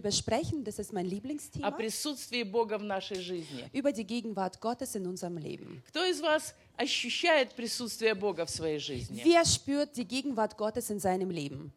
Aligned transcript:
darüber 0.00 0.11
sprechen, 0.11 0.63
das 0.63 0.79
ist 0.79 0.93
mein 0.93 1.05
о 1.05 1.09
Lieblingsthema, 1.09 1.71
присутствии 1.71 2.43
Бога 2.43 2.77
в 2.77 2.83
нашей 2.83 3.19
жизни. 3.19 3.69
über 3.73 3.91
die 3.91 4.05
Gegenwart 4.05 4.61
Gottes 4.61 4.95
in 4.95 5.05
unserem 5.05 5.37
Leben. 5.37 5.83
Кто 5.87 6.05
из 6.05 6.21
вас 6.21 6.55
ощущает 6.77 7.53
присутствие 7.55 8.15
Бога 8.15 8.45
в 8.45 8.49
своей 8.49 8.79
жизни? 8.79 9.21
Wer 9.25 9.43
spürt 9.45 9.97
die 9.97 10.05
Gegenwart 10.07 10.57
Gottes 10.57 10.89
in 10.89 10.99
seinem 10.99 11.29
Leben? 11.29 11.71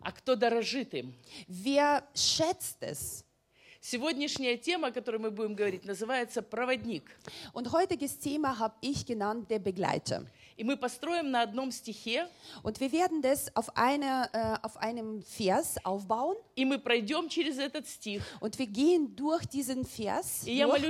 А 0.00 0.12
кто 0.12 0.36
дорожит 0.36 0.92
им? 0.92 1.14
Wer 1.48 2.02
schätzt 2.14 2.82
es? 2.82 3.24
Сегодняшняя 3.80 4.58
тема, 4.58 4.88
о 4.88 4.92
которой 4.92 5.16
мы 5.18 5.30
будем 5.30 5.54
говорить, 5.54 5.86
называется 5.86 6.42
«Проводник». 6.42 7.04
Und 7.54 7.72
heutiges 7.72 8.18
Thema 8.18 8.58
habe 8.58 8.74
ich 8.82 9.06
genannt, 9.06 9.48
der 9.50 9.60
Begleiter. 9.60 10.26
Und 12.62 12.80
wir 12.80 12.90
werden 12.92 13.22
das 13.22 13.54
auf, 13.56 13.76
eine, 13.76 14.28
äh, 14.32 14.66
auf 14.66 14.76
einem 14.76 15.22
Vers 15.22 15.76
aufbauen. 15.84 16.36
Und 18.40 18.58
wir 18.58 18.66
gehen 18.66 19.14
durch 19.14 19.46
diesen 19.46 19.84
Vers. 19.84 20.42
Durch. 20.72 20.82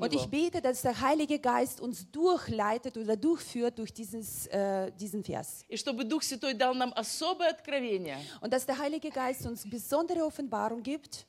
Und 0.00 0.12
ich 0.14 0.26
bete, 0.26 0.60
dass 0.62 0.82
der 0.82 1.00
Heilige 1.00 1.38
Geist 1.38 1.80
uns 1.80 2.10
durchleitet 2.10 2.96
oder 2.96 3.16
durchführt 3.16 3.78
durch 3.78 3.92
dieses, 3.92 4.46
äh, 4.48 4.92
diesen 4.92 5.24
Vers. 5.24 5.64
Und 8.40 8.52
dass 8.52 8.64
der 8.66 8.78
Heilige 8.78 9.10
Geist 9.10 9.46
uns 9.46 9.68
besondere 9.68 10.24
Offenbarung 10.24 10.82
gibt. 10.82 11.26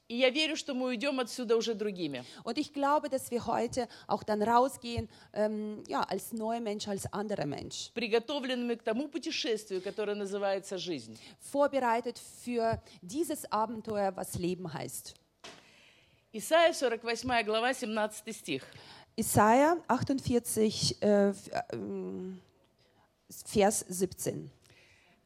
Und 2.43 2.57
ich 2.57 2.71
glaube, 2.73 3.09
dass 3.09 3.31
wir 3.31 3.45
heute 3.47 3.87
auch 4.07 4.23
dann 4.23 4.41
rausgehen, 4.43 5.09
ähm, 5.33 5.83
ja, 5.87 6.01
als 6.01 6.26
neuer 6.31 6.59
Mensch, 6.59 6.87
als 6.87 7.11
anderer 7.11 7.45
Mensch. 7.45 7.91
приготовленными 7.93 8.75
к 8.75 8.83
тому 8.83 9.07
путешествию, 9.07 9.81
которое 9.81 10.15
называется 10.15 10.77
жизнь. 10.77 11.17
Vorbereitet 11.51 12.19
für 12.43 12.81
dieses 13.01 13.45
Abenteuer, 13.51 14.15
was 14.15 14.37
Leben 14.37 14.73
heißt. 14.73 15.15
Исайя 16.33 16.73
48 16.73 17.43
глава 17.45 17.73
17 17.73 18.35
стих. 18.35 18.63
Isaiah 19.19 19.77
48, 19.87 21.01
äh, 21.01 21.29
äh, 21.29 21.33
Vers 23.29 23.85
17. 23.89 24.49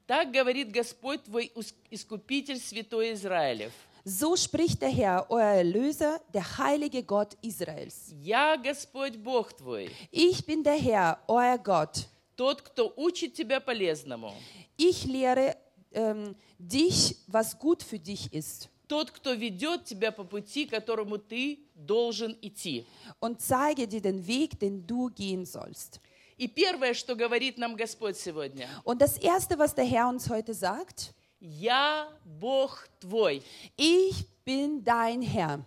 Так 0.08 0.31
говорит 0.31 0.72
Господь 0.72 1.23
твой 1.23 1.52
искупитель 1.89 2.59
святой 2.59 3.14
Израилев. 3.14 3.73
So 4.05 4.37
spricht 4.37 4.81
der 4.83 4.89
Herr, 4.91 5.27
euer 5.31 5.56
Erlöser, 5.56 6.20
der 6.33 6.59
heilige 6.59 7.03
Gott 7.03 7.37
Israels. 7.42 8.12
Я 8.23 8.56
Господь 8.56 9.17
Бог 9.19 9.53
твой, 9.53 9.91
Ich 10.12 10.47
bin 10.47 10.62
der 10.62 10.79
Herr, 10.79 11.19
euer 11.27 11.59
Gott. 11.59 12.06
тот, 12.37 12.62
кто 12.62 12.92
учит 12.97 13.34
тебя 13.34 13.59
полезному, 13.61 14.33
Ich 14.77 15.05
lehre 15.06 15.56
ähm, 15.92 16.37
dich, 16.59 17.17
was 17.27 17.59
gut 17.59 17.83
für 17.83 17.98
dich 17.98 18.33
ist. 18.33 18.69
тот, 18.87 19.11
кто 19.11 19.33
ведет 19.33 19.84
тебя 19.87 20.12
по 20.12 20.23
пути, 20.23 20.67
которому 20.67 21.19
ты 21.19 21.59
должен 21.75 22.37
идти. 22.42 22.87
Und 23.19 23.41
zeige 23.41 23.89
dir 23.89 24.01
den 24.01 24.25
Weg, 24.29 24.61
den 24.61 24.87
du 24.87 25.09
gehen 25.11 25.45
sollst. 25.45 26.01
И 26.39 26.47
первое, 26.47 26.95
что 26.95 27.17
говорит 27.17 27.59
нам 27.59 27.75
Господь 27.75 28.17
сегодня, 28.17 28.69
Und 28.84 29.01
das 29.03 29.17
Erste, 29.19 29.59
was 29.59 29.75
der 29.75 29.84
Herr 29.87 30.09
uns 30.09 30.29
heute 30.29 30.55
sagt, 30.55 31.12
я 31.41 32.09
Бог 32.25 32.87
твой. 33.01 33.42
ich 33.77 34.27
bin 34.45 34.83
dein 34.84 35.23
Herr. 35.23 35.61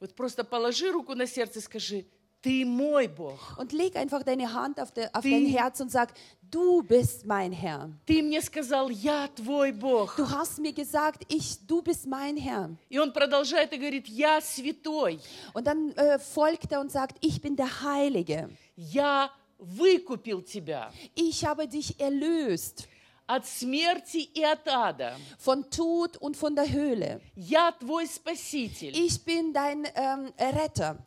Вот 0.00 0.14
просто 0.14 0.44
положи 0.44 0.90
руку 0.90 1.14
на 1.14 1.26
сердце 1.26 1.58
и 1.60 1.62
скажи, 1.62 2.04
ты 2.42 2.64
мой 2.66 3.06
Бог. 3.08 3.56
Und 3.56 3.72
leg 3.72 3.96
einfach 3.96 4.22
deine 4.22 4.52
Hand 4.52 4.78
auf, 4.78 4.92
de, 4.92 5.08
auf 5.14 5.22
Die- 5.22 5.30
dein 5.30 5.46
Herz 5.46 5.80
und 5.80 5.90
sag, 5.90 6.12
du 6.42 6.82
bist 6.82 7.24
mein 7.24 7.52
Herr. 7.52 7.90
Ты 8.06 8.22
мне 8.22 8.42
сказал, 8.42 8.90
я 8.90 9.28
твой 9.28 9.72
Бог. 9.72 10.14
Du 10.16 10.28
hast 10.28 10.58
mir 10.58 10.74
gesagt, 10.74 11.22
ich, 11.32 11.66
du 11.66 11.80
bist 11.80 12.06
mein 12.06 12.36
Herr. 12.36 12.70
И 12.90 12.98
он 12.98 13.12
продолжает 13.14 13.72
и 13.72 13.78
говорит, 13.78 14.08
я 14.08 14.42
святой, 14.42 15.20
Und 15.54 15.66
dann 15.66 15.92
äh, 15.92 16.18
folgt 16.18 16.70
er 16.72 16.80
und 16.80 16.90
sagt, 16.92 17.16
ich 17.24 17.40
bin 17.40 17.56
der 17.56 17.82
Heilige. 17.82 18.50
я 18.76 19.30
выкупил 19.58 20.42
тебя 20.42 20.92
Ich 21.14 21.46
habe 21.46 21.66
dich 21.66 21.98
erlöst 21.98 22.86
от 23.28 23.46
смерти 23.46 24.30
и 24.34 24.42
от 24.42 24.68
ада. 24.68 25.16
von 25.38 25.70
Tod 25.70 26.16
und 26.18 26.36
von 26.36 26.54
der 26.54 26.70
Höhle. 26.70 27.20
Я 27.36 27.72
твой 27.72 28.06
спаситель. 28.06 28.96
Ich 28.96 29.24
bin 29.24 29.52
dein 29.52 29.86
ähm, 29.94 30.32
Retter. 30.38 30.98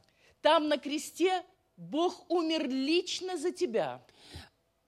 Там 0.42 0.68
на 0.68 0.78
кресте 0.78 1.44
Бог 1.76 2.26
умер 2.30 2.68
лично 2.68 3.38
за 3.38 3.52
тебя. 3.52 4.02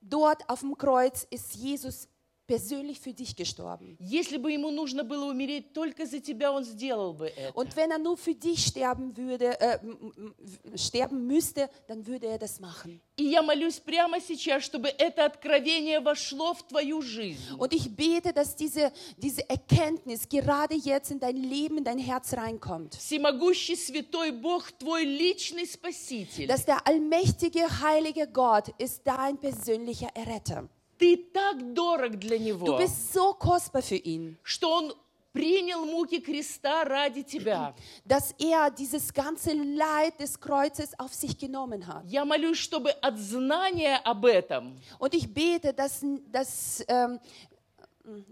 Dort 0.01 0.49
auf 0.49 0.61
dem 0.61 0.77
Kreuz 0.77 1.27
ist 1.29 1.55
Jesus 1.55 2.07
persönlich 2.47 2.99
für 2.99 3.13
dich 3.13 3.35
gestorben. 3.35 3.95
Если 3.99 4.37
бы 4.37 4.51
ему 4.51 4.71
нужно 4.71 5.03
было 5.03 5.25
умереть 5.29 5.71
только 5.71 6.07
за 6.07 6.19
тебя, 6.19 6.51
он 6.51 6.63
сделал 6.63 7.13
бы 7.13 7.27
это. 7.27 7.53
Und 7.53 7.75
wenn 7.75 7.91
er 7.91 7.99
nur 7.99 8.17
für 8.17 8.33
dich 8.33 8.65
sterben 8.65 9.15
würde, 9.15 9.59
äh, 9.61 9.77
m- 9.83 10.11
m- 10.17 10.35
m- 10.63 10.75
sterben 10.75 11.27
müsste, 11.27 11.69
dann 11.87 12.07
würde 12.07 12.25
er 12.25 12.39
das 12.39 12.59
machen. 12.59 13.01
И 13.17 13.25
я 13.25 13.43
молюсь 13.43 13.79
прямо 13.79 14.19
сейчас, 14.19 14.63
чтобы 14.63 14.87
это 14.87 15.25
откровение 15.25 15.99
вошло 15.99 16.55
в 16.55 16.63
твою 16.67 17.03
жизнь. 17.03 17.53
Und 17.59 17.71
ich 17.71 17.95
bete, 17.95 18.33
dass 18.33 18.55
diese, 18.55 18.91
diese 19.17 19.47
Erkenntnis 19.47 20.27
gerade 20.27 20.73
jetzt 20.73 21.11
in 21.11 21.19
dein 21.19 21.37
Leben, 21.37 21.77
in 21.77 21.83
dein 21.83 21.99
Herz 21.99 22.33
reinkommt. 22.33 22.95
Всемогущий 22.95 23.75
святой 23.75 24.31
Бог, 24.31 24.71
твой 24.71 25.03
личный 25.05 25.67
спаситель. 25.67 26.47
Dass 26.47 26.65
der 26.65 26.87
allmächtige, 26.87 27.67
heilige 27.81 28.25
Gott 28.27 28.69
ist 28.79 29.01
dein 29.05 29.37
persönlicher 29.37 30.09
Erretter. 30.15 30.67
Ты 31.04 31.18
так 31.18 31.74
дорог 31.74 32.16
для 32.16 32.38
Du 32.38 32.42
него, 32.44 32.78
bist 32.78 33.12
so 33.12 33.34
kostbar 33.34 33.82
für 33.82 33.96
ihn, 33.96 34.38
что 34.42 34.72
он 34.72 34.94
принял 35.34 35.84
муки 35.84 36.18
креста 36.20 36.84
ради 36.84 37.22
тебя. 37.22 37.74
dass 38.06 38.34
er 38.38 38.70
dieses 38.70 39.12
ganze 39.12 39.52
Leid 39.52 40.18
des 40.18 40.40
Kreuzes 40.40 40.98
auf 40.98 41.12
sich 41.12 41.36
genommen 41.36 41.86
hat. 41.86 42.04
Я 42.06 42.24
молюсь, 42.24 42.56
чтобы 42.58 42.90
от 43.02 43.18
знания 43.18 43.96
об 44.02 44.24
этом 44.24 44.78
Und 44.98 45.12
ich 45.14 45.28
bete, 45.30 45.74
dass, 45.74 46.00
dass 46.32 46.82
ähm, 46.88 47.20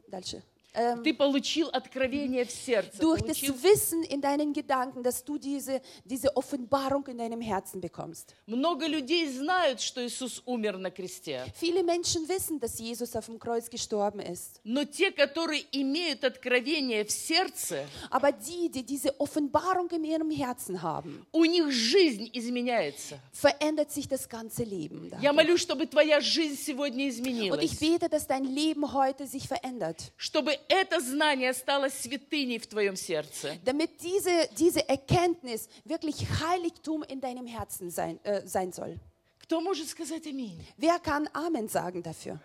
дальше, 0.09 0.43
ähm, 0.80 1.02
ты 1.04 1.12
получил 1.12 1.70
откровение 1.74 2.46
в 2.46 2.52
сердце, 2.52 3.00
durch 3.00 3.22
получил 3.22 3.56
das 3.56 3.64
Wissen 3.64 4.04
in 4.04 4.22
deinen 4.22 4.54
Gedanken, 4.54 5.02
dass 5.02 5.24
du 5.24 5.40
diese, 5.40 5.82
diese 6.06 6.38
Offenbarung 6.38 7.04
in 7.08 7.18
deinem 7.18 7.42
Herzen 7.42 7.82
bekommst. 7.82 8.36
Много 8.46 8.86
людей 8.86 9.28
знают, 9.28 9.82
что 9.82 10.06
Иисус 10.06 10.44
умер 10.46 10.78
на 10.78 10.92
кресте, 10.92 11.52
Viele 11.60 11.82
Menschen 11.84 12.28
wissen, 12.30 12.60
dass 12.60 12.78
Jesus 12.78 13.16
auf 13.16 13.26
dem 13.26 13.40
Kreuz 13.40 13.72
gestorben 13.72 14.20
ist. 14.20 14.60
но 14.66 14.84
те, 14.84 15.10
которые 15.10 15.66
имеют 15.72 16.24
откровение 16.24 17.04
в 17.06 17.12
сердце, 17.12 17.84
Aber 18.12 18.32
die, 18.32 18.70
die 18.70 18.84
diese 18.84 19.20
Offenbarung 19.20 19.90
in 19.90 20.04
ihrem 20.04 20.30
Herzen 20.30 20.84
haben, 20.84 21.26
у 21.32 21.44
них 21.46 21.72
жизнь 21.72 22.30
изменяется. 22.34 23.18
verändert 23.34 23.92
sich 23.92 24.08
das 24.08 24.30
ganze 24.30 24.64
Leben. 24.64 25.10
Я 25.22 25.32
dadurch. 25.32 25.34
молюсь, 25.34 25.62
чтобы 25.62 25.88
твоя 25.88 26.22
жизнь 26.22 26.56
сегодня 26.56 27.06
Und 27.06 27.10
ich 27.10 27.18
изменилась, 27.18 27.80
bete, 27.80 28.10
dass 28.10 28.28
dein 28.28 28.44
Leben 28.44 28.94
heute 28.94 29.26
sich 29.26 29.48
verändert, 29.48 30.12
чтобы 30.18 30.52
это 30.70 31.00
знание 31.00 31.54
стало 31.54 31.90
святыней 31.90 32.60
в 32.60 32.68
твоем 32.68 32.96
сердце. 32.96 33.58
damit 33.64 34.02
diese, 34.02 34.50
diese 34.58 34.88
Erkenntnis 34.88 35.68
wirklich 35.86 36.26
Heiligtum 36.42 37.04
in 37.04 37.20
deinem 37.22 37.48
Herzen 37.48 37.90
sein, 37.90 38.20
äh, 38.24 38.46
sein 38.48 38.72
soll. 38.72 39.00
Кто 39.40 39.62
может 39.62 39.88
сказать 39.88 40.26
аминь? 40.28 40.60
Wer 40.78 41.00
kann 41.00 41.28
Amen 41.34 41.68
sagen 41.70 42.04
dafür? 42.04 42.40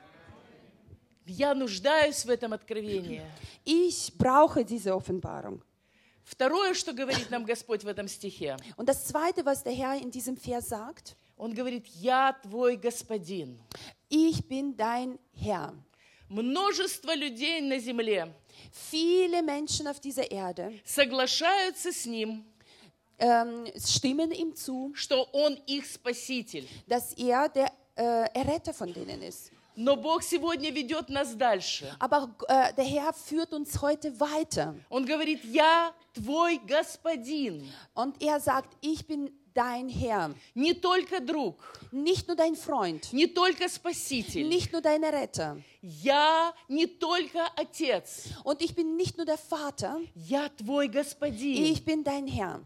Я 1.27 1.55
нуждаюсь 1.55 2.25
в 2.25 2.31
этом 2.31 2.53
откровении. 2.53 3.23
Ich 3.65 4.13
brauche 4.19 4.65
diese 4.65 4.95
Offenbarung. 4.95 5.63
Второе, 6.25 6.75
что 6.75 6.93
говорит 6.93 7.31
нам 7.31 7.45
Господь 7.45 7.83
в 7.85 7.89
этом 7.89 8.09
стихе, 8.09 8.57
Und 8.77 8.89
das 8.89 9.07
Zweite, 9.07 9.45
was 9.45 9.63
der 9.63 9.73
Herr 9.73 9.95
in 10.01 10.11
diesem 10.11 10.37
Vers 10.37 10.69
sagt, 10.69 11.17
Он 11.37 11.53
говорит, 11.55 11.87
я 12.01 12.33
твой 12.43 12.77
господин. 12.77 13.59
ich 14.09 14.47
bin 14.49 14.77
dein 14.77 15.19
Herr. 15.35 15.75
Множество 16.30 17.16
людей 17.16 17.62
на 17.62 17.80
земле 17.80 18.34
Viele 18.92 19.42
Menschen 19.44 19.88
auf 19.88 20.00
dieser 20.00 20.30
Erde 20.30 20.80
соглашаются 20.84 21.92
с 21.92 22.06
Ним, 22.06 22.44
ähm, 23.20 23.66
stimmen 23.78 24.32
ihm 24.32 24.56
zu, 24.56 24.92
что 24.96 25.24
Он 25.32 25.56
их 25.68 25.86
спаситель. 25.86 26.68
dass 26.88 27.14
er 27.14 27.50
der 27.50 27.72
äh, 27.96 28.26
Erretter 28.34 28.74
von 28.74 28.94
denen 28.94 29.22
ist. 29.22 29.52
Но 29.80 29.96
Бог 29.96 30.24
сегодня 30.24 30.72
ведет 30.72 31.08
нас 31.10 31.36
дальше. 31.36 31.96
Aber 32.00 32.36
äh, 32.48 32.74
der 32.74 32.84
Herr 32.84 33.14
führt 33.14 33.54
uns 33.54 33.80
heute 33.80 34.20
weiter. 34.20 34.74
Он 34.90 35.06
говорит, 35.06 35.44
я 35.46 35.94
твой 36.16 36.60
господин. 36.66 37.64
Und 37.94 38.20
er 38.22 38.40
sagt, 38.40 38.76
ich 38.82 39.06
bin 39.06 39.32
dein 39.57 39.89
Herr. 39.89 40.35
Не 40.55 40.73
только 40.75 41.21
друг, 41.21 41.57
Nicht 41.93 42.27
nur 42.27 42.37
dein 42.37 42.55
Freund, 42.57 43.13
не 43.13 43.27
только 43.27 43.69
спаситель. 43.69 44.49
nicht 44.49 44.73
nur 44.73 44.81
dein 44.81 45.05
Retter. 45.05 45.61
Я 45.83 46.55
не 46.69 46.87
только 46.87 47.47
отец. 47.57 48.29
Und 48.45 48.63
ich 48.63 48.75
bin 48.75 48.97
nicht 48.97 49.17
nur 49.19 49.27
der 49.27 49.39
Vater, 49.39 50.01
Я 50.15 50.49
твой 50.49 50.89
господин. 50.89 51.65
ich 51.65 51.85
bin 51.85 52.03
dein 52.05 52.27
Herr. 52.27 52.61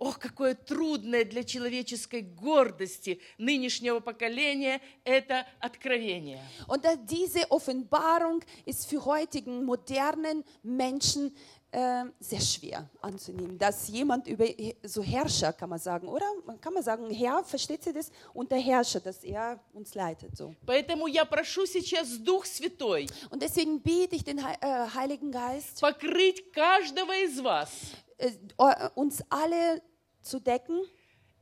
Ох, 0.00 0.20
какое 0.20 0.54
трудное 0.54 1.24
для 1.24 1.42
человеческой 1.42 2.20
гордости 2.22 3.20
нынешнего 3.36 3.98
поколения 3.98 4.80
это 5.04 5.44
откровение. 5.58 6.40
Und 6.68 6.84
da, 6.84 6.94
diese 6.94 7.50
Offenbarung 7.50 8.44
ist 8.64 8.86
für 8.86 9.04
heutigen 9.04 9.64
modernen 9.64 10.44
Menschen 10.62 11.34
äh, 11.72 12.04
sehr 12.18 12.40
schwer 12.40 12.88
anzunehmen, 13.02 13.58
dass 13.58 13.88
jemand 13.88 14.26
über 14.26 14.46
so 14.82 15.02
Herrscher, 15.02 15.52
kann 15.52 15.68
man 15.68 15.78
sagen, 15.78 16.08
oder? 16.08 16.24
Kann 16.60 16.72
man 16.72 16.82
sagen, 16.82 17.10
Herr, 17.10 17.44
versteht 17.44 17.84
sie 17.84 17.92
das? 17.92 18.10
Und 18.32 18.50
der 18.50 18.58
Herrscher, 18.58 19.00
dass 19.00 19.22
er 19.22 19.60
uns 19.74 19.94
leitet. 19.94 20.36
So. 20.36 20.54
Поэтому 20.64 21.06
я 21.08 21.24
прошу 21.24 21.66
сейчас 21.66 22.18
Дух 22.22 22.46
Святой 22.46 23.06
Und 23.30 23.42
deswegen 23.42 23.80
bete 23.82 24.16
ich 24.16 24.24
den 24.24 24.42
Hei- 24.42 24.56
äh, 24.60 24.88
Heiligen 24.94 25.30
Geist, 25.30 25.80
покрыть 25.80 26.52
каждого 26.52 27.12
из 27.24 27.38
вас 27.40 27.70
äh, 28.16 28.28
äh, 28.58 28.88
uns 28.94 29.22
alle 29.28 29.82
zu 30.22 30.40
decken, 30.40 30.82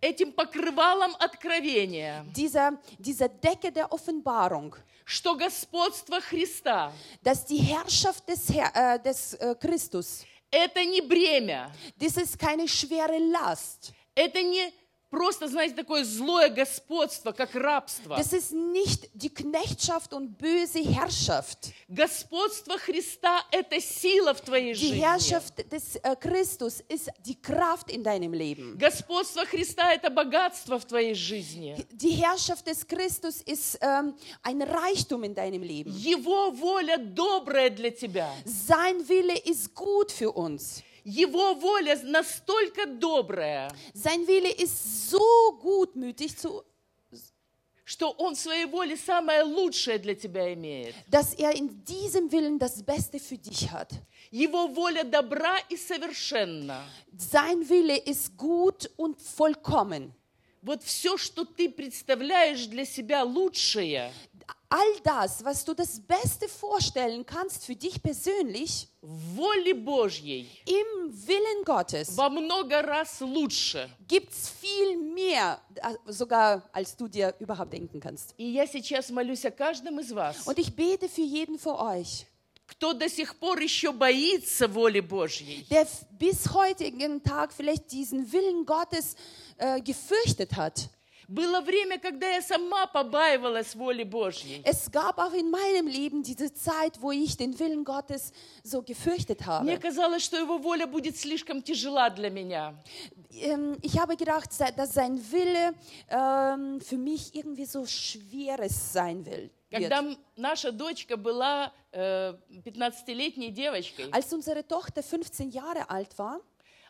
Этим 0.02 0.34
покрывалом 0.34 1.16
откровения, 1.20 2.26
dieser, 2.36 2.80
dieser 2.98 3.30
Decke 3.30 3.72
der 3.72 3.92
Offenbarung, 3.92 4.76
что 5.06 5.36
господство 5.36 6.20
Христа 6.20 6.92
dass 7.22 7.46
die 7.46 7.58
Herrschaft 7.58 8.28
des, 8.28 8.50
Herr, 8.50 8.96
äh, 8.96 9.00
des 9.00 9.36
äh, 9.36 9.56
Christus, 9.56 10.26
это 10.52 10.84
не 10.84 11.02
бремя, 11.02 11.72
das 11.98 12.18
ist 12.18 12.38
keine 12.38 12.68
schwere 12.68 13.18
Last. 13.32 13.94
это 14.16 14.42
не 14.42 14.74
просто, 15.12 15.48
знаете, 15.48 15.76
такое 15.76 16.04
злое 16.04 16.50
господство, 16.50 17.34
как 17.34 17.54
рабство. 17.54 18.16
Das 18.16 18.34
ist 18.34 18.52
nicht 18.52 19.10
die 19.14 19.30
Knechtschaft 19.30 20.14
und 20.14 20.38
böse 20.40 20.80
Herrschaft. 20.80 21.74
Господство 21.88 22.78
Христа– 22.80 23.46
это 23.52 23.80
сила 23.80 24.34
в 24.34 24.42
твоей 24.42 24.74
Die 24.74 24.80
жизни. 24.80 25.00
Herrschaft 25.00 25.72
des 25.72 25.98
äh, 25.98 26.16
Christus 26.16 26.82
ist 26.90 27.10
die 27.26 27.40
Kraft 27.40 27.92
in 27.92 28.04
deinem 28.04 28.34
Leben. 28.34 28.78
Господство 28.80 29.46
Христа– 29.46 29.94
это 29.94 30.10
богатство 30.10 30.80
в 30.80 30.86
твоей 30.86 31.14
жизни. 31.14 31.76
Die 31.92 32.12
Herrschaft 32.12 32.66
des 32.66 32.88
Christus 32.88 33.42
ist 33.42 33.78
ähm, 33.82 34.16
ein 34.42 34.62
Reichtum 34.62 35.24
in 35.24 35.36
deinem 35.36 35.62
Leben. 35.62 35.92
Его 35.92 36.52
воля 36.52 36.98
добрая 36.98 37.70
для 37.70 37.92
тебя. 37.92 38.30
Sein 38.46 39.08
Wille 39.08 39.38
ist 39.38 39.76
gut 39.76 40.12
für 40.12 40.32
uns. 40.32 40.82
Его 41.04 41.54
воля 41.56 42.00
настолько 42.04 42.86
добрая, 42.86 43.72
Sein 43.94 44.26
Wille 44.28 44.52
ist 44.52 45.10
so 45.10 45.20
gutmütig, 45.62 46.38
zu, 46.38 46.64
что 47.84 48.12
Он 48.12 48.36
в 48.36 48.40
своей 48.40 48.66
воле 48.66 48.96
самое 48.96 49.44
лучшее 49.44 49.98
для 49.98 50.16
тебя 50.16 50.54
имеет. 50.54 50.96
dass 51.08 51.34
er 51.34 51.52
in 51.56 51.84
diesem 51.86 52.32
Willen 52.32 52.58
das 52.60 52.84
Beste 52.84 53.20
für 53.20 53.38
dich 53.38 53.72
hat. 53.72 53.92
Его 54.32 54.68
воля 54.68 55.04
добра 55.04 55.58
и 55.70 55.76
совершенна. 55.76 56.84
Sein 57.18 57.68
Wille 57.68 57.98
ist 57.98 58.38
gut 58.38 58.90
und 58.98 59.20
vollkommen. 59.20 60.14
Вот 60.62 60.84
все, 60.84 61.18
что 61.18 61.44
ты 61.44 61.70
представляешь 61.70 62.68
для 62.68 62.86
себя 62.86 63.24
лучшее, 63.24 64.14
All 64.71 65.01
das, 65.05 65.45
was 65.45 65.65
du 65.65 65.75
das 65.75 66.01
Beste 66.01 66.49
vorstellen 66.49 67.25
kannst 67.25 67.65
für 67.65 67.77
dich 67.77 68.03
persönlich, 68.03 68.89
в 69.01 69.37
воле 69.37 69.75
Божьей 69.75 70.49
im 70.67 71.13
Willen 71.27 71.65
Gottes, 71.65 72.17
во 72.17 72.29
много 72.29 72.83
раз 72.83 73.21
лучше. 73.21 73.89
gibt 74.09 74.33
es 74.33 74.49
viel 74.49 74.97
mehr, 75.15 75.61
äh, 75.77 75.95
sogar 76.13 76.63
als 76.73 76.97
du 76.97 77.07
dir 77.07 77.33
überhaupt 77.39 77.73
denken 77.73 78.01
kannst. 78.01 78.35
И 78.39 78.45
я 78.53 78.67
сейчас 78.67 79.11
молюсь 79.11 79.45
о 79.45 79.53
каждом 79.53 80.01
из 80.01 80.11
вас, 80.13 80.47
Und 80.47 80.59
ich 80.59 80.75
bete 80.75 81.09
für 81.09 81.23
jeden 81.23 81.59
von 81.61 81.77
euch, 81.77 82.27
кто 82.67 82.93
до 82.93 83.09
сих 83.09 83.37
пор 83.39 83.61
еще 83.61 83.93
боится 83.93 84.67
воли 84.67 84.99
Божьей. 85.01 85.65
der 85.71 85.83
f- 85.83 86.05
bis 86.19 86.53
heutigen 86.53 87.23
Tag 87.23 87.53
vielleicht 87.53 87.93
diesen 87.93 88.33
Willen 88.33 88.67
Gottes 88.67 89.15
äh, 89.59 89.81
gefürchtet 89.81 90.57
hat. 90.57 90.89
Было 91.32 91.62
время, 91.62 91.98
когда 91.98 92.28
я 92.28 92.42
сама 92.42 92.88
побаивалась 92.88 93.74
воли 93.74 94.04
Божьей. 94.04 94.62
Es 94.66 94.92
gab 94.92 95.18
auch 95.18 95.34
in 95.34 95.50
meinem 95.50 95.88
Leben 95.88 96.24
diese 96.24 96.54
Zeit, 96.54 97.02
wo 97.02 97.12
ich 97.14 97.38
den 97.38 97.58
Willen 97.58 97.86
Gottes 97.86 98.34
so 98.64 98.82
gefürchtet 98.82 99.40
Мне 99.40 99.48
habe. 99.48 99.80
казалось, 99.80 100.24
что 100.26 100.38
его 100.38 100.58
воля 100.58 100.88
будет 100.88 101.16
слишком 101.16 101.64
тяжела 101.64 102.10
для 102.10 102.30
меня. 102.30 102.76
Ähm, 103.32 103.78
Ich 103.82 103.98
habe 103.98 104.18
gedacht, 104.18 104.50
dass 104.76 104.94
sein 104.94 105.18
Wille 105.32 105.74
ähm, 106.10 106.82
für 106.82 106.98
mich 106.98 107.34
irgendwie 107.34 107.64
so 107.66 107.86
schweres 107.86 108.92
sein 108.92 109.26
will. 109.26 109.50
Когда 109.72 110.04
наша 110.36 110.74
дочка 110.74 111.16
была 111.16 111.72
э, 111.94 112.34
15-летней 112.66 113.52
девочкой, 113.52 114.10
Als 114.12 114.34
unsere 114.34 114.68
Tochter 114.68 115.02
15 115.02 115.50
Jahre 115.50 115.90
alt 115.90 116.18
war, 116.18 116.42
а 116.42 116.42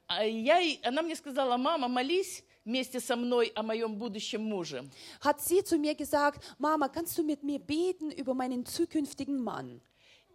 я, 0.09 0.57
ей- 0.57 0.79
она 0.83 1.01
мне 1.01 1.15
сказала, 1.15 1.57
мама, 1.57 1.87
молись 1.87 2.43
вместе 2.65 2.99
со 2.99 3.15
мной 3.15 3.51
о 3.55 3.63
моем 3.63 3.95
будущем 3.95 4.43
муже. 4.43 4.89
hat 5.21 5.41
sie 5.41 5.63
zu 5.63 5.77
mir 5.77 5.95
gesagt, 5.95 6.43
Mama, 6.59 6.89
kannst 6.89 7.17
du 7.17 7.23
mit 7.23 7.43
mir 7.43 7.59
beten 7.59 8.11
über 8.11 8.33
meinen 8.33 8.65
zukünftigen 8.65 9.41
Mann? 9.43 9.81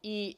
И 0.02 0.36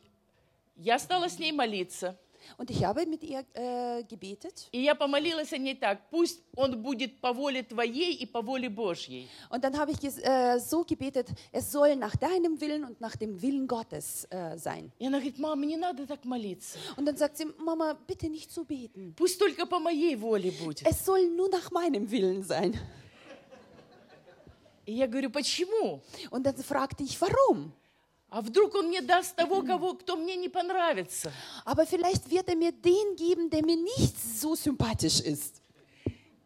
я 0.76 0.98
стала 0.98 1.28
с 1.28 1.38
ней 1.38 1.52
молиться. 1.52 2.18
Und 2.57 2.69
ich 2.69 2.83
habe 2.83 3.05
mit 3.05 3.23
ihr 3.23 3.45
äh, 3.53 4.03
gebetet. 4.03 4.67
И 4.73 4.81
я 4.83 4.95
помолилась 4.95 5.53
о 5.53 5.57
ней 5.57 5.75
так, 5.75 6.09
пусть 6.09 6.41
он 6.57 6.83
будет 6.83 7.21
по 7.21 7.31
воле 7.31 7.63
твоей 7.63 8.15
и 8.15 8.25
по 8.25 8.41
воле 8.41 8.67
Божьей. 8.69 9.29
Und 9.49 9.63
dann 9.63 9.77
habe 9.77 9.91
ich 9.91 9.97
ges- 9.99 10.19
äh, 10.21 10.59
so 10.59 10.83
gebetet, 10.83 11.29
es 11.53 11.71
soll 11.71 11.95
nach 11.95 12.17
deinem 12.17 12.59
Willen 12.59 12.83
und 12.83 12.99
nach 12.99 13.15
dem 13.15 13.41
Willen 13.41 13.65
Gottes 13.65 14.27
äh, 14.29 14.57
sein. 14.57 14.91
И 14.99 15.07
она 15.07 15.19
говорит, 15.19 15.39
мама, 15.39 15.65
не 15.65 15.77
надо 15.77 16.05
так 16.05 16.25
молиться. 16.25 16.77
Und 16.97 17.05
dann 17.05 17.15
sagt 17.15 17.37
sie, 17.37 17.45
Mama, 17.59 17.93
bitte 18.05 18.27
nicht 18.29 18.51
so 18.51 18.65
beten. 18.65 19.13
Пусть 19.15 19.39
только 19.39 19.65
по 19.65 19.79
моей 19.79 20.17
воле 20.17 20.51
будет. 20.51 20.85
Es 20.85 21.05
soll 21.05 21.29
nur 21.29 21.47
nach 21.47 21.71
meinem 21.71 22.11
Willen 22.11 22.43
sein. 22.43 22.75
И 24.85 24.91
я 24.95 25.07
говорю, 25.07 25.29
почему? 25.29 26.01
Und 26.29 26.43
dann 26.45 26.57
fragte 26.57 27.03
ich, 27.03 27.19
warum? 27.21 27.71
А 28.29 28.41
вдруг 28.41 28.73
он 28.73 28.87
мне 28.87 29.01
даст 29.01 29.35
того, 29.35 29.61
кого, 29.61 29.93
кто 29.93 30.15
мне 30.15 30.35
не 30.35 30.49
понравится? 30.49 31.31
Aber 31.65 31.85
vielleicht 31.85 32.27
wird 32.31 32.49
er 32.49 32.55
mir 32.55 32.71
den 32.71 33.15
geben, 33.15 33.47
der 33.51 33.63
mir 33.63 33.77
nicht 33.77 34.15
so 34.19 34.55
sympathisch 34.55 35.19
ist. 35.19 35.61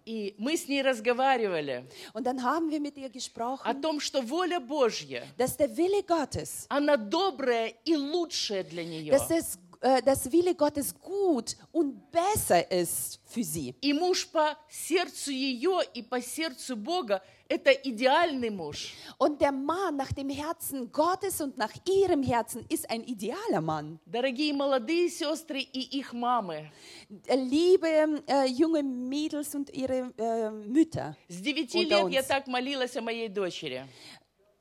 И 0.03 0.35
мы 0.37 0.57
с 0.57 0.67
ней 0.67 0.81
разговаривали 0.81 1.85
Und 2.13 2.25
dann 2.25 2.43
haben 2.43 2.69
wir 2.69 2.81
mit 2.81 2.97
ihr 2.97 3.07
о 3.07 3.09
gesprochen, 3.09 3.81
том, 3.81 4.01
что 4.01 4.21
воля 4.21 4.59
Божья, 4.59 5.25
dass 5.37 5.55
der 5.55 5.69
Wille 5.77 6.03
Gottes, 6.03 6.65
она 6.67 6.97
добрая 6.97 7.73
и 7.85 7.95
лучшая 7.95 8.65
для 8.65 8.83
нее. 8.83 9.11
dass 9.11 9.31
es, 9.31 9.57
äh, 9.79 10.01
das 10.01 10.29
Wille 10.29 10.55
Gottes 10.55 10.93
gut 10.93 11.55
und 11.71 12.11
besser 12.11 12.69
ist 12.69 13.21
für 13.25 13.43
sie. 13.43 13.75
И 13.81 13.93
муж 13.93 14.27
по 14.27 14.57
сердцу 14.69 15.31
ее 15.31 15.79
и 15.93 16.01
по 16.03 16.21
сердцу 16.21 16.75
Бога – 16.75 17.40
это 17.51 17.71
идеальный 17.71 18.49
муж. 18.49 18.93
Und 19.17 19.39
der 19.41 19.51
Mann 19.53 19.95
nach 19.95 20.11
dem 20.11 20.29
Herzen 20.29 20.91
Gottes 20.91 21.39
und 21.39 21.57
nach 21.57 21.71
ihrem 21.87 22.21
Herzen 22.21 22.65
ist 22.69 22.89
ein 22.89 23.03
idealer 23.03 23.61
Mann. 23.61 23.99
Дорогие 24.05 24.53
молодые 24.53 25.09
сестры 25.09 25.59
и 25.59 25.97
их 25.97 26.11
мамы, 26.13 26.69
Äh, 27.27 27.35
Liebe 27.37 27.87
äh, 28.27 28.45
junge 28.47 28.83
Mädels 28.83 29.55
und 29.55 29.69
ihre 29.73 30.11
äh, 30.17 30.51
Mütter. 30.51 31.15
с 31.29 31.39
девяти 31.41 31.77
Unter 31.85 32.03
лет 32.03 32.13
я 32.13 32.19
uns. 32.21 32.27
так 32.27 32.47
молилась 32.47 32.95
о 32.97 33.01
моей 33.01 33.29
дочери. 33.29 33.85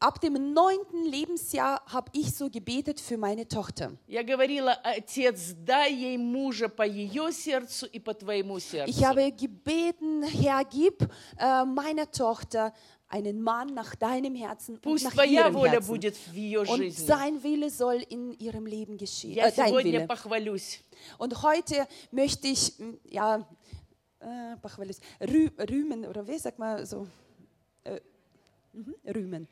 Ab 0.00 0.20
dem 0.20 0.52
neunten 0.52 1.06
Lebensjahr 1.06 1.80
habe 1.86 2.10
ich 2.12 2.34
so 2.34 2.50
gebetet 2.50 3.00
für 3.00 3.16
meine 3.16 3.48
Tochter. 3.48 3.92
Я 4.06 4.22
говорила, 4.22 4.72
отец, 4.84 5.54
дай 5.64 5.90
ей 5.90 6.18
мужа 6.18 6.68
по 6.68 6.82
ее 6.86 7.32
сердцу 7.32 7.86
и 7.86 7.98
по 7.98 8.12
твоему 8.12 8.58
Ich 8.58 8.64
сердцу. 8.66 9.04
habe 9.06 9.32
gebeten, 9.32 10.22
Herr, 10.22 10.64
gib 10.66 11.02
äh, 11.38 11.64
meiner 11.64 12.10
Tochter 12.10 12.74
einen 13.08 13.40
Mann 13.40 13.68
nach 13.72 13.94
deinem 13.94 14.34
Herzen 14.34 14.74
und 14.74 14.82
Пусть 14.82 15.04
nach 15.04 15.12
твоя 15.14 15.46
ihrem 15.46 15.54
воля 15.54 15.70
Herzen. 15.72 15.88
будет 15.88 16.14
в 16.16 16.34
ее 16.34 16.60
Und 16.60 16.76
жизни. 16.76 17.06
sein 17.06 17.42
Wille 17.42 17.70
soll 17.70 18.02
in 18.10 18.32
ihrem 18.38 18.66
Leben 18.66 18.98
geschehen. 18.98 19.32
Я 19.34 19.46
Äh, 19.48 19.52
dein 19.56 19.68
сегодня 19.70 20.00
Wille. 20.00 20.06
похвалюсь. 20.06 20.80
Und 21.16 21.42
heute 21.42 21.86
möchte 22.10 22.48
ich, 22.48 22.78
m, 22.78 22.98
ja, 23.04 23.48
äh, 24.20 24.56
похвалюсь, 24.60 25.00
rü 25.22 25.50
rühmen, 25.58 26.04
oder 26.04 26.26
wie 26.28 26.38
sagt 26.38 26.58
man 26.58 26.84
so? 26.84 27.06
Äh, 27.84 27.98
mhm, 28.74 28.94
rühmen. 29.06 29.48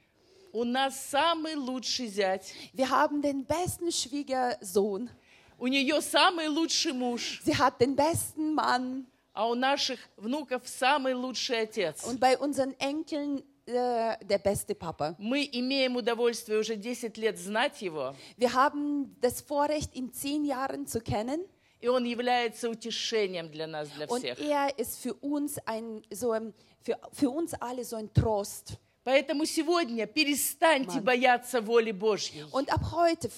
У 0.53 0.65
нас 0.65 1.07
самый 1.11 1.57
лучший 1.57 2.07
зять. 2.09 2.53
Wir 2.73 2.89
haben 2.89 3.23
den 3.23 3.45
besten 3.45 3.91
Schwiegersohn. 3.91 5.11
У 5.59 5.67
нее 5.67 6.01
самый 6.01 6.49
лучший 6.49 6.93
муж. 6.93 7.41
Sie 7.45 7.57
hat 7.57 7.81
den 7.81 7.97
besten 7.97 8.55
Mann. 8.55 9.07
А 9.33 9.49
у 9.49 9.55
наших 9.55 9.99
внуков 10.17 10.69
самый 10.69 11.15
лучший 11.15 11.63
отец. 11.63 12.05
Und 12.05 12.21
bei 12.21 12.39
unseren 12.39 12.73
Enkeln 12.79 13.43
äh, 13.67 14.17
der 14.25 14.39
beste 14.39 14.75
Papa. 14.75 15.17
Мы 15.19 15.49
имеем 15.53 15.97
удовольствие 15.97 16.59
уже 16.61 16.77
10 16.77 17.17
лет 17.17 17.39
знать 17.39 17.81
его, 17.83 18.15
Wir 18.37 18.53
haben 18.53 19.17
das 19.21 19.41
Vorrecht, 19.41 19.95
ihn 19.95 20.13
zehn 20.13 20.45
Jahren 20.45 20.87
zu 20.87 21.01
kennen. 21.01 21.41
и 21.81 21.89
он 21.89 22.05
является 22.05 22.71
утешением 22.71 23.51
для 23.51 23.67
нас, 23.67 23.89
для 23.91 24.07
Und 24.07 24.21
всех. 24.21 24.39
er 24.41 24.79
ist 24.79 25.01
für 25.01 25.15
uns 25.15 25.59
ein, 25.67 26.03
so 26.11 26.31
ein, 26.31 26.55
für, 26.83 26.99
für 27.13 27.31
uns 27.31 27.55
alle 27.55 27.85
so 27.85 27.97
ein 27.97 28.13
Trost. 28.13 28.79
Поэтому 29.04 29.46
сегодня 29.46 30.06
перестаньте 30.08 30.98
Mann. 31.00 31.04
бояться 31.04 31.62
воли 31.62 31.92
Божьей. 31.92 32.44
Und 32.52 32.70
ab 32.72 32.82
heute 32.92 33.30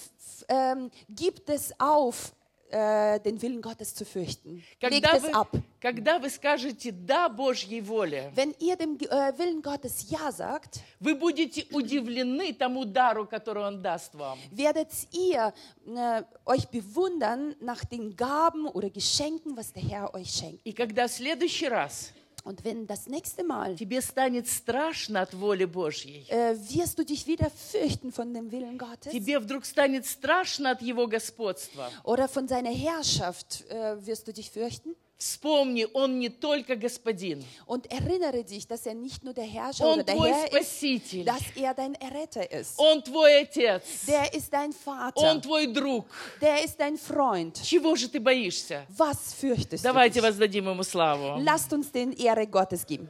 ähm, 0.48 0.90
gibt 1.08 1.48
es 1.48 1.72
auf, 1.78 2.32
äh, 2.70 3.20
den 3.20 3.40
Willen 3.42 3.60
Gottes 3.60 3.94
zu 3.94 4.04
fürchten. 4.04 4.56
Legt 4.56 4.80
Когда 4.80 5.16
es 5.16 5.22
вы, 5.22 5.30
ab. 5.30 5.48
когда 5.80 6.18
вы 6.18 6.30
скажете 6.30 6.90
«да» 6.90 7.28
Божьей 7.28 7.80
воле, 7.82 8.32
Wenn 8.34 8.54
ihr 8.58 8.76
dem 8.76 8.96
äh, 8.98 9.32
Willen 9.38 9.60
Gottes 9.62 10.06
Ja 10.10 10.32
sagt, 10.32 10.80
вы 10.98 11.14
будете 11.14 11.66
удивлены 11.70 12.52
тому 12.54 12.84
дару, 12.84 13.26
который 13.26 13.62
Он 13.64 13.82
даст 13.82 14.14
вам. 14.14 14.38
werdet 14.50 14.88
ihr 15.12 15.52
äh, 15.86 16.22
euch 16.46 16.66
bewundern 16.68 17.54
nach 17.60 17.84
den 17.84 18.16
Gaben 18.16 18.66
oder 18.66 18.90
Geschenken, 18.90 19.56
was 19.56 19.72
der 19.72 19.82
Herr 19.82 20.14
euch 20.14 20.30
schenkt. 20.30 20.60
И 20.64 20.72
когда 20.72 21.06
в 21.06 21.12
следующий 21.12 21.68
раз 21.68 22.12
Und 22.43 22.63
wenn 22.63 22.87
das 22.87 23.07
nächste 23.07 23.43
Mal 23.43 23.75
тебе 23.75 24.01
станет 24.01 24.47
страшно 24.47 25.21
от 25.21 25.33
воли 25.33 25.65
Божьей, 25.65 26.25
äh, 26.29 26.55
wirst 26.69 26.97
du 26.97 27.03
dich 27.03 27.27
wieder 27.27 27.49
fürchten 27.49 28.13
von 28.13 28.33
dem 28.33 28.51
Willen 28.51 28.77
Gottes 28.77 29.11
тебе 29.11 29.39
вдруг 29.39 29.65
станет 29.65 30.05
страшно 30.05 30.71
от 30.71 30.81
Его 30.81 31.07
господства, 31.07 31.91
oder 32.05 32.29
von 32.29 32.47
seiner 32.47 32.71
Herrschaft 32.71 33.65
äh, 33.69 33.97
wirst 34.05 34.29
du 34.29 34.33
dich 34.33 34.49
fürchten. 34.49 34.95
вспомни, 35.22 35.86
Он 35.94 36.18
не 36.18 36.28
только 36.28 36.76
Господин, 36.76 37.44
Und 37.66 37.86
erinnere 37.90 38.42
dich, 38.44 38.66
dass 38.66 38.86
er 38.86 38.94
nicht 38.94 39.22
nur 39.22 39.32
der 39.34 39.44
Herrscher 39.44 39.86
Он 39.86 39.94
oder 40.00 40.04
der 40.04 40.16
твой 40.16 40.30
Herr 40.30 40.44
ist, 40.44 40.52
Спаситель, 40.52 41.24
dass 41.24 41.42
er 41.56 41.74
dein 41.74 41.94
Erretter 41.94 42.50
ist. 42.50 42.78
Он 42.78 43.02
твой 43.02 43.42
Отец, 43.42 43.82
Der 44.06 44.32
ist 44.34 44.52
dein 44.52 44.70
Он 44.70 44.72
Vater. 44.72 45.40
твой 45.40 45.66
друг. 45.72 46.06
Der 46.40 46.64
ist 46.64 46.78
dein 46.78 46.96
Freund. 46.96 47.60
Чего 47.62 47.94
же 47.96 48.08
ты 48.08 48.20
боишься? 48.20 48.84
Was 48.96 49.32
fürchtest 49.34 49.84
Давайте 49.84 50.20
du? 50.20 50.26
Dich? 50.26 50.30
воздадим 50.30 50.68
Ему 50.68 50.82
славу. 50.82 51.40
Lasst 51.42 51.72
uns 51.72 51.90
den 51.90 52.12
Ehre 52.12 52.46
Gottes 52.46 52.84
geben. 52.86 53.08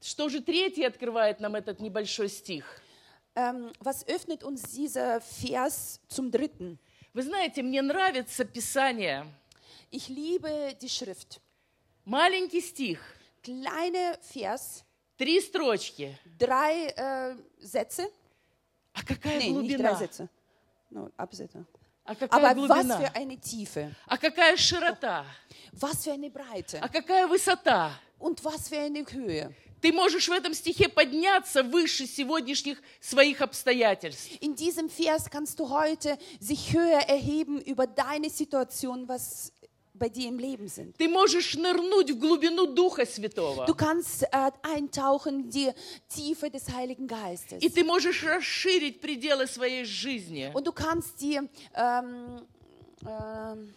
Что 0.00 0.28
же 0.28 0.40
третий 0.40 0.84
открывает 0.84 1.40
нам 1.40 1.54
этот 1.56 1.80
небольшой 1.80 2.28
стих? 2.28 2.80
Ähm, 3.35 3.71
was 3.79 4.05
öffnet 4.07 4.43
uns 4.43 4.63
dieser 4.73 5.21
Vers 5.21 5.99
zum 6.07 6.31
dritten? 6.31 6.77
Вы 7.13 7.23
знаете, 7.23 7.63
мне 7.63 7.81
нравится 7.81 8.43
Писание. 8.45 9.25
Ich 9.91 10.07
liebe 10.09 10.75
die 10.81 10.89
Schrift. 10.89 11.39
Маленький 12.05 12.61
стих, 12.61 12.99
Kleine 13.43 14.17
Vers, 14.21 14.83
три 15.17 15.39
строчки. 15.41 16.17
drei 16.37 16.87
äh, 16.95 17.35
Sätze. 17.59 18.07
А 18.93 19.03
какая 19.03 19.37
Nee, 19.39 19.51
nicht 19.51 19.77
drei 19.79 19.89
глубина? 19.91 19.95
Sätze. 19.95 20.29
No, 20.91 21.09
Absätze. 21.17 21.65
А 22.03 22.15
какая 22.15 22.35
Aber 22.51 22.55
was 22.67 22.67
глубина? 22.87 22.97
für 22.99 23.15
eine 23.15 23.37
Tiefe, 23.39 23.95
А 24.07 24.17
какая 24.17 24.57
широта? 24.57 25.25
was 25.73 26.03
für 26.03 26.11
eine 26.13 26.29
Breite 26.31 26.81
А 26.81 26.89
какая 26.89 27.27
высота? 27.27 27.91
und 28.17 28.43
was 28.43 28.67
für 28.69 28.79
eine 28.79 29.05
Höhe. 29.05 29.53
Ты 29.84 29.92
можешь 29.92 30.28
в 30.28 30.32
этом 30.32 30.54
стихе 30.54 30.88
подняться 30.88 31.62
выше 31.62 32.06
сегодняшних 32.06 32.80
своих 33.00 33.42
обстоятельств. 33.42 34.30
In 34.40 34.54
diesem 34.54 34.88
Vers 34.88 35.28
kannst 35.28 35.58
du 35.58 35.68
heute 35.68 36.16
sich 36.40 36.72
höher 36.72 37.00
erheben 37.06 37.60
über 37.60 37.86
deine 37.86 38.30
Situation, 38.30 39.06
was 39.06 39.52
bei 39.92 40.08
dir 40.08 40.28
im 40.30 40.38
Leben 40.38 40.68
sind. 40.68 40.96
Ты 40.96 41.06
можешь 41.06 41.54
нырнуть 41.56 42.12
в 42.12 42.18
глубину 42.18 42.64
Духа 42.64 43.04
Святого. 43.04 43.66
Du 43.66 43.74
kannst 43.74 44.22
äh, 44.22 44.50
eintauchen 44.62 45.44
in 45.44 45.50
die 45.50 45.70
Tiefe 46.08 46.48
des 46.48 46.70
Heiligen 46.70 47.06
Geistes. 47.06 47.62
И 47.62 47.68
ты 47.68 47.84
можешь 47.84 48.24
расширить 48.24 49.02
пределы 49.02 49.46
своей 49.46 49.84
жизни. 49.84 50.50
Und 50.54 50.66
du 50.66 50.72
kannst 50.72 51.20
die 51.20 51.38
ähm, 51.74 52.40
ähm, 53.06 53.74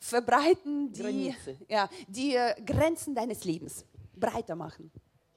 verbreiten, 0.00 0.92
die, 0.92 1.00
Grenze. 1.00 1.56
ja, 1.68 1.88
die 2.08 2.34
äh, 2.34 2.60
Grenzen 2.60 3.14
deines 3.14 3.44
Lebens 3.44 3.84
breiter 4.18 4.56
machen. 4.56 4.90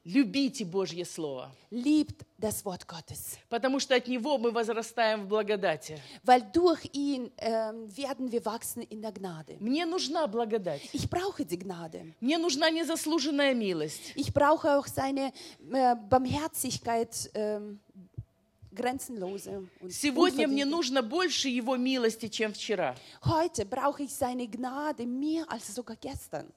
Любите 0.03 0.65
Божье 0.65 1.05
Слово, 1.05 1.51
Liebt 1.69 2.25
das 2.39 2.65
Wort 2.65 2.87
Gottes, 2.87 3.37
потому 3.49 3.79
что 3.79 3.93
от 3.93 4.07
Него 4.07 4.39
мы 4.39 4.49
возрастаем 4.49 5.25
в 5.25 5.27
благодати. 5.27 5.99
weil 6.23 6.41
durch 6.51 6.89
ihn 6.93 7.29
ähm, 7.37 7.87
werden 7.95 8.31
wir 8.31 8.43
wachsen 8.43 8.81
in 8.81 9.03
der 9.03 9.11
Gnade. 9.11 9.57
Мне 9.59 9.85
нужна 9.85 10.25
благодать. 10.25 10.81
Ich 10.91 11.07
brauche 11.07 11.45
die 11.45 11.59
Gnade. 11.59 12.15
Мне 12.19 12.39
нужна 12.39 12.71
незаслуженная 12.71 13.53
милость. 13.53 14.13
Ich 14.15 14.33
brauche 14.33 14.75
auch 14.75 14.87
seine 14.87 15.31
äh, 15.71 15.95
Barmherzigkeit, 16.09 17.29
ähm, 17.35 17.79
grenzenlose. 18.73 19.67
Und 19.81 19.91
Сегодня 19.91 20.47
мне 20.47 20.65
нужно 20.65 21.03
больше 21.03 21.47
Его 21.47 21.75
милости, 21.77 22.27
чем 22.27 22.53
вчера. 22.53 22.95
Heute 23.23 23.65
brauche 23.65 24.01
ich 24.01 24.15
seine 24.15 24.47
Gnade 24.47 25.05
mehr 25.05 25.45
als 25.47 25.75
sogar 25.75 25.95
gestern. 25.97 26.51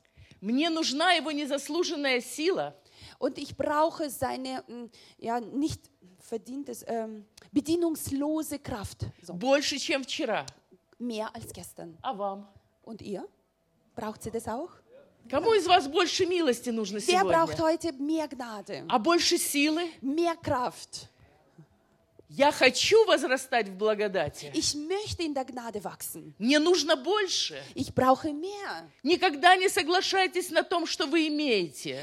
Мне 0.45 0.69
нужна 0.69 1.13
Его 1.13 1.31
незаслуженная 1.33 2.21
сила. 2.21 2.75
Und 3.19 3.39
ich 3.39 3.57
brauche 3.57 4.11
seine 4.11 4.63
mm, 4.69 4.91
ja, 5.19 5.41
nicht 5.41 5.81
verdientes, 6.19 6.85
ähm, 6.87 7.25
bedienungslose 7.53 8.59
Kraft. 8.59 9.07
So, 9.23 9.33
Больше, 9.35 9.79
чем 9.79 10.03
вчера. 10.05 10.45
mehr 10.99 11.35
als 11.35 11.51
gestern. 11.53 11.97
А 12.03 12.13
вам? 12.13 12.47
Und 12.83 13.01
ihr? 13.01 13.27
Braucht 13.97 14.23
sie 14.23 14.31
das 14.31 14.47
auch? 14.47 14.71
Кому 15.31 15.55
из 15.55 15.67
вас 15.67 15.89
больше 15.89 16.27
милости 16.27 16.69
нужно 16.69 16.99
Wer 16.99 17.25
braucht 17.25 17.57
сегодня? 17.57 17.65
heute 17.65 17.93
mehr 17.95 18.29
Gnade, 18.29 18.85
А 18.89 18.99
больше 18.99 19.39
силы? 19.39 19.89
mehr 20.03 20.37
Kraft? 20.37 21.09
Я 22.37 22.51
хочу 22.51 23.05
возрастать 23.07 23.69
в 23.69 23.77
благодати. 23.77 24.51
Ich 24.55 24.75
möchte 24.75 25.23
in 25.23 25.35
der 25.35 25.45
Gnade 25.45 25.83
wachsen. 25.85 26.35
Мне 26.39 26.59
нужно 26.59 26.97
больше. 26.97 27.63
Ich 27.77 27.95
brauche 27.95 28.33
mehr. 28.33 28.89
Никогда 29.05 29.57
не 29.57 29.69
соглашайтесь 29.69 30.51
на 30.51 30.63
том, 30.65 30.87
что 30.87 31.07
вы 31.07 31.29
имеете. 31.29 32.01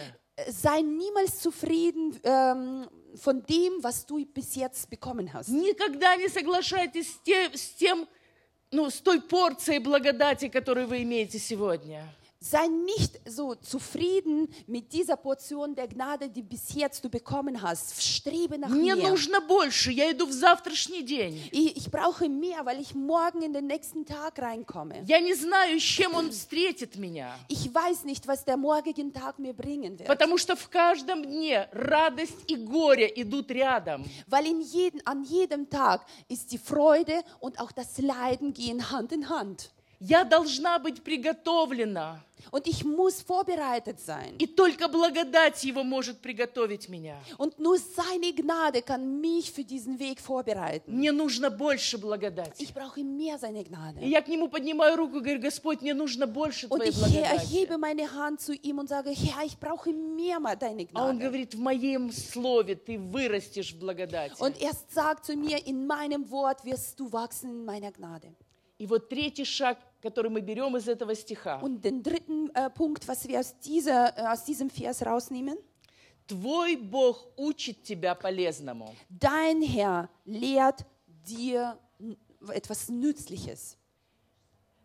Sei 0.49 0.81
niemals 0.81 1.39
zufrieden 1.39 2.17
ähm, 2.23 2.87
von 3.15 3.45
dem, 3.45 3.83
was 3.83 4.05
du 4.05 4.25
bis 4.25 4.55
jetzt 4.55 4.89
bekommen 4.89 5.31
hast. 5.33 5.49
Никогда 5.49 6.15
не 6.15 6.29
соглашайтесь 6.29 7.07
с, 7.13 7.19
те- 7.23 7.51
с 7.53 7.69
тем, 7.75 8.07
ну, 8.71 8.89
с 8.89 9.01
той 9.01 9.19
порцией 9.21 9.79
благодати, 9.79 10.47
которую 10.47 10.87
вы 10.87 11.03
имеете 11.03 11.37
сегодня. 11.39 12.05
Sei 12.40 12.66
nicht 12.68 13.18
so 13.24 13.54
zufrieden 13.54 14.46
mit 14.66 14.92
dieser 14.92 15.16
Portion 15.16 15.74
der 15.74 15.88
Gnade, 15.88 16.28
die 16.28 16.42
bis 16.42 16.74
jetzt 16.74 17.02
du 17.02 17.08
bekommen 17.08 17.62
hast. 17.62 18.00
Strebe 18.02 18.58
nach 18.58 18.68
Мне 18.68 18.94
mehr. 18.94 19.08
нужно 19.08 19.40
больше. 19.40 19.90
Я 19.90 20.12
иду 20.12 20.26
в 20.26 20.32
завтрашний 20.32 21.02
день. 21.02 21.48
Ich, 21.50 21.76
ich 21.78 21.90
brauche 21.90 22.28
mehr, 22.28 22.64
weil 22.66 22.78
ich 22.78 22.94
morgen 22.94 23.40
in 23.40 23.54
den 23.54 23.66
nächsten 23.66 24.04
Tag 24.04 24.38
reinkomme. 24.38 25.02
Я 25.08 25.18
не 25.20 25.34
знаю, 25.34 25.80
с 25.80 25.82
чем 25.82 26.14
он 26.14 26.30
встретит 26.30 26.96
меня. 26.96 27.34
Ich 27.48 27.74
weiß 27.74 28.04
nicht, 28.04 28.28
was 28.28 28.44
der 28.44 28.58
morgige 28.58 29.10
Tag 29.12 29.38
mir 29.38 29.54
bringen 29.54 29.98
wird. 29.98 30.06
Потому 30.06 30.36
что 30.36 30.56
в 30.56 30.68
каждом 30.68 31.24
дне 31.24 31.68
радость 31.72 32.44
и 32.48 32.56
горе 32.56 33.10
идут 33.16 33.50
рядом. 33.50 34.04
Weil 34.28 34.46
in 34.46 34.60
jeden, 34.60 35.00
an 35.06 35.24
jedem 35.24 35.70
Tag 35.70 36.04
ist 36.28 36.52
die 36.52 36.58
Freude 36.58 37.24
und 37.40 37.58
auch 37.58 37.72
das 37.72 37.96
Leiden 37.96 38.52
gehen 38.52 38.90
Hand 38.90 39.10
in 39.12 39.30
Hand. 39.30 39.70
Я 40.03 40.23
должна 40.23 40.79
быть 40.79 41.03
приготовлена. 41.03 42.19
Und 42.51 42.65
ich 42.65 42.83
muss 42.83 43.21
vorbereitet 43.21 43.99
sein. 43.99 44.35
И 44.39 44.47
только 44.47 44.87
благодать 44.87 45.63
Его 45.63 45.83
может 45.83 46.21
приготовить 46.21 46.89
меня. 46.89 47.15
Und 47.37 47.59
nur 47.59 47.77
seine 47.77 48.33
Gnade 48.33 48.81
kann 48.81 49.21
mich 49.21 49.51
für 49.51 49.63
diesen 49.63 49.99
Weg 49.99 50.19
vorbereiten. 50.19 50.91
Мне 50.91 51.11
нужно 51.11 51.51
больше 51.51 51.99
благодати. 51.99 52.63
Ich 52.63 52.73
brauche 52.73 53.03
mehr 53.03 53.37
seine 53.37 53.61
И 53.61 53.65
Gnade. 53.65 53.99
я 54.03 54.21
к 54.23 54.27
Нему 54.27 54.49
поднимаю 54.49 54.97
руку 54.97 55.17
и 55.17 55.21
говорю, 55.21 55.39
Господь, 55.39 55.81
мне 55.81 55.93
нужно 55.93 56.25
больше 56.25 56.65
Und 56.65 56.77
Твоей 56.79 56.89
ich 56.89 56.97
благодати. 56.97 57.35
erhebe 57.35 57.77
meine 57.77 58.11
Hand 58.11 58.41
zu 58.41 58.53
ihm 58.53 58.79
und 58.79 58.89
sage, 58.89 59.11
Herr, 59.11 59.45
ich 59.45 59.59
brauche 59.59 59.93
mehr 59.93 60.39
deine 60.55 60.87
А 60.95 61.05
Он 61.09 61.19
Gnade. 61.19 61.19
говорит, 61.19 61.53
в 61.53 61.59
моем 61.59 62.11
слове 62.11 62.73
ты 62.75 62.97
вырастешь 62.97 63.71
в 63.75 63.79
благодати. 63.79 64.33
Und 64.41 64.59
er 64.59 64.71
sagt 64.89 65.25
zu 65.27 65.35
mir, 65.35 65.63
in 65.67 65.85
meinem 65.85 66.29
Wort 66.31 66.65
wirst 66.65 66.99
du 66.99 67.13
wachsen 67.13 67.51
in 67.51 67.65
meiner 67.65 67.91
Gnade. 67.91 68.33
И 68.79 68.87
вот 68.87 69.09
третий 69.09 69.45
шаг, 69.45 69.77
который 70.01 70.29
мы 70.29 70.41
берем 70.41 70.75
из 70.75 70.87
этого 70.87 71.13
стиха. 71.15 71.59
Und 71.61 71.81
den 71.81 72.01
dritten 72.03 72.49
äh, 72.53 72.69
Punkt, 72.69 73.07
was 73.07 73.27
wir 73.27 73.39
aus, 73.39 73.55
dieser, 73.59 74.17
äh, 74.17 74.27
aus 74.27 74.43
diesem 74.43 74.69
Vers 74.69 75.05
rausnehmen, 75.05 75.57
Твой 76.27 76.77
Бог 76.77 77.27
учит 77.35 77.83
тебя 77.83 78.15
полезному. 78.15 78.95
dein 79.09 79.61
Herr 79.61 80.09
lehrt 80.25 80.85
dir 81.25 81.77
etwas 82.53 82.89
Nützliches. 82.89 83.77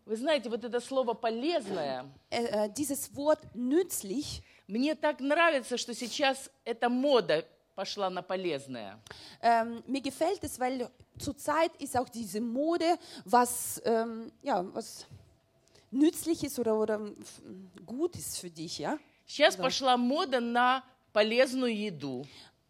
Вы 0.05 0.15
знаете, 0.15 0.49
вот 0.49 0.63
это 0.63 0.79
слово 0.79 1.13
«полезное», 1.13 2.05
Äh, 2.29 2.43
äh, 2.43 2.73
dieses 2.73 3.13
Wort 3.15 3.43
nützlich, 3.53 4.41
мне 4.67 4.95
так 4.95 5.19
нравится, 5.19 5.77
что 5.77 5.93
сейчас 5.93 6.49
эта 6.63 6.89
мода 6.89 7.45
пошла 7.76 8.10
на 8.10 8.22
полезное. 8.22 8.98
ähm, 9.40 9.82
mir 9.86 10.00
gefällt 10.02 10.42
es, 10.44 10.58
weil 10.60 10.90
zurzeit 11.18 11.74
ist 11.80 11.96
auch 11.96 12.08
diese 12.08 12.40
Mode, 12.40 12.98
was, 13.24 13.80
ähm, 13.84 14.30
ja, 14.42 14.64
was 14.74 15.06
nützlich 15.90 16.44
ist 16.44 16.58
oder, 16.58 16.74
oder 16.78 17.00
f- 17.00 17.42
gut 17.86 18.16
ist 18.16 18.38
für 18.38 18.50
dich, 18.50 18.78
ja? 18.78 18.98
Сейчас 19.26 19.56
пошла 19.56 19.96
мода 19.96 20.40
на 20.40 20.82
полезную 21.12 21.74
еду. 21.74 22.26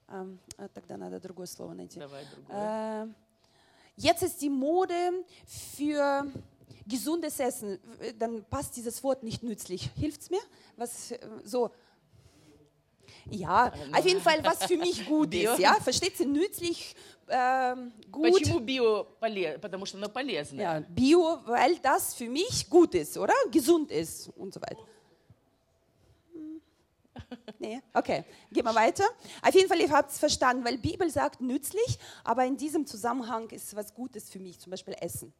Ähm, 0.08 0.38
äh, 0.58 0.68
тогда 0.75 0.96
надо 0.96 1.18
другое 1.20 1.46
слово 1.46 1.72
найти. 1.75 1.99
Давай 1.99 2.25
другое. 2.32 3.06
Äh, 3.06 3.06
jetzt 3.96 4.22
ist 4.22 4.40
die 4.42 4.50
Mode 4.50 5.25
für 5.76 6.26
gesundes 6.87 7.40
Essen. 7.40 7.78
Dann 8.18 8.44
passt 8.44 8.76
dieses 8.76 9.02
Wort 9.02 9.22
nicht 9.22 9.42
nützlich. 9.42 9.90
Hilft's 9.96 10.30
mir? 10.30 10.40
Was 10.76 11.11
äh, 11.12 11.18
so? 11.44 11.70
Ja, 13.30 13.72
auf 13.96 14.04
jeden 14.04 14.20
Fall, 14.20 14.42
was 14.44 14.64
für 14.64 14.76
mich 14.76 15.06
gut 15.06 15.30
Bio. 15.30 15.52
ist. 15.52 15.58
Ja, 15.61 15.75
versteht 15.80 16.18
ihr? 16.20 16.26
Nützlich, 16.26 16.94
ähm, 17.28 17.92
gut. 18.11 18.32
Почему 18.32 18.58
био 18.61 19.04
полезно? 19.20 19.58
Потому 19.61 19.87
что 19.87 19.96
оно 19.99 20.08
полезное. 20.08 20.62
Ja, 20.62 20.80
Bio, 20.80 21.40
weil 21.46 21.78
das 21.78 22.14
für 22.14 22.28
mich 22.28 22.68
gut 22.68 22.94
ist, 22.94 23.16
oder? 23.16 23.34
Gesund 23.50 23.90
ist 23.90 24.28
und 24.37 24.52
so 24.52 24.61
weiter. 24.61 24.82
Hm. 26.32 26.61
Nee, 27.58 27.80
okay, 27.94 28.25
gehen 28.50 28.64
wir 28.64 28.75
weiter. 28.75 29.04
Auf 29.42 29.54
jeden 29.54 29.68
Fall, 29.68 29.80
ihr 29.80 29.90
habt 29.90 30.11
es 30.11 30.18
verstanden, 30.18 30.64
weil 30.64 30.78
Bibel 30.78 31.08
sagt 31.11 31.40
nützlich, 31.40 31.99
aber 32.25 32.44
in 32.44 32.56
diesem 32.56 32.87
Zusammenhang 32.87 33.49
ist 33.50 33.68
es 33.68 33.76
was 33.76 33.94
Gutes 33.94 34.28
für 34.30 34.38
mich, 34.38 34.58
zum 34.58 34.70
Beispiel 34.70 34.94
Essen. 35.00 35.32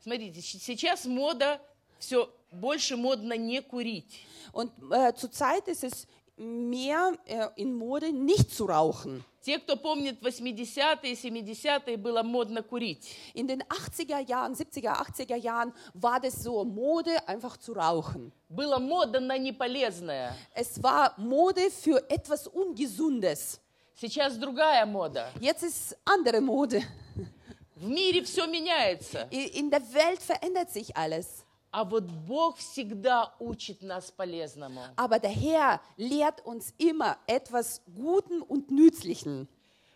Смотрите, 0.00 0.40
щ- 0.40 0.58
сейчас 0.58 1.04
мода, 1.04 1.60
все 1.98 2.28
больше 2.50 2.96
модно 2.96 3.36
не 3.36 3.60
курить. 3.62 4.26
Und 4.52 4.72
äh, 4.90 5.14
zurzeit 5.14 5.68
ist 5.68 5.84
es 5.84 6.06
mehr 6.36 7.12
äh, 7.26 7.46
in 7.56 7.74
Mode, 7.74 8.12
nicht 8.12 8.50
zu 8.54 8.66
rauchen. 8.66 9.24
Те, 9.44 9.58
кто 9.58 9.76
помнит 9.76 10.20
80-е, 10.22 11.14
70-е, 11.14 11.96
было 11.96 12.22
модно 12.22 12.62
курить. 12.62 13.16
In 13.34 13.48
den 13.48 13.62
80er 13.64 14.20
Jahren, 14.28 14.54
70er, 14.54 14.94
80er 15.02 15.36
Jahren 15.36 15.72
war 15.94 16.20
das 16.20 16.42
so 16.42 16.64
Mode, 16.64 17.10
einfach 17.26 17.56
zu 17.56 17.72
rauchen. 17.72 18.32
Было 18.48 18.78
мода 18.78 19.18
на 19.20 19.36
неполезное. 19.38 20.34
Es 20.54 20.80
war 20.82 21.14
Mode 21.18 21.70
für 21.70 22.08
etwas 22.08 22.46
Ungesundes. 22.46 23.60
Сейчас 23.94 24.36
другая 24.38 24.86
мода. 24.86 25.30
Jetzt 25.40 25.64
ist 25.64 25.96
andere 26.04 26.40
Mode. 26.40 26.82
В 27.74 27.88
мире 27.88 28.22
все 28.22 28.46
меняется. 28.46 29.26
I- 29.32 29.58
In 29.58 29.70
der 29.70 29.82
Welt 29.92 30.20
verändert 30.22 30.70
sich 30.70 30.96
alles. 30.96 31.44
А 31.71 31.83
вот 31.83 32.05
Бог 32.05 32.57
всегда 32.57 33.33
учит 33.39 33.81
нас 33.81 34.11
полезному. 34.11 34.81
Aber 34.95 35.19
der 35.19 35.31
Herr 35.31 35.81
lehrt 35.97 36.45
uns 36.45 36.73
immer 36.77 37.17
etwas 37.27 37.81
Guten 37.95 38.41
und 38.41 38.71
Nützlichen. 38.71 39.47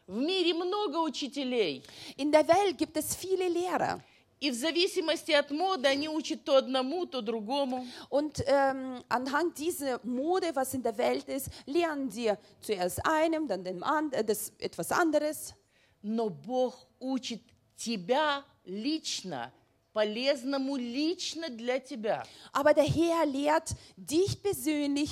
В 0.07 0.17
мире 0.17 0.53
много 0.53 0.97
учителей. 0.97 1.83
In 2.17 2.31
der 2.31 2.47
Welt 2.47 2.77
gibt 2.77 2.97
es 2.97 3.15
viele 3.15 3.47
Lehrer. 3.47 4.01
И 4.41 4.49
в 4.49 4.55
зависимости 4.55 5.31
от 5.31 5.51
моды 5.51 5.87
они 5.87 6.09
учат 6.09 6.43
то 6.43 6.57
одному, 6.57 7.05
то 7.05 7.21
другому. 7.21 7.85
Und 8.09 8.43
ähm, 8.47 9.03
anhand 9.07 9.59
dieser 9.59 9.99
Mode, 10.03 10.55
was 10.55 10.73
in 10.73 10.81
der 10.81 10.97
Welt 10.97 11.29
ist, 11.29 11.49
lernen 11.67 12.09
sie 12.09 12.33
zuerst 12.59 13.05
einem, 13.05 13.47
dann 13.47 13.63
dem 13.63 13.83
and 13.83 14.13
äh, 14.15 14.23
das 14.25 14.51
etwas 14.57 14.91
anderes. 14.91 15.53
Но 16.01 16.29
Бог 16.29 16.87
учит 16.99 17.43
тебя 17.77 18.43
лично, 18.65 19.53
полезному 19.92 20.76
лично 20.76 21.48
для 21.48 21.78
тебя. 21.80 22.24
Aber 22.52 22.74
der 22.74 22.84
Herr 22.84 23.24
lehrt 23.26 23.70
dich 23.96 24.40
persönlich 24.42 25.10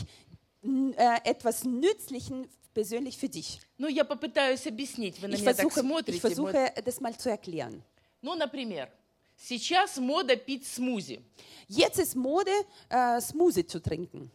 n- 0.62 0.92
äh, 0.94 1.20
etwas 1.24 1.64
Nützlichen 1.64 2.48
persönlich 2.74 3.16
für 3.16 3.28
dich. 3.28 3.60
Ну, 3.78 3.88
я 3.88 4.04
попытаюсь 4.04 4.66
объяснить. 4.66 5.20
Вы 5.20 5.28
на 5.28 5.34
Ich 5.34 5.40
меня 5.42 5.54
так 5.54 5.66
versuche, 5.70 5.80
смотрите. 5.80 6.16
ich 6.16 6.20
versuche 6.20 6.72
das 6.84 7.00
mal 7.00 7.16
zu 7.16 7.30
erklären. 7.30 7.82
Ну, 8.20 8.34
например, 8.34 8.90
сейчас 9.36 9.96
мода 9.98 10.36
пить 10.36 10.66
смузи. 10.66 11.20
Jetzt 11.68 11.98
ist 11.98 12.14
Mode, 12.14 12.50
äh, 12.90 13.20
Smoothie 13.20 13.66
zu 13.66 13.80
trinken. 13.80 14.30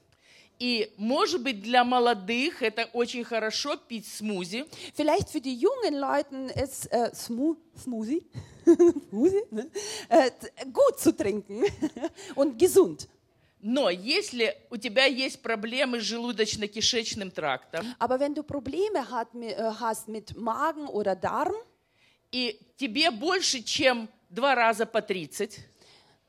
И, 0.59 0.91
может 0.97 1.41
быть, 1.41 1.61
для 1.61 1.85
молодых 1.85 2.61
это 2.61 2.89
очень 2.91 3.23
хорошо 3.23 3.77
пить 3.77 4.05
смузи. 4.05 4.65
Vielleicht 4.93 5.29
für 5.29 5.39
die 5.39 5.55
jungen 5.55 5.97
Leute 5.97 6.35
ist 6.61 6.87
äh, 6.91 7.11
Smo 7.15 7.55
Smoothie, 7.77 8.25
Smoothie 9.09 9.43
ne? 9.51 9.69
äh, 10.09 10.29
t- 10.31 10.51
gut 10.73 10.99
zu 10.99 11.13
trinken 11.15 11.63
und 12.35 12.57
gesund. 12.59 13.07
Но 13.61 13.89
если 13.89 14.53
у 14.69 14.77
тебя 14.77 15.05
есть 15.05 15.41
проблемы 15.41 15.99
с 15.99 16.03
желудочно-кишечным 16.03 17.31
трактом, 17.31 17.85
Aber 17.97 18.19
wenn 18.19 18.33
du 18.33 18.43
Probleme 18.43 19.09
hat, 19.09 19.33
mi- 19.33 19.47
äh, 19.53 19.71
hast 19.79 20.07
mit 20.09 20.35
Magen 20.37 20.87
oder 20.87 21.15
Darm 21.15 21.53
и 22.33 22.59
тебе 22.77 23.11
больше, 23.11 23.61
чем 23.63 24.09
два 24.29 24.55
раза 24.55 24.85
по 24.85 25.01
30, 25.01 25.57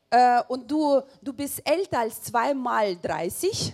äh, 0.09 0.41
und 0.49 0.69
du, 0.71 1.01
du 1.21 1.33
bist 1.33 1.61
älter 1.65 1.99
als 1.99 2.21
zweimal 2.21 2.95
30, 2.95 3.73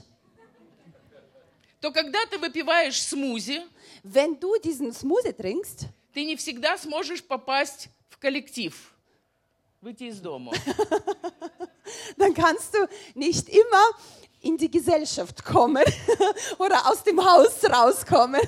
то 1.82 1.90
когда 1.90 2.24
ты 2.26 2.38
выпиваешь 2.38 3.02
смузи, 3.02 3.60
wenn 4.04 4.38
du 4.38 4.56
diesen 4.62 4.92
Smoothie 4.92 5.32
trinkst, 5.32 5.88
ты 6.14 6.24
не 6.24 6.36
всегда 6.36 6.78
сможешь 6.78 7.24
попасть 7.24 7.88
в 8.08 8.18
коллектив, 8.18 8.72
выйти 9.80 10.04
из 10.04 10.20
дома. 10.20 10.52
dann 12.16 12.34
kannst 12.34 12.74
du 12.74 12.88
nicht 13.14 13.48
immer 13.48 13.84
in 14.42 14.56
die 14.56 14.70
Gesellschaft 14.70 15.44
kommen 15.44 15.84
oder 16.58 16.88
aus 16.88 17.02
dem 17.02 17.18
Haus 17.24 17.64
rauskommen. 17.64 18.40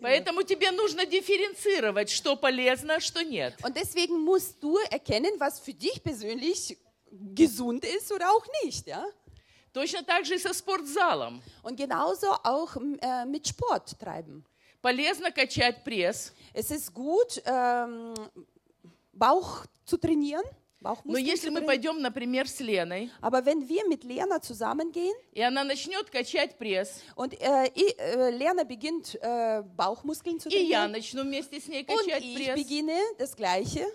Поэтому 0.00 0.42
тебе 0.42 0.72
нужно 0.72 1.06
дифференцировать, 1.06 2.10
что 2.10 2.36
полезно, 2.36 2.96
а 2.96 3.00
что 3.00 3.22
нет. 3.22 3.54
Und 3.62 3.76
deswegen 3.76 4.18
musst 4.24 4.60
du 4.60 4.76
erkennen, 4.90 5.38
was 5.38 5.60
für 5.60 5.72
dich 5.72 6.02
persönlich 6.02 6.76
gesund 7.10 7.84
ist 7.84 8.10
oder 8.10 8.30
auch 8.32 8.44
nicht. 8.64 8.88
Ja? 8.88 9.04
Точно 9.76 10.02
так 10.02 10.24
же 10.24 10.36
и 10.36 10.38
со 10.38 10.54
спортзалом. 10.54 11.42
Und 11.62 11.76
genauso 11.76 12.28
auch 12.44 12.78
äh, 13.02 13.26
mit 13.26 13.46
Sport 13.46 13.98
treiben. 14.00 14.42
Полезно 14.80 15.30
качать 15.30 15.84
пресс, 15.84 16.32
Es 16.54 16.70
ist 16.70 16.94
gut, 16.94 17.42
ähm, 17.44 18.14
Bauch 19.12 19.66
zu 19.84 19.98
trainieren, 19.98 20.44
но 21.04 21.18
если 21.18 21.50
мы 21.50 21.60
trainieren. 21.60 21.66
пойдем, 21.66 22.00
например, 22.00 22.48
с 22.48 22.60
Леной, 22.60 23.10
Aber 23.20 23.44
wenn 23.44 23.68
wir 23.68 23.86
mit 23.86 24.02
Lerner 24.02 24.40
zusammengehen 24.40 25.14
и 25.32 25.42
она 25.42 25.62
начнет 25.62 26.08
качать 26.08 26.56
пресс, 26.56 27.02
und 27.14 27.34
äh, 27.34 27.70
ich, 27.74 27.98
äh, 27.98 28.30
Lerner 28.30 28.64
beginnt, 28.64 29.18
äh, 29.20 29.62
Bauchmuskeln 29.76 30.40
zu 30.40 30.48
и 30.48 30.56
я 30.68 30.84
trainieren 30.84 30.92
начну 30.92 31.22
вместе 31.22 31.60
с 31.60 31.68
ней 31.68 31.84
und 31.86 31.88
качать 31.88 32.24
ich 32.24 32.34
пресс, 32.34 32.54
beginne 32.54 32.98
das 33.18 33.36
Gleiche, 33.36 33.86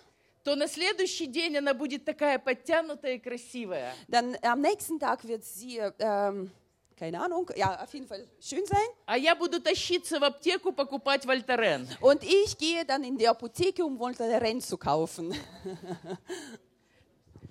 то 0.44 0.56
на 0.56 0.68
следующий 0.68 1.28
день 1.28 1.58
она 1.58 1.74
будет 1.74 2.06
такая 2.06 2.40
подтянутая 2.40 3.16
и 3.16 3.20
красивая. 3.20 3.94
dann 4.08 4.36
am 4.42 4.62
nächsten 4.62 5.00
Tag 5.00 5.24
wird 5.24 5.44
sie, 5.44 5.78
äh, 5.78 5.92
ähm, 6.00 6.52
keine 6.98 7.20
Ahnung, 7.22 7.50
ja, 7.56 7.82
auf 7.82 7.94
jeden 7.94 8.08
Fall 8.08 8.26
schön 8.40 8.66
sein. 8.66 8.88
А 9.06 9.18
я 9.18 9.36
буду 9.36 9.60
тащиться 9.60 10.20
в 10.20 10.24
аптеку 10.24 10.72
покупать 10.72 11.26
Вольтарен. 11.26 11.88
Und 12.00 12.24
ich 12.24 12.58
gehe 12.58 12.86
dann 12.86 13.04
in 13.04 13.18
die 13.18 13.28
Apotheke, 13.28 13.84
um 13.84 13.98
Voltaren 14.00 14.62
zu 14.62 14.78
kaufen. 14.78 15.34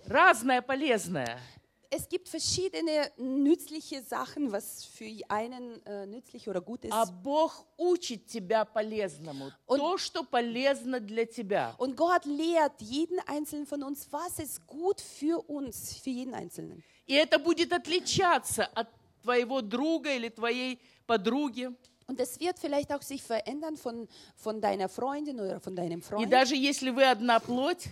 Разное 0.07 0.62
полезное. 0.62 1.38
Es 1.91 2.10
gibt 2.10 2.28
verschiedene 2.28 3.12
nützliche 3.18 4.02
Sachen, 4.02 4.52
was 4.52 4.84
für 4.84 5.06
einen 5.30 5.86
äh, 5.86 6.06
nützlich 6.08 6.50
oder 6.50 6.60
gut 6.60 6.84
ist. 6.84 6.91
А 6.91 7.06
Бог 7.06 7.65
учит 7.78 8.26
тебя 8.28 8.65
полезному. 8.65 9.52
Он- 9.68 9.80
То, 9.80 9.98
что 9.98 10.24
полезно 10.24 11.00
для 11.00 11.26
тебя. 11.26 11.76
Und 11.78 11.96
Gott 11.96 12.26
lehrt 12.26 12.82
jeden 12.82 13.20
Einzelnen 13.28 13.65
von 13.68 13.84
uns, 13.84 14.08
was 14.12 14.39
ist 14.39 14.65
gut 14.68 15.00
für 15.00 15.39
uns, 15.48 15.94
für 16.04 16.10
jeden 16.10 16.34
Einzelnen. 16.34 16.84
И 17.08 17.13
это 17.13 17.38
будет 17.39 17.72
отличаться 17.72 18.65
от 18.74 18.88
твоего 19.22 19.62
друга 19.62 20.12
или 20.15 20.30
твоей 20.30 20.80
подруги. 21.06 21.70
Und 22.08 22.20
das 22.20 22.39
wird 22.39 22.60
vielleicht 22.60 22.91
auch 22.91 23.02
sich 23.04 23.24
verändern 23.24 23.78
von, 23.78 24.08
von 24.36 24.60
deiner 24.60 24.89
Freundin 24.89 25.39
oder 25.39 25.60
von 25.60 25.76
deinem 25.76 26.00
И 26.00 26.02
Freund. 26.04 26.30
даже 26.32 26.56
если 26.56 26.89
вы 26.89 27.04
одна 27.06 27.39
плоть, 27.39 27.86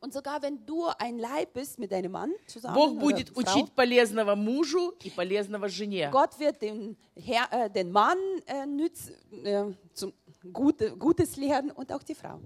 Und 0.00 0.12
sogar 0.12 0.42
wenn 0.42 0.66
du 0.66 0.86
ein 0.98 1.18
Leib 1.18 1.52
bist 1.54 1.78
mit 1.78 1.92
deinem 1.92 2.12
Mann 2.12 2.32
zusammen 2.46 2.74
Бог 2.74 2.90
oder 2.90 3.00
будет 3.00 3.28
Frau, 3.28 3.40
учить 3.40 3.72
полезного 3.72 4.34
мужу 4.34 4.92
и 5.02 5.10
полезного 5.10 5.68
жене. 5.68 6.10
Gott 6.10 6.38
wird 6.38 6.60
den, 6.60 6.96
Herr, 7.14 7.46
äh, 7.52 7.70
den 7.70 7.92
Mann 7.92 8.18
äh, 8.46 8.66
nütz, 8.66 9.12
äh, 9.44 9.64
zum 9.94 10.12
Gute, 10.52 10.96
Gutes 10.96 11.36
lehren 11.36 11.70
und 11.70 11.92
auch 11.92 12.02
die 12.02 12.14
Frau. 12.14 12.40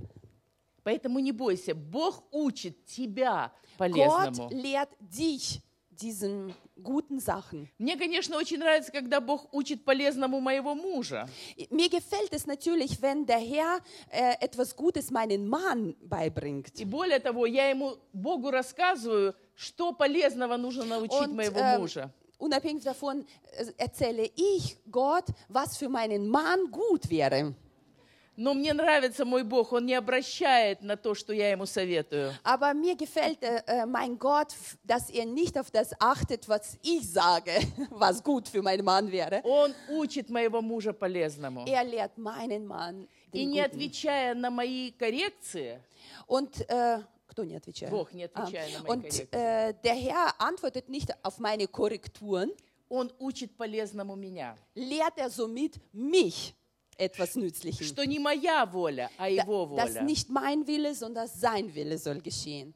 Поэтому 0.84 1.18
не 1.18 1.32
бойся, 1.32 1.74
Бог 1.74 2.22
учит 2.30 2.84
тебя 2.86 3.52
Gott 3.78 3.92
полезному. 3.92 4.50
lehrt 4.50 4.90
dich 5.00 5.62
diesen 6.01 6.53
guten 6.81 7.19
Sachen. 7.19 7.69
Мне, 7.77 7.97
конечно, 7.97 8.37
очень 8.37 8.59
нравится, 8.59 8.91
когда 8.91 9.19
Бог 9.21 9.53
учит 9.53 9.83
полезному 9.85 10.39
моего 10.39 10.75
мужа. 10.75 11.27
Mir 11.69 11.89
gefällt 11.89 12.33
es 12.33 12.45
natürlich, 12.45 13.01
wenn 13.01 13.25
der 13.25 13.39
Herr 13.39 13.79
äh, 14.11 14.35
etwas 14.41 14.75
Gutes 14.75 15.11
meinen 15.11 15.47
Mann 15.47 15.95
beibringt. 16.01 16.79
И 16.79 16.85
более 16.85 17.19
того, 17.19 17.45
я 17.45 17.69
ему, 17.69 17.97
Богу 18.13 18.51
рассказываю, 18.51 19.35
что 19.55 19.93
полезного 19.93 20.57
нужно 20.57 20.85
научить 20.85 21.29
Und 21.29 21.35
моего 21.35 21.59
ähm, 21.59 21.79
мужа. 21.81 22.13
unabhängig 22.37 22.83
davon 22.83 23.25
äh, 23.57 23.65
erzähle 23.77 24.29
ich 24.35 24.77
Gott, 24.91 25.25
was 25.49 25.77
für 25.77 25.89
meinen 25.89 26.27
Mann 26.27 26.71
gut 26.71 27.09
wäre. 27.09 27.55
Но 28.36 28.54
мне 28.54 28.72
нравится 28.72 29.24
мой 29.26 29.42
Бог, 29.42 29.72
он 29.72 29.84
не 29.84 29.94
обращает 29.94 30.80
на 30.82 30.96
то, 30.96 31.14
что 31.14 31.32
я 31.34 31.50
ему 31.50 31.66
советую. 31.66 32.32
Aber 32.42 32.72
mir 32.72 32.96
gefällt 32.96 33.42
äh, 33.42 33.62
äh, 33.66 33.86
mein 33.86 34.18
Gott, 34.18 34.52
f- 34.52 34.78
dass 34.82 35.10
er 35.10 35.26
nicht 35.26 35.58
auf 35.58 35.70
das 35.70 35.90
achtet, 36.00 36.48
was 36.48 36.78
ich 36.82 37.06
sage, 37.10 37.52
was 37.90 38.22
gut 38.22 38.48
für 38.48 38.62
meinen 38.62 38.84
Mann 38.84 39.10
wäre. 39.12 39.42
Он 39.44 39.74
учит 39.90 40.30
моего 40.30 40.62
мужа 40.62 40.92
полезному. 40.94 41.66
Er 41.66 41.84
lehrt 41.84 42.16
meinen 42.16 42.66
Mann 42.66 43.06
И 43.32 43.40
den 43.44 43.50
не 43.50 43.60
Guten. 43.60 43.64
отвечая 43.74 44.34
на 44.34 44.50
мои 44.50 44.92
коррекции, 44.92 45.78
Und 46.26 46.64
äh, 46.70 47.02
кто 47.26 47.44
не 47.44 47.56
отвечает? 47.56 47.90
Бог 47.90 48.12
не 48.14 48.24
отвечая 48.24 48.70
на 48.72 48.80
мои 48.84 48.90
Und 48.90 49.02
коррекции. 49.02 49.28
äh, 49.32 49.74
der 49.84 49.94
Herr 49.94 50.34
antwortet 50.40 50.88
nicht 50.88 51.10
auf 51.24 51.38
meine 51.40 51.66
Korrekturen. 51.66 52.50
Он 52.88 53.12
учит 53.18 53.56
полезному 53.58 54.16
меня. 54.16 54.56
lehrt 54.74 55.18
er 55.18 55.28
somit 55.28 55.78
mich 55.92 56.54
etwas 56.98 57.34
Nützliches. 57.34 57.86
Что 57.88 58.04
не 58.06 58.18
моя 58.18 58.66
воля, 58.66 59.10
а 59.18 59.28
Его 59.28 59.74
Dass 59.76 59.90
воля. 59.94 60.02
nicht 60.02 60.28
mein 60.28 60.66
Wille, 60.66 60.94
sondern 60.94 61.26
sein 61.28 61.74
Wille 61.74 61.96
soll 61.98 62.20
geschehen. 62.20 62.74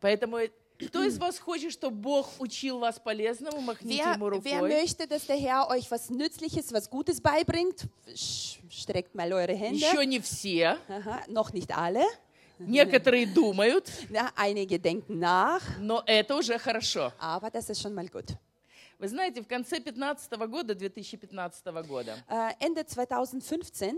Поэтому 0.00 0.38
кто 0.78 1.04
из 1.04 1.16
вас 1.18 1.38
хочет, 1.38 1.70
чтобы 1.70 1.94
Бог 1.96 2.28
учил 2.40 2.80
вас 2.80 2.98
полезному, 2.98 3.60
махните 3.60 4.02
Wer, 4.02 4.14
ему 4.16 4.26
wer 4.26 4.58
рукой. 4.60 4.68
möchte, 4.68 5.06
dass 5.06 5.26
der 5.26 5.36
Herr 5.36 5.68
euch 5.70 5.88
was 5.92 6.10
Nützliches, 6.10 6.72
was 6.72 6.90
Gutes 6.90 7.20
beibringt? 7.20 7.86
Sch- 8.08 8.58
Streckt 8.68 9.14
mal 9.14 9.32
eure 9.32 9.54
Hände. 9.54 9.78
Еще 9.78 10.04
не 10.06 10.18
все. 10.18 10.76
Aha, 10.88 11.22
noch 11.28 11.52
nicht 11.52 11.70
alle. 11.76 12.02
Некоторые 12.58 13.26
думают, 13.26 13.90
Ja, 14.10 14.30
einige 14.36 14.78
denken 14.80 15.18
nach, 15.20 15.62
но 15.80 16.02
это 16.06 16.36
уже 16.36 16.58
хорошо. 16.58 17.12
aber 17.18 17.50
das 17.50 17.70
ist 17.70 17.80
schon 17.80 17.94
mal 17.94 18.08
gut. 18.08 18.36
Вы 18.99 19.07
знаете, 19.09 19.41
в 19.43 19.47
конце 19.47 19.79
15 19.79 20.31
года, 20.47 20.73
2015 20.73 21.65
года, 21.87 22.17
Äh, 22.27 22.53
Ende 22.59 22.83
2015 22.83 23.95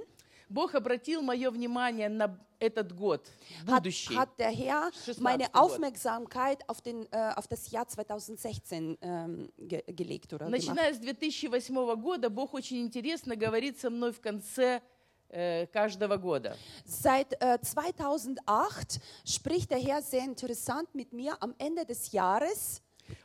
Бог 0.50 0.74
обратил 0.74 1.22
мое 1.22 1.52
внимание 1.52 2.10
на 2.10 2.38
этот 2.60 2.92
год, 2.94 3.26
hat, 3.68 3.84
будущий. 3.84 4.16
hat 4.16 4.30
der 4.40 4.50
Herr 4.50 4.92
16. 5.06 5.22
meine. 5.22 5.48
Aufmerksamkeit 5.54 6.68
auf, 6.68 6.82
den, 6.82 7.08
äh, 7.12 7.34
auf 7.36 7.48
das 7.48 7.72
Jahr 7.72 7.88
2016 7.88 8.98
ähm, 9.02 9.50
ge 9.58 9.84
gelegt 9.88 10.34
oder 10.34 10.48
gemacht. 10.48 10.60
Начиная 10.60 10.94
с 10.94 10.98
2008 11.00 11.96
года, 12.02 12.30
Бог 12.30 12.54
очень 12.54 12.82
интересно 12.82 13.36
говорит 13.36 13.80
со 13.80 13.90
мной 13.90 14.12
в 14.12 14.20
конце 14.20 14.82
э, 15.30 15.68
каждого 15.68 16.18
года. 16.18 16.58
Seit 16.84 17.40
äh, 17.40 17.60
2008 17.62 19.00
spricht 19.24 19.70
der 19.70 19.80
Herr 19.80 20.02
sehr 20.02 20.26
interessant 20.26 20.94
mit 20.96 21.14
mir 21.14 21.42
am 21.42 21.54
Ende 21.60 21.86
des 21.86 22.12
Jahres. 22.12 22.82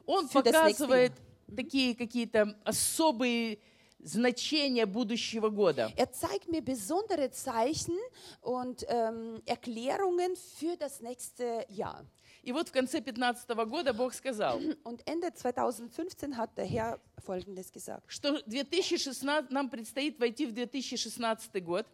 Он 0.06 0.28
показывает 0.28 1.12
такие 1.54 1.94
какие-то 1.94 2.56
особые 2.64 3.58
значения 4.00 4.86
будущего 4.86 5.48
года. 5.48 5.90
Er 5.96 6.12
zeigt 6.12 6.48
mir 6.48 6.62
besondere 6.62 7.30
Zeichen 7.30 7.96
und 8.42 8.84
ähm, 8.88 9.40
Erklärungen 9.46 10.36
für 10.36 10.76
das 10.76 11.00
nächste 11.00 11.64
Jahr. 11.68 12.04
И 12.42 12.52
вот 12.52 12.68
в 12.68 12.72
конце 12.72 13.00
15 13.00 13.48
года 13.66 13.94
Бог 13.94 14.12
сказал, 14.12 14.60
Und 14.84 15.00
Ende 15.06 15.32
2015 15.32 16.36
hat 16.36 16.58
der 16.58 16.66
Herr 16.66 17.00
Folgendes 17.24 17.72
gesagt. 17.72 18.04
что 18.12 18.38
2016, 18.42 19.50
нам 19.50 19.70
предстоит 19.70 20.18
войти 20.20 20.44
в 20.46 20.52
2016 20.54 21.64
год, 21.64 21.86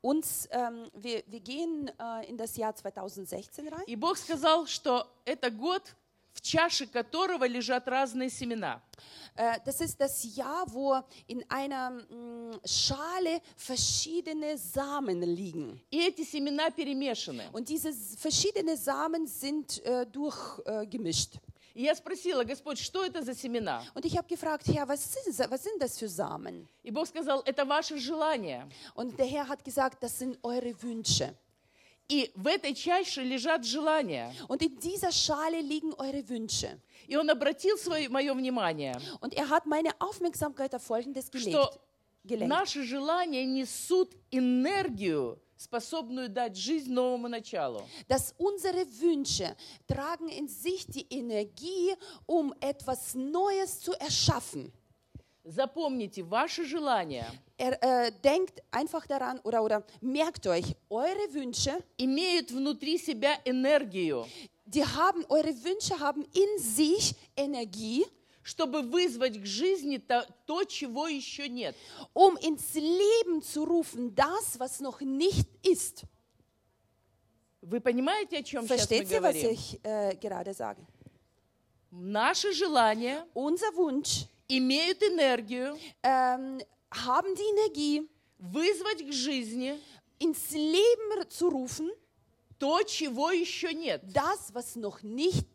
Uns, 0.00 0.48
ähm, 0.52 0.88
wir, 0.94 1.24
wir 1.26 1.40
gehen 1.40 1.90
äh, 1.98 2.24
in 2.28 2.36
das 2.36 2.56
Jahr 2.56 2.72
2016 2.76 3.66
rein. 3.68 3.82
и 3.88 3.96
Бог 3.96 4.16
сказал, 4.16 4.66
что 4.68 5.08
это 5.24 5.50
год, 5.50 5.82
в 6.32 6.40
чаше 6.40 6.86
которого 6.86 7.46
лежат 7.46 7.88
разные 7.88 8.30
семена. 8.30 8.82
Äh, 9.34 9.60
das 9.64 9.80
ist 9.80 10.00
das 10.00 10.24
Jahr, 10.36 10.64
wo 10.72 11.00
in 11.28 11.44
einer 11.48 12.02
Schale 12.64 13.40
verschiedene 13.56 14.58
Samen 14.58 15.22
liegen. 15.22 15.80
И 15.90 16.00
эти 16.00 16.24
семена 16.24 16.70
перемешаны. 16.70 17.48
Und 17.52 17.68
diese 17.68 17.92
verschiedenen 17.92 18.76
Samen 18.76 19.26
sind 19.26 19.84
äh, 19.84 20.06
durchgemischt. 20.06 21.36
Äh. 21.36 21.48
И 21.74 21.82
я 21.82 21.94
спросила, 21.94 22.42
Господь, 22.42 22.80
что 22.80 23.04
это 23.04 23.22
за 23.22 23.34
семена? 23.34 23.84
Und 23.94 24.04
ich 24.04 24.18
habe 24.18 24.26
gefragt, 24.26 24.66
Herr, 24.66 24.88
was 24.88 25.12
sind, 25.12 25.38
was 25.48 25.62
sind 25.62 25.80
das 25.80 25.96
für 25.96 26.08
Samen? 26.08 26.66
И 26.82 26.90
Бог 26.90 27.06
сказал, 27.06 27.40
это 27.42 27.64
ваши 27.64 27.98
желания. 27.98 28.68
Und 28.96 29.16
der 29.16 29.26
Herr 29.26 29.46
hat 29.46 29.62
gesagt, 29.62 30.02
das 30.02 30.18
sind 30.18 30.36
eure 30.42 30.74
Wünsche. 30.82 31.36
И 32.10 32.30
в 32.34 32.46
этой 32.46 32.74
чаше 32.74 33.22
лежат 33.22 33.64
желания. 33.64 34.32
Und 34.48 34.62
in 34.62 34.78
dieser 34.80 35.12
Schale 35.12 35.60
liegen 35.60 35.92
eure 35.94 36.26
Wünsche. 36.28 36.78
И 37.06 37.16
Он 37.16 37.28
обратил 37.30 37.76
свое, 37.76 38.08
мое 38.08 38.32
внимание, 38.34 38.98
Und 39.20 39.34
er 39.34 39.48
hat 39.50 39.66
meine 39.66 39.90
Aufmerksamkeit 40.00 40.74
auf 40.74 40.82
Folgendes 40.82 41.30
gelegt. 41.30 41.50
что 41.54 41.70
gelenkt. 42.24 42.48
наши 42.48 42.84
желания 42.84 43.44
несут 43.44 44.14
энергию, 44.30 45.38
способную 45.56 46.28
дать 46.28 46.56
жизнь 46.56 46.92
новому 46.92 47.28
началу. 47.28 47.82
dass 48.08 48.34
unsere 48.38 48.86
Wünsche 49.00 49.54
tragen 49.86 50.28
in 50.28 50.48
sich 50.48 50.86
die 50.86 51.06
Energie, 51.10 51.94
um 52.26 52.54
etwas 52.60 53.14
Neues 53.14 53.80
zu 53.80 53.92
erschaffen. 53.94 54.72
Запомните, 55.47 56.23
ваши 56.23 56.63
желания 56.65 57.27
Er 57.57 57.77
äh, 57.81 58.11
denkt 58.23 58.63
einfach 58.71 59.05
daran 59.07 59.39
oder, 59.43 59.61
oder 59.61 59.83
merkt 60.01 60.47
euch, 60.47 60.75
eure 60.89 61.33
Wünsche, 61.33 61.77
имеют 61.97 62.51
внутри 62.51 62.97
себя 62.97 63.37
энергию, 63.45 64.25
die 64.65 64.83
haben, 64.83 65.25
eure 65.29 65.53
Wünsche 65.63 65.99
haben 65.99 66.25
in 66.33 66.59
sich 66.59 67.15
Energie, 67.35 68.05
чтобы 68.41 68.81
вызвать 68.81 69.41
к 69.41 69.45
жизни 69.45 69.97
то, 69.97 70.25
то, 70.45 70.63
чего 70.63 71.07
еще 71.07 71.49
нет. 71.49 71.75
um 72.13 72.37
ins 72.37 72.73
Leben 72.73 73.41
zu 73.41 73.65
rufen, 73.65 74.15
das, 74.15 74.59
was 74.59 74.79
noch 74.79 75.01
nicht 75.01 75.47
ist. 75.63 76.05
Вы 77.61 77.79
понимаете, 77.79 78.39
о 78.39 78.43
чем 78.43 78.63
сейчас 78.63 78.69
мы 78.69 78.77
Versteht 78.77 79.11
ihr, 79.11 79.21
was 79.21 79.35
говорим? 79.35 79.51
ich 79.51 79.79
äh, 79.83 80.15
gerade 80.15 80.53
sage? 80.53 80.85
Наши 81.91 82.51
желания 82.53 83.25
Unser 83.33 83.73
Wunsch 83.75 84.25
имеют 84.47 85.01
энергию 85.03 85.77
ähm, 86.03 86.61
haben 86.91 87.35
die 87.35 87.41
Energie, 87.41 88.09
вызвать 88.37 89.07
к 89.07 89.11
жизни 89.11 89.79
ins 90.19 90.51
Leben 90.51 91.29
zu 91.29 91.49
rufen, 91.49 91.89
то, 92.59 92.81
чего 92.83 93.31
еще 93.31 93.73
нет. 93.73 94.01
das, 94.13 94.53
was 94.53 94.75
noch 94.75 95.01
nicht, 95.01 95.47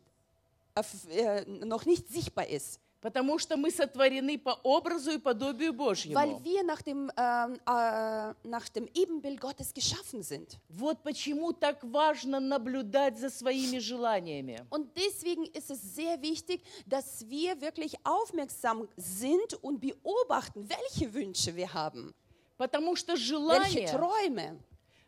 äh, 1.09 1.45
noch 1.45 1.85
nicht 1.85 2.07
sichtbar 2.09 2.47
ist. 2.47 2.79
Потому 3.03 3.39
что 3.39 3.55
мы 3.55 3.71
сотворены 3.71 4.37
по 4.37 4.59
образу 4.61 5.11
и 5.11 5.17
подобию 5.17 5.71
Божьему. 5.71 6.15
Weil 6.15 6.37
wir 6.43 6.63
nach 6.63 6.81
dem, 6.81 7.09
ähm, 7.15 7.57
äh, 7.65 8.33
nach 8.43 8.67
dem 8.69 8.89
Ebenbild 8.93 9.39
Gottes 9.39 9.73
geschaffen 9.73 10.21
sind. 10.21 10.57
Вот 10.67 11.01
почему 11.01 11.53
так 11.53 11.81
важно 11.81 12.41
наблюдать 12.41 13.17
за 13.17 13.29
своими 13.29 13.79
желаниями. 13.79 14.65
Und 14.69 14.97
deswegen 14.97 15.45
ist 15.45 15.71
es 15.71 15.81
sehr 15.95 16.21
wichtig, 16.21 16.61
dass 16.85 17.25
wir 17.29 17.61
wirklich 17.61 17.95
aufmerksam 18.03 18.89
sind 18.97 19.53
und 19.63 19.79
beobachten, 19.79 20.67
welche 20.67 21.13
Wünsche 21.13 21.55
wir 21.55 21.73
haben, 21.73 22.13
Потому 22.57 22.97
что 22.97 23.13
welche 23.13 23.23
желания, 23.27 23.87
Träume. 23.87 24.59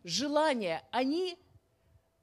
желания, 0.05 0.81
они 0.91 1.37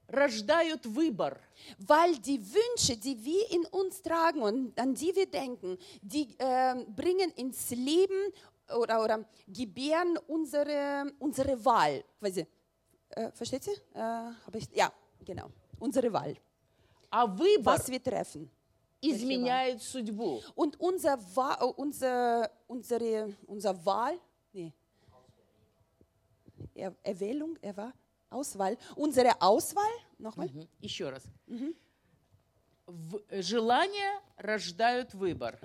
рождают 0.07 0.85
выбор. 0.85 1.39
Weil 1.77 2.17
die 2.17 2.39
Wünsche, 2.39 2.97
die 2.97 3.23
wir 3.23 3.51
in 3.51 3.65
uns 3.67 4.01
tragen 4.01 4.41
und 4.41 4.79
an 4.79 4.93
die 4.93 5.15
wir 5.15 5.29
denken, 5.29 5.77
die 6.01 6.35
ähm, 6.39 6.93
bringen 6.95 7.31
ins 7.31 7.69
Leben 7.71 8.33
oder, 8.75 9.03
oder 9.03 9.25
gebären 9.47 10.17
unsere, 10.27 11.11
unsere 11.19 11.63
Wahl. 11.63 12.03
Quasi. 12.19 12.45
Äh, 13.09 13.31
versteht 13.31 13.67
ihr? 13.67 13.73
Äh, 13.93 14.33
hab 14.45 14.55
ich, 14.55 14.67
ja, 14.73 14.91
genau. 15.25 15.49
Unsere 15.79 16.11
Wahl. 16.11 16.35
А 17.11 17.25
выбор 17.25 17.73
Was 17.73 17.87
wir 17.89 18.01
treffen. 18.03 18.49
изменяет 19.01 19.81
судьбу. 19.81 20.41
Und 20.55 20.79
unser, 20.79 21.17
Wa 21.35 21.57
äh, 21.59 21.65
unser, 21.65 22.49
unsere, 22.67 23.35
unser 23.47 23.85
Wahl, 23.85 24.19
nee, 24.53 24.73
er 26.75 26.95
Erwählung, 27.03 27.57
er 27.61 27.75
war 27.77 27.93
Auswahl, 28.29 28.77
unsere 28.95 29.41
Auswahl, 29.41 29.89
nochmal, 30.19 30.47
Мгм. 30.47 30.67
Еще 30.81 31.09
раз. 31.09 31.23
В- 32.87 33.21
желания 33.41 34.19
рождают 34.37 35.13
выбор. 35.13 35.59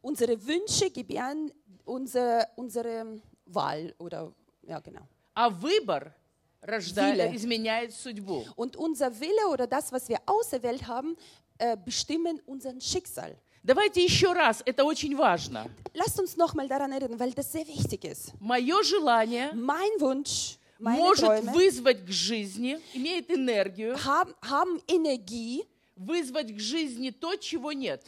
unsere 0.00 0.36
Wünsche 0.46 0.90
gebären 0.90 1.50
unsere, 1.84 2.46
unsere 2.56 3.20
Wahl 3.46 3.94
oder, 3.98 4.32
ja 4.62 4.78
genau. 4.80 5.06
А 5.34 5.50
выбор 5.50 6.14
рожда- 6.62 7.10
Виле. 7.12 7.34
изменяет 7.34 7.92
судьбу. 7.92 8.44
Und 8.56 8.76
unser 8.76 9.10
Wille 9.20 9.48
oder 9.52 9.66
das, 9.66 9.90
was 9.92 10.08
wir 10.08 10.18
auserwählt 10.26 10.86
haben, 10.86 11.16
äh, 11.58 11.76
bestimmen 11.76 12.40
unseren 12.46 12.80
Schicksal. 12.80 13.36
Давайте 13.64 14.02
еще 14.04 14.32
раз, 14.32 14.62
это 14.64 14.84
очень 14.84 15.16
важно. 15.16 15.66
Lasst 15.94 16.20
uns 16.20 16.36
nochmal 16.36 16.68
daran 16.68 16.92
erinnern, 16.92 17.18
weil 17.18 17.32
das 17.32 17.50
sehr 17.50 17.66
wichtig 17.66 18.04
ist. 18.04 18.32
Мое 18.40 18.82
желание 18.84 19.52
Mein 19.54 19.90
Wunsch, 19.98 20.56
meine 20.56 20.57
может 20.79 21.25
Träume 21.25 21.53
вызвать 21.53 22.05
к 22.05 22.09
жизни, 22.09 22.79
имеет 22.93 23.29
энергию, 23.29 23.95
haben, 23.95 24.33
haben 24.41 24.81
Energie, 24.87 25.67
вызвать 25.95 26.55
к 26.55 26.59
жизни 26.59 27.11
то, 27.11 27.35
чего 27.35 27.71
нет. 27.71 28.03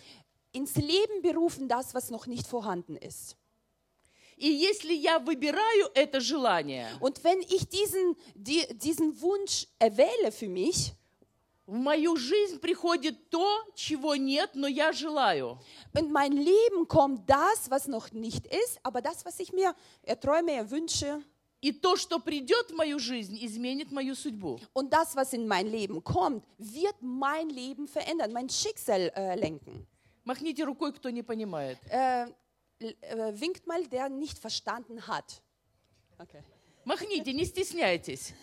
ins 0.54 0.76
Leben 0.76 1.22
berufen 1.22 1.68
das, 1.68 1.94
was 1.94 2.10
noch 2.10 2.28
nicht 2.28 2.48
vorhanden 2.48 2.96
ist. 2.98 3.36
И 4.38 4.48
если 4.48 4.94
я 4.94 5.20
выбираю 5.20 5.92
это 5.94 6.20
желание, 6.20 6.88
Und 7.00 7.24
wenn 7.24 7.42
ich 7.42 7.70
diesen, 7.70 8.16
die, 8.34 8.66
diesen 8.78 9.22
Wunsch 9.22 9.68
erwähle 9.78 10.32
für 10.32 10.48
mich, 10.48 10.94
в 11.68 11.74
мою 11.74 12.18
жизнь 12.18 12.60
приходит 12.60 13.30
то, 13.30 13.48
чего 13.76 14.16
нет, 14.16 14.50
но 14.56 14.68
я 14.68 14.92
желаю. 14.94 15.60
in 15.94 16.12
mein 16.12 16.34
Leben 16.34 16.88
kommt 16.88 17.30
das, 17.30 17.70
was 17.70 17.88
noch 17.88 18.12
nicht 18.12 18.48
ist, 18.48 18.80
aber 18.82 19.02
das, 19.02 19.26
was 19.26 19.40
ich 19.40 19.54
mir 19.54 19.76
erträume, 20.02 20.54
erwünsche, 20.54 21.24
И 21.61 21.73
то, 21.73 21.97
что 21.97 22.21
придет 22.21 22.71
в 22.71 22.75
мою 22.75 22.99
жизнь, 22.99 23.39
изменит 23.41 23.91
мою 23.91 24.15
судьбу. 24.15 24.61
und 24.73 24.93
das, 24.93 25.17
was 25.17 25.33
in 25.33 25.49
mein 25.49 25.67
Leben 25.67 26.03
kommt, 26.05 26.45
wird 26.59 26.97
mein 27.01 27.49
Leben 27.49 27.89
verändern, 27.89 28.33
mein 28.33 28.49
Schicksal 28.49 29.11
äh, 29.15 29.35
lenken. 29.37 29.87
Махните 30.25 30.65
рукой, 30.65 30.93
кто 30.93 31.09
не 31.11 31.23
понимает. 31.23 31.79
Äh, 31.89 32.27
äh, 32.81 33.41
winkt 33.41 33.67
mal, 33.67 33.87
der 33.87 34.09
nicht 34.09 34.39
verstanden 34.39 35.07
hat. 35.07 35.41
Okay. 36.19 36.43
Махните, 36.85 37.33
не 37.33 37.45
стесняйтесь. 37.45 38.35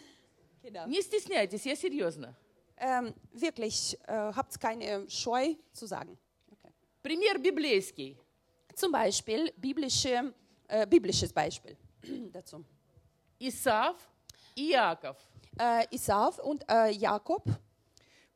Genau. 0.62 0.88
Не 0.88 1.02
стесняйтесь, 1.02 1.65
я 1.65 1.76
серьезно. 1.76 2.36
Ähm, 2.78 3.13
wirklich, 3.34 3.98
äh, 4.08 4.34
habt 4.34 4.60
keine 4.60 5.10
Scheu 5.10 5.56
zu 5.72 5.86
sagen. 5.86 6.17
Okay. 6.52 6.74
Пример 7.02 7.38
библейский. 7.38 8.17
Zum 8.76 8.91
Beispiel 8.91 9.52
biblische, 9.58 10.34
äh, 10.67 10.88
biblisches 10.88 11.32
Beispiel 11.32 11.78
dazu. 12.32 12.65
Исав 13.38 13.96
и 14.55 14.72
Иаков. 14.72 15.16
Äh, 15.59 15.87
Isav 15.90 16.38
und 16.40 16.64
äh, 16.68 16.90
Jakob. 16.90 17.42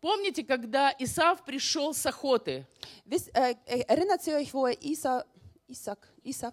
Помните, 0.00 0.42
когда 0.42 0.92
Исав 0.98 1.44
пришел 1.44 1.94
с 1.94 2.04
охоты? 2.06 2.66
Wisst, 3.04 3.30
äh, 3.34 3.54
äh, 3.66 3.84
erinnert 3.86 4.26
ihr 4.26 4.34
euch, 4.36 4.52
wo 4.52 4.66
Isa, 4.66 5.24
Isaac, 5.68 6.08
Isa, 6.24 6.52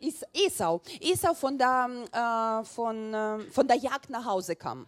Is, 0.00 0.22
Esau, 0.34 0.82
Esau 1.00 1.32
von 1.32 1.56
der, 1.56 1.88
äh, 2.12 2.64
von, 2.64 3.14
äh, 3.14 3.38
von 3.50 3.66
der 3.66 3.76
Jagd 3.76 4.10
nach 4.10 4.24
Hause 4.24 4.54
kam? 4.54 4.86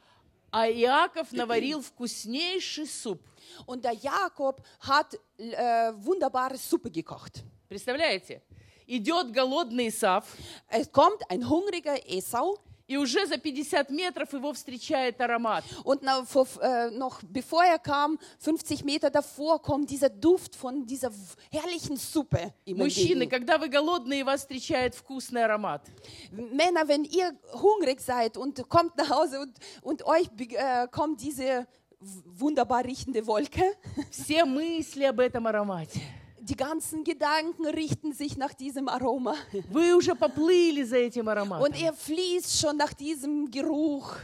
А 0.53 0.69
Иаков 0.69 1.33
наварил 1.33 1.83
вкуснейший 1.83 2.87
суп. 2.87 3.21
Und 3.67 3.85
der 3.85 3.93
Jakob 3.93 4.63
hat 4.81 5.19
äh, 5.39 5.93
wunderbare 5.97 6.59
Suppe 6.59 6.91
gekocht. 6.91 7.43
Представляете? 7.69 8.43
Идет 8.87 9.33
голодный 9.33 9.89
Исав, 9.89 10.25
Es 10.69 10.91
kommt 10.93 11.23
ein 11.31 11.49
hungriger 11.49 11.97
Esau 12.09 12.59
и 12.87 12.97
уже 12.97 13.27
за 13.27 13.37
50 13.39 13.91
метров 13.91 14.33
его 14.33 14.53
встречает 14.53 15.21
аромат. 15.21 15.65
und 15.85 16.03
äh, 16.03 16.91
noch 16.91 17.21
bevor 17.23 17.65
er 17.65 17.79
kam, 17.79 18.19
50 18.39 18.85
Meter 18.85 19.11
davor, 19.11 19.61
kommt 19.61 19.91
dieser 19.91 20.09
Duft 20.09 20.55
von 20.55 20.87
dieser 20.87 21.11
herrlichen 21.51 21.97
Suppe 21.97 22.53
Мужчины, 22.67 23.27
когда 23.27 23.59
вы 23.59 23.69
голодные, 23.69 24.25
вас 24.25 24.41
встречает 24.41 24.95
вкусный 24.95 25.45
аромат. 25.45 25.83
Männer, 26.31 26.87
wenn 26.87 27.05
ihr 27.05 27.33
hungrig 27.55 28.01
seid 28.01 28.37
und 28.37 28.69
kommt 28.69 28.97
nach 28.97 29.11
Hause 29.11 29.41
und, 29.41 29.59
und 29.83 30.07
euch 30.07 30.29
äh, 30.39 30.87
kommt 30.89 31.21
diese 31.21 31.67
wunderbar 31.99 32.85
riechende 32.85 33.27
Wolke, 33.27 33.77
Все 34.11 34.45
мысли 34.45 35.05
об 35.05 35.21
этом 35.21 35.47
аромате. 35.47 36.01
die 36.46 36.56
ganzen 36.56 37.04
Gedanken 37.04 37.66
richten 37.68 38.14
sich 38.14 38.36
nach 38.38 38.54
diesem 38.54 38.88
Aroma 38.90 39.36
Вы 39.70 39.96
уже 39.96 40.16
поплыли 40.16 40.84
за 40.84 40.98
этим 40.98 41.28
ароматом. 41.30 41.66
und 41.66 41.80
ihr 41.80 41.94
fließt 41.94 42.60
schon 42.60 42.78
nach 42.78 42.94
diesem 42.94 43.50
Geruch. 43.52 44.16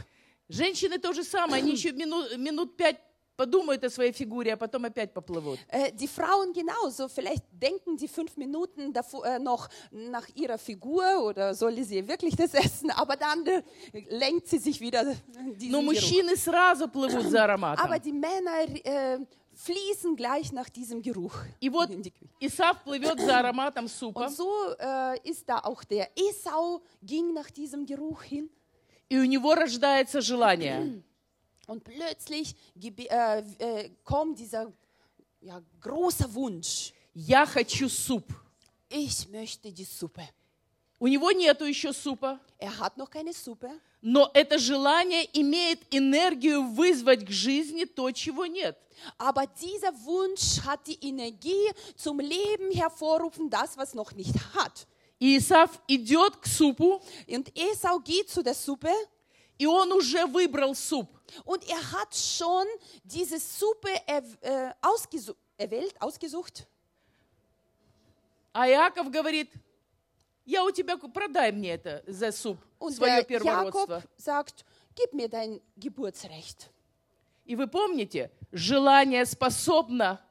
Женщины 0.48 0.98
то 0.98 1.12
же 1.12 1.22
самое, 1.24 1.62
они 1.62 1.72
еще 1.72 1.92
минут, 1.92 2.36
минут 2.38 2.76
пять 2.76 2.98
подумают 3.36 3.84
о 3.84 3.90
своей 3.90 4.10
фигуре, 4.12 4.54
а 4.54 4.56
потом 4.56 4.84
опять 4.84 5.14
поплывут. 5.14 5.60
Äh, 5.68 5.92
die 5.92 6.08
Frauen 6.08 6.52
genauso. 6.52 7.06
Vielleicht 7.08 7.44
denken 7.52 7.96
sie 7.96 8.08
fünf 8.08 8.36
Minuten 8.36 8.92
davor, 8.92 9.24
äh, 9.24 9.38
noch 9.38 9.68
nach 9.92 10.26
ihrer 10.34 10.58
Figur 10.58 11.04
oder 11.22 11.54
soll 11.54 11.80
sie 11.84 12.08
wirklich 12.08 12.34
das 12.34 12.52
essen, 12.54 12.90
aber 12.90 13.14
dann 13.14 13.46
äh, 13.46 13.62
lenkt 14.10 14.48
sie 14.48 14.58
sich 14.58 14.80
wieder 14.80 15.04
diesen 15.54 15.70
Но 15.70 15.78
Geruch. 15.82 15.92
мужчины 15.92 16.36
сразу 16.36 16.88
плывут 16.88 17.30
за 17.30 17.44
ароматом. 17.44 17.84
Aber 17.84 18.00
die 18.00 18.12
Männer 18.12 18.62
äh, 18.84 19.18
fließen 19.54 20.14
gleich 20.16 20.52
nach 20.52 20.68
diesem 20.68 21.02
Geruch. 21.02 21.34
И 21.60 21.68
вот 21.68 21.90
in 21.90 22.02
die 22.02 22.10
Küche. 22.12 22.30
Исав 22.40 22.82
плывет 22.84 23.18
за 23.20 23.38
ароматом 23.40 23.88
супа, 23.88 24.26
Und 24.26 24.30
so 24.36 24.48
äh, 24.78 25.18
ist 25.28 25.48
da 25.48 25.58
auch 25.60 25.82
der 25.84 26.08
Esau 26.16 26.80
ging 27.02 27.32
nach 27.34 27.50
diesem 27.50 27.84
Geruch 27.86 28.22
hin 28.22 28.48
и 29.10 29.18
у 29.18 29.24
него 29.24 29.54
rождается 29.54 30.20
желание. 30.20 31.02
und 31.66 31.82
plötzlich 31.82 32.54
gebe- 32.76 33.08
äh, 33.10 33.42
äh, 33.58 33.90
kommt 34.04 34.38
dieser 34.38 34.70
ja, 35.40 35.60
großer 35.80 36.32
Wunsch. 36.34 36.92
Я 37.14 37.46
хочу 37.46 37.88
суп. 37.88 38.24
Ich 38.88 39.28
möchte 39.28 39.72
die 39.72 39.84
Suppe. 39.84 40.28
У 41.03 41.07
него 41.07 41.33
нету 41.33 41.65
еще 41.65 41.91
супа, 41.91 42.39
Er 42.59 42.79
hat 42.79 42.95
noch 42.95 43.09
keine 43.09 43.33
Suppe, 43.33 43.69
но 44.01 44.31
это 44.33 44.57
желание 44.57 45.27
имеет 45.33 45.81
энергию 45.93 46.63
вызвать 46.63 47.25
к 47.25 47.29
жизни 47.29 47.83
то, 47.83 48.09
чего 48.11 48.45
нет. 48.45 48.77
aber 49.17 49.45
dieser 49.47 49.91
Wunsch 50.05 50.61
hat 50.65 50.87
die 50.87 50.97
Energie 51.05 51.69
zum 51.97 52.21
Leben 52.21 52.71
hervorrufen, 52.71 53.49
das, 53.49 53.75
was 53.75 53.93
noch 53.93 54.13
nicht 54.13 54.33
hat. 54.55 54.87
И 55.19 55.37
Исав 55.37 55.71
идет 55.89 56.37
к 56.37 56.47
супу, 56.47 57.01
Und 57.27 57.51
Esau 57.53 57.99
geht 57.99 58.29
zu 58.29 58.41
der 58.41 58.55
Suppe 58.55 58.93
и 59.57 59.65
он 59.65 59.91
уже 59.91 60.25
выбрал 60.25 60.73
суп. 60.73 61.09
und 61.43 61.67
er 61.67 61.91
hat 61.91 62.15
schon 62.15 62.65
diese 63.03 63.39
Suppe 63.39 63.89
er, 64.07 64.23
äh, 64.39 64.73
ausgesu 64.81 65.33
erwählt, 65.57 66.01
ausgesucht. 66.01 66.65
А 68.53 68.69
Иаков 68.69 69.11
говорит, 69.11 69.49
я 70.45 70.63
у 70.63 70.71
тебя, 70.71 70.97
продай 70.97 71.51
мне 71.51 71.71
это 71.71 72.03
за 72.07 72.31
суп, 72.31 72.57
Und 72.79 72.93
свое 72.93 73.23
первородство. 73.23 73.95
Jakob 73.95 74.09
sagt, 74.17 74.65
gib 74.95 75.13
mir 75.13 75.29
dein 75.29 75.61
Geburtsrecht. 75.77 76.69
И 77.45 77.55
вы 77.55 77.67
помните, 77.67 78.31
желание 78.51 79.25
способно, 79.25 80.21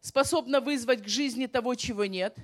способно 0.00 0.60
вызвать 0.60 1.02
к 1.02 1.08
жизни 1.08 1.46
того, 1.46 1.74
чего 1.74 2.06
нет. 2.06 2.36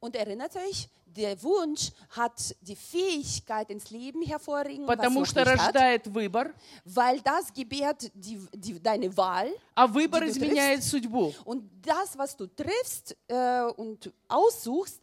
Und 0.00 0.16
erinnert 0.16 0.54
euch, 0.56 0.88
der 1.06 1.40
Wunsch 1.42 1.90
hat 2.16 2.54
die 2.60 2.76
Fähigkeit 2.76 3.70
ins 3.70 3.90
Leben 3.90 4.22
hervorringen, 4.22 4.86
was 4.86 4.96
Потому 4.96 5.20
noch 5.20 5.26
что 5.26 5.40
nicht 5.40 5.50
hat, 5.50 5.58
рождает 5.58 6.06
выбор, 6.06 6.54
weil 6.84 7.20
das 7.20 7.52
gebärt 7.52 8.10
die, 8.14 8.40
die, 8.52 8.80
deine 8.80 9.14
Wahl. 9.16 9.52
а 9.74 9.86
выбор 9.86 10.24
изменяет 10.24 10.82
судьбу. 10.82 11.34
Und 11.44 11.68
das, 11.84 12.16
was 12.16 12.36
du 12.36 12.46
triffst 12.46 13.16
äh, 13.28 13.62
und 13.76 14.10
aussuchst. 14.28 15.01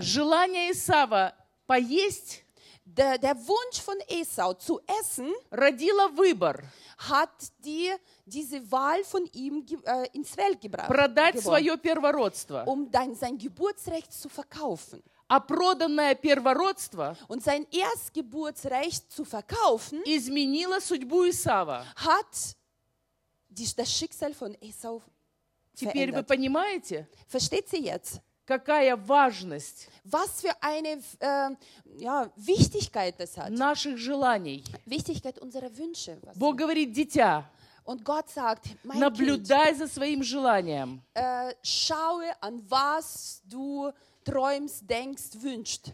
Желание 0.00 0.70
Исава 0.72 1.34
поесть 1.66 2.44
Der, 2.90 3.18
der 3.18 3.36
Wunsch 3.36 3.82
von 3.82 3.98
Esau 4.08 4.54
zu 4.54 4.80
essen 4.86 5.30
родило 5.50 6.08
выбор. 6.08 6.64
hat 6.96 7.52
dir 7.58 7.98
diese 8.24 8.60
Wahl 8.72 9.04
von 9.04 9.26
ihm 9.34 9.62
äh, 9.84 10.06
ins 10.14 10.30
Feld 10.34 10.58
gebracht, 10.60 10.88
Продать 10.88 11.34
gebracht, 11.34 11.42
свое 11.44 11.76
первородство. 11.76 12.64
um 12.66 12.90
dein, 12.90 13.14
sein 13.14 13.36
Geburtsrecht 13.36 14.10
zu 14.12 14.30
verkaufen. 14.30 15.02
А 15.28 15.38
проданное 15.40 16.14
первородство 16.14 17.14
Und 17.28 17.42
sein 17.44 17.66
Erstgeburtsrecht 17.70 19.12
zu 19.12 19.26
verkaufen, 19.26 20.02
изменило 20.06 20.80
судьбу 20.80 21.28
Исава. 21.28 21.84
hat 21.96 22.56
die, 23.50 23.68
das 23.76 23.92
Schicksal 23.92 24.32
von 24.32 24.54
Esau 24.62 25.02
Теперь 25.74 26.08
вы 26.10 26.22
verändert. 26.24 26.26
понимаете, 26.26 27.06
Versteht 27.26 27.68
sie 27.68 27.84
jetzt? 27.84 28.20
Какая 28.48 28.96
важность 28.96 29.88
Was 30.04 30.40
für 30.40 30.54
eine 30.62 30.98
äh, 31.20 31.50
ja, 31.98 32.30
Wichtigkeit 32.36 33.14
das 33.20 33.36
hat. 33.36 33.50
наших 33.50 33.98
желаний. 33.98 34.64
Wichtigkeit 34.86 35.38
unserer 35.38 35.70
Wünsche. 35.76 36.16
Was 36.22 36.36
Бог 36.38 36.56
говорит, 36.56 36.92
дитя, 36.94 37.44
Und 37.84 38.04
Gott 38.04 38.28
sagt, 38.30 38.64
mein 38.84 38.98
Kind, 38.98 39.00
наблюдай 39.00 39.74
за 39.74 39.86
своим 39.86 40.22
желанием. 40.22 41.02
äh, 41.14 41.52
schaue 41.62 42.30
an 42.40 42.62
was 42.68 43.42
du 43.44 43.92
träumst, 44.24 44.88
denkst, 44.88 45.40
wünschst. 45.40 45.92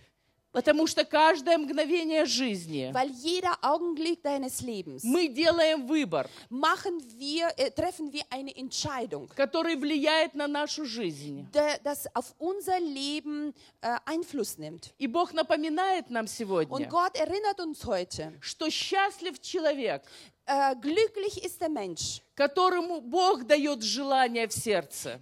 Потому 0.54 0.86
что 0.86 1.04
каждое 1.04 1.58
мгновение 1.58 2.24
жизни 2.24 2.92
Weil 2.94 3.10
jeder 3.10 3.58
Augenblick 3.60 4.22
deines 4.22 4.60
Lebens 4.62 5.02
мы 5.02 5.26
делаем 5.26 5.84
выбор, 5.86 6.30
machen 6.48 6.98
wir, 7.18 7.48
äh, 7.56 7.70
treffen 7.72 8.12
wir 8.12 8.22
eine 8.30 8.56
Entscheidung, 8.56 9.28
который 9.34 9.74
влияет 9.74 10.34
на 10.34 10.46
нашу 10.46 10.84
жизнь. 10.86 11.46
der, 11.52 11.78
das 11.82 12.06
auf 12.14 12.34
unser 12.38 12.78
Leben 12.78 13.52
äh, 13.80 13.96
Einfluss 14.06 14.56
nimmt. 14.56 14.94
И 14.98 15.08
Бог 15.08 15.32
напоминает 15.32 16.08
нам 16.08 16.26
Und 16.26 16.30
сегодня, 16.30 16.86
Gott 16.88 17.16
erinnert 17.16 17.60
uns 17.60 17.84
heute, 17.84 18.32
что 18.40 18.70
счастлив 18.70 19.40
человек, 19.40 20.02
äh, 20.46 20.76
glücklich 20.76 21.44
ist 21.44 21.60
der 21.60 21.68
Mensch, 21.68 22.20
которому 22.34 23.00
Бог 23.00 23.44
дает 23.44 23.82
желание 23.82 24.48
в 24.48 24.52
сердце. 24.52 25.20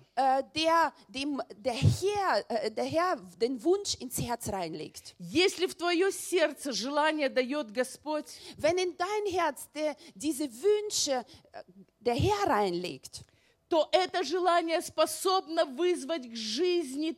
der 0.55 0.92
dem 1.09 1.40
der 1.57 1.75
Herr, 1.75 2.70
der 2.70 2.85
Herr 2.85 3.16
den 3.38 3.62
Wunsch 3.62 3.94
ins 4.01 4.18
Herz 4.18 4.48
reinlegt. 4.48 5.14
Если 5.18 5.66
в 5.66 5.75
твое 5.75 6.11
сердце 6.11 6.72
желание 6.72 7.29
дает 7.29 7.70
Господь, 7.72 8.27
Wenn 8.57 8.79
in 8.79 8.96
dein 8.96 9.33
Herz 9.33 9.68
der, 9.75 9.96
diese 10.14 10.48
Wünsche 10.51 11.25
äh, 11.53 11.62
der 12.01 12.14
Herr 12.14 12.48
reinlegt, 12.48 13.25
то 13.68 13.88
это 13.92 14.22
желание 14.22 14.83
способно 14.83 15.64
вызвать 15.64 16.31
к 16.31 16.37
жизни, 16.37 17.16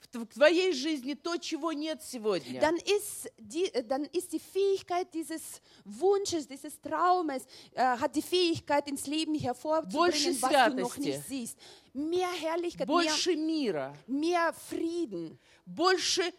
в 0.00 0.08
тв- 0.08 0.24
в 0.24 0.34
твоей 0.34 0.72
жизни 0.72 1.14
то, 1.14 1.36
чего 1.38 1.72
нет 1.72 2.02
сегодня. 2.02 2.60
dann 2.60 2.76
ist, 2.76 3.28
die, 3.38 3.64
äh, 3.72 3.82
dann 3.82 4.04
ist 4.12 4.32
die 4.32 4.38
Fähigkeit 4.38 5.12
dieses 5.14 5.60
Wunsches, 5.84 6.46
dieses 6.46 6.80
Traumes, 6.80 7.44
äh, 7.72 7.82
hat 7.82 8.14
die 8.14 8.22
Fähigkeit 8.22 8.88
ins 8.88 9.06
Leben 9.06 9.32
Больше 9.32 9.46
hervorzubringen, 9.46 10.42
was 10.42 10.50
du 10.50 10.74
noch 10.80 10.94
святости. 10.94 11.00
nicht 11.00 11.22
siehst. 11.28 11.58
Mehr 11.94 12.28
Herrlichkeit, 12.30 12.86
mehr, 12.88 12.96
Больше 12.96 13.36
мира, 13.36 13.94
mehr 14.06 14.52
Frieden, 14.52 15.38
больше 15.64 16.32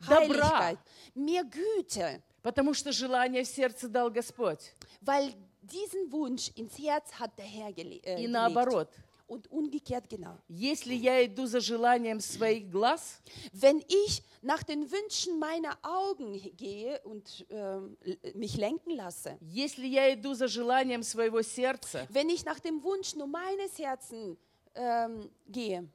добра, 0.00 0.18
Heiligkeit, 0.60 0.78
mehr 1.14 1.44
Güte, 1.44 2.20
потому 2.42 2.74
что 2.74 2.92
желание 2.92 3.44
в 3.44 3.48
сердце 3.48 3.88
дал 3.88 4.10
Господь. 4.10 4.72
weil 5.00 5.32
diesen 5.62 6.10
Wunsch 6.12 6.50
ins 6.56 6.76
Herz 6.78 7.12
hat 7.18 7.36
der 7.38 7.44
Herr 7.46 7.72
gele 7.72 7.96
äh, 8.02 8.22
И 8.22 8.26
gelegt. 8.26 8.88
наоборот, 9.25 9.25
und 9.27 9.49
umgekehrt 9.49 10.09
genau. 10.09 10.37
Если 10.49 10.93
я 10.93 11.25
иду 11.25 11.45
за 11.45 11.61
желанием 11.61 12.19
своих 12.19 12.69
глаз, 12.69 13.21
Wenn 13.53 13.81
ich 13.87 14.23
nach 14.41 14.63
den 14.63 14.91
Wünschen 14.91 15.39
meiner 15.39 15.77
Augen 15.83 16.33
gehe 16.57 16.99
und 17.05 17.45
ähm, 17.49 17.95
l- 18.03 18.19
mich 18.35 18.57
lenken 18.57 18.91
lasse, 18.95 19.37
если 19.39 19.87
я 19.87 20.13
иду 20.13 20.33
за 20.33 20.47
желанием 20.49 21.01
своего 21.03 21.41
сердца, 21.41 22.05
wenn 22.09 22.29
ich 22.29 22.43
nach 22.43 22.59
dem 22.59 22.83
Wunsch 22.83 23.15
nur 23.15 23.27
meines 23.27 23.77
Herzens 23.79 24.37
ähm, 24.75 25.29
gehe, 25.47 25.87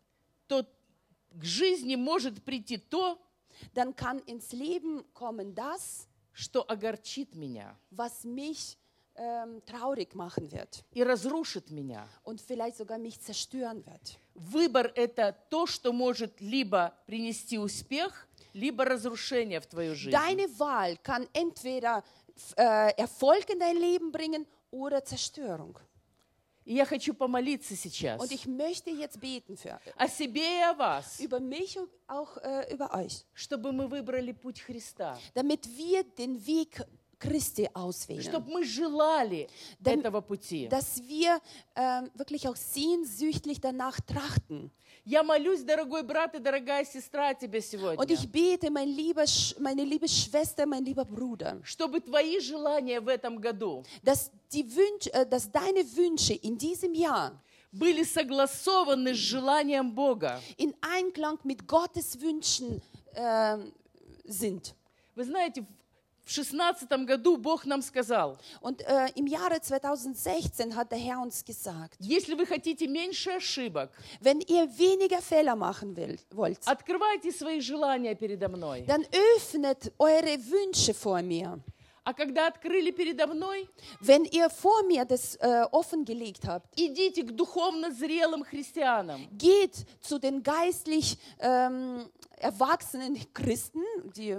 то 0.48 0.64
к 1.38 1.44
жизни 1.44 1.96
может 1.96 2.42
прийти 2.42 2.78
то, 2.78 3.18
dann 3.74 3.94
kann 3.94 4.20
ins 4.20 4.52
Leben 4.52 5.04
kommen 5.12 5.54
das, 5.54 6.06
что 6.32 6.62
огорчит 6.68 7.34
меня 7.34 7.76
was 7.90 8.24
mich 8.24 8.78
ähm, 9.16 9.62
traurig 9.64 10.14
machen 10.14 10.50
wird 10.52 10.84
и 10.92 11.02
разрушит 11.02 11.70
меня. 11.70 12.06
und 12.24 12.40
vielleicht 12.40 12.76
sogar 12.76 12.98
mich 12.98 13.20
zerstören 13.20 13.84
wird. 13.86 14.18
Выбор – 14.34 14.94
это 14.94 15.34
то, 15.48 15.66
что 15.66 15.92
может 15.92 16.40
либо 16.40 16.92
принести 17.06 17.58
успех, 17.58 18.28
либо 18.52 18.84
разрушение 18.84 19.60
в 19.60 19.66
твою 19.66 19.94
жизнь. 19.94 20.14
Deine 20.14 20.46
Wahl 20.58 20.96
kann 21.02 21.26
entweder 21.32 22.02
f- 22.36 22.54
äh, 22.56 22.90
Erfolg 22.98 23.48
in 23.50 23.58
dein 23.58 23.76
Leben 23.78 24.12
bringen 24.12 24.46
oder 24.70 25.02
Zerstörung. 25.04 25.78
И 26.66 26.74
я 26.74 26.84
хочу 26.84 27.14
помолиться 27.14 27.76
сейчас 27.76 28.20
Und 28.20 28.32
ich 28.32 28.44
möchte 28.46 28.90
jetzt 28.90 29.20
beten 29.20 29.56
für 29.56 29.78
о 29.96 30.08
себе 30.08 30.40
и 30.42 30.62
о 30.64 30.74
вас, 30.74 31.20
über 31.20 31.38
mich 31.38 31.78
und 31.78 31.88
auch 32.08 32.36
äh, 32.38 32.72
über 32.74 32.92
euch, 32.92 33.24
чтобы 33.34 33.72
мы 33.72 33.86
выбрали 33.88 34.32
путь 34.32 34.60
Христа, 34.60 35.16
damit 35.34 35.66
wir 35.78 36.02
den 36.02 36.44
Weg 36.44 36.82
Christi 37.20 37.66
auswählen, 37.72 38.22
чтобы 38.22 38.50
мы 38.52 38.62
желали 38.64 39.48
Дам- 39.80 40.00
этого 40.00 40.20
пути. 40.20 40.68
dass 40.68 41.00
wir 41.08 41.40
ähm, 41.74 42.10
wirklich 42.14 42.46
auch 42.46 42.56
sehnsüchtig 42.56 43.60
danach 43.60 43.98
trachten. 44.00 44.70
Я 45.04 45.22
молюсь, 45.22 45.62
дорогой 45.62 46.02
брат 46.02 46.34
и 46.34 46.40
дорогая 46.40 46.84
сестра, 46.84 47.28
о 47.28 47.34
тебе 47.34 47.60
сегодня, 47.62 47.98
Und 47.98 48.10
ich 48.10 48.28
bete, 48.30 48.70
mein 48.70 48.88
lieber, 48.88 49.22
Sch- 49.22 49.58
meine 49.60 49.84
liebe 49.84 50.08
Schwester, 50.08 50.66
mein 50.66 50.84
lieber 50.84 51.04
Bruder, 51.04 51.58
чтобы 51.62 52.00
твои 52.00 52.38
желания 52.40 53.00
в 53.00 53.08
этом 53.08 53.40
году 53.40 53.82
dass, 54.02 54.30
die 54.52 54.64
Wünsch, 54.76 55.06
äh, 55.12 55.24
dass 55.24 55.50
deine 55.50 55.84
Wünsche 55.96 56.34
in 56.34 56.58
diesem 56.58 56.92
Jahr 56.92 57.40
были 57.72 58.02
согласованы 58.04 59.14
с 59.14 59.18
желанием 59.18 59.92
Бога. 59.94 60.40
in 60.58 60.74
Einklang 60.82 61.38
mit 61.44 61.66
Gottes 61.66 62.20
Wünschen 62.20 62.82
ähm, 63.14 63.72
sind. 64.26 64.74
Вы 65.14 65.24
знаете, 65.24 65.64
в 66.31 66.33
шестнадцатом 66.33 67.05
году 67.05 67.35
Бог 67.35 67.65
нам 67.65 67.81
сказал, 67.81 68.37
Und 68.61 68.81
äh, 68.87 69.11
im 69.15 69.27
Jahre 69.27 69.59
2016 69.59 70.75
hat 70.75 70.91
der 70.91 70.97
Herr 70.97 71.19
uns 71.21 71.43
gesagt, 71.43 71.97
если 71.99 72.35
вы 72.35 72.45
хотите 72.45 72.87
меньше 72.87 73.31
ошибок, 73.31 73.91
wenn 74.21 74.39
ihr 74.39 74.65
weniger 74.77 75.21
Fehler 75.21 75.57
machen 75.57 75.95
will, 75.97 76.17
wollt, 76.33 76.59
открывайте 76.65 77.31
свои 77.33 77.59
желания 77.59 78.15
передо 78.15 78.47
мной. 78.47 78.85
dann 78.87 79.05
öffnet 79.35 79.91
eure 79.99 80.37
Wünsche 80.49 80.93
vor 80.93 81.21
mir. 81.21 81.59
А 82.03 82.13
когда 82.13 82.47
открыли 82.47 82.91
передо 82.91 83.27
мной, 83.27 83.67
Wenn 83.99 84.23
ihr 84.25 84.49
vor 84.49 84.83
mir 84.87 85.03
das 85.05 85.35
äh, 85.35 85.65
offengelegt 85.71 86.47
habt, 86.47 86.65
идите 86.77 87.23
к 87.23 87.35
духовно 87.35 87.91
зрелым 87.91 88.43
христианам. 88.45 89.27
geht 89.37 89.85
zu 90.01 90.17
den 90.17 90.41
geistlich 90.43 91.17
ähm, 91.39 92.09
erwachsenen 92.37 93.19
Christen 93.33 93.83
die, 94.15 94.37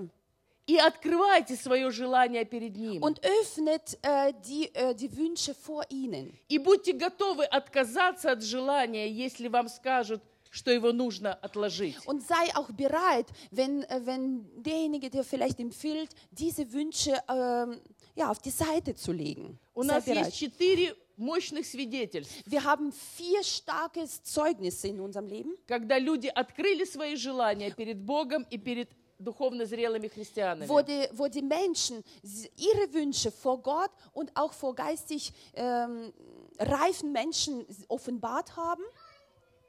И 0.67 0.77
открывайте 0.77 1.57
свое 1.57 1.91
желание 1.91 2.45
перед 2.45 2.77
Ним. 2.77 3.03
und 3.03 3.21
öffnet 3.25 3.99
äh, 4.03 4.33
die, 4.47 4.73
äh, 4.75 4.95
die 4.95 5.15
Wünsche 5.17 5.55
vor 5.55 5.85
ihnen. 5.91 6.33
И 6.49 6.59
будьте 6.59 6.93
готовы 6.93 7.45
отказаться 7.45 8.31
от 8.31 8.43
желания, 8.43 9.11
если 9.11 9.49
вам 9.49 9.69
скажут, 9.69 10.23
что 10.51 10.71
его 10.71 10.93
нужно 10.93 11.35
отложить. 11.35 11.97
Und 12.07 12.23
sei 12.23 12.55
auch 12.55 12.71
bereit, 12.71 13.27
wenn, 13.51 13.83
äh, 13.85 14.01
wenn 14.05 14.45
derjenige 14.63 15.11
dir 15.11 15.25
vielleicht 15.25 15.59
empfiehlt, 15.59 16.11
diese 16.31 16.73
Wünsche 16.73 17.21
ähm, 17.29 17.81
ja, 18.15 18.31
auf 18.31 18.39
die 18.39 18.51
Seite 18.51 18.95
zu 18.95 19.13
legen. 19.13 19.59
У 19.75 19.83
нас 19.83 20.07
есть 20.07 20.21
bereit. 20.21 20.35
четыре 20.35 20.95
мощных 21.17 21.67
свидетельств, 21.67 22.35
Wir 22.47 22.65
haben 22.65 22.93
vier 22.93 23.43
starke 23.43 24.07
Zeugnisse 24.23 24.89
in 24.89 25.01
unserem 25.01 25.27
Leben, 25.27 25.57
когда 25.67 25.99
люди 25.99 26.29
открыли 26.29 26.85
свои 26.85 27.17
желания 27.17 27.71
перед 27.71 27.99
Богом 27.99 28.47
и 28.51 28.59
перед 28.59 28.91
духовно 29.22 29.66
зрелыми 29.66 30.08
христианами. 30.08 30.68
wo 30.68 30.82
die, 30.82 31.10
wo 31.14 31.28
die 31.28 31.42
Menschen 31.42 32.04
s- 32.24 32.48
ihre 32.56 32.94
Wünsche 32.94 33.32
vor 33.32 33.58
Gott 33.62 33.92
und 34.14 34.32
auch 34.36 34.54
vor 34.54 34.76
geistig 34.76 35.34
ähm, 35.56 36.14
reifen 36.60 37.12
Menschen 37.12 37.68
s- 37.68 37.84
offenbart 37.88 38.56
haben. 38.56 38.84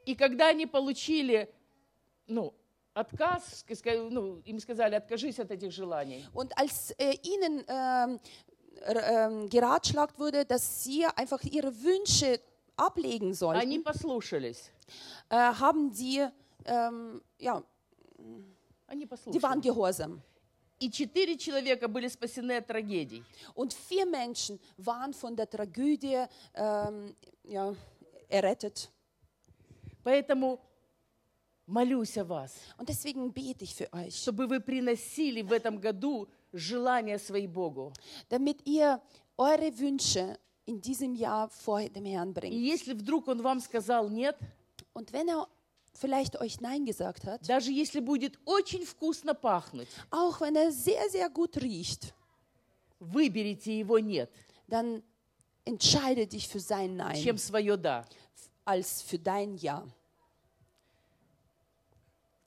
И 0.07 0.15
когда 0.15 0.49
они 0.49 0.67
получили 0.67 1.49
ну, 2.27 2.53
отказ, 2.95 3.65
ска- 3.67 3.75
ска- 3.75 4.09
ну, 4.11 4.41
им 4.45 4.59
сказали, 4.61 4.95
откажись 4.97 5.39
от 5.39 5.51
этих 5.51 5.73
желаний, 5.73 6.27
Und 6.35 6.53
als 6.59 6.91
äh, 6.99 7.17
ihnen 7.23 7.65
ähm, 7.69 8.21
r- 8.83 9.29
ähm, 9.31 9.49
geratschlagt 9.49 10.19
wurde, 10.19 10.45
dass 10.45 10.85
sie 10.85 11.07
einfach 11.17 11.43
ihre 11.45 11.73
Wünsche 11.83 12.39
ablegen 12.77 13.29
они 13.29 13.35
sollten, 13.35 13.83
послушались. 13.83 14.71
äh, 15.31 15.37
haben 15.37 15.91
sie, 15.93 16.27
ähm, 16.67 17.23
ja, 17.39 17.63
Они 18.94 19.08
die 19.32 19.42
waren 19.42 19.60
gehorsam. 19.60 20.22
И 20.80 20.90
четыре 20.92 21.38
человека 21.38 21.88
были 21.88 22.08
спасены 22.08 22.58
от 22.58 22.68
трагедий. 22.68 23.24
Und 23.56 23.74
vier 23.74 24.06
Menschen 24.06 24.60
waren 24.78 25.14
von 25.14 25.36
der 25.36 25.50
Tragödie 25.50 26.28
ähm, 26.54 27.16
ja, 27.44 27.74
errettet. 28.30 28.90
Поэтому 30.04 30.60
молюсь 31.66 32.18
о 32.18 32.26
вас, 32.26 32.54
Und 32.78 32.90
deswegen 32.90 33.32
bete 33.32 33.64
ich 33.64 33.74
für 33.74 33.92
euch, 33.94 34.16
чтобы 34.16 34.48
вы 34.48 34.60
приносили 34.60 35.42
в 35.42 35.54
этом 35.54 35.80
году 35.80 36.28
желания 36.52 37.18
свои 37.18 37.48
Богу. 37.48 37.94
damit 38.30 38.62
ihr 38.66 39.02
eure 39.38 39.72
Wünsche 39.80 40.38
in 40.66 40.82
diesem 40.82 41.16
Jahr 41.16 41.50
vor 41.50 41.82
dem 41.90 42.06
Herrn 42.06 42.32
И 42.32 42.34
bringt. 42.34 42.54
если 42.54 42.94
вдруг 42.94 43.28
Он 43.28 43.42
вам 43.42 43.60
сказал 43.60 44.10
нет, 44.10 44.38
Und 44.94 45.12
wenn 45.14 45.30
er 45.30 45.48
vielleicht 45.95 46.41
euch 46.41 46.61
Nein 46.61 46.85
gesagt 46.85 47.25
hat, 47.27 47.49
даже 47.49 47.71
если 47.71 48.01
будет 48.01 48.39
очень 48.45 48.85
вкусно 48.85 49.35
пахнуть, 49.35 49.89
auch 50.11 50.41
wenn 50.41 50.57
er 50.57 50.73
sehr, 50.73 51.09
sehr 51.11 51.29
gut 51.31 51.57
riecht, 51.57 52.15
выберите 53.01 53.79
Его 53.79 53.99
нет, 53.99 54.31
dann 54.67 55.03
entscheide 55.65 56.27
dich 56.27 56.49
für 56.49 56.61
sein 56.61 56.97
Nein 56.97 57.23
чем 57.23 57.39
свое 57.39 57.77
да. 57.77 58.05
als 58.65 59.03
für 59.03 59.19
dein 59.19 59.57
Ja. 59.57 59.87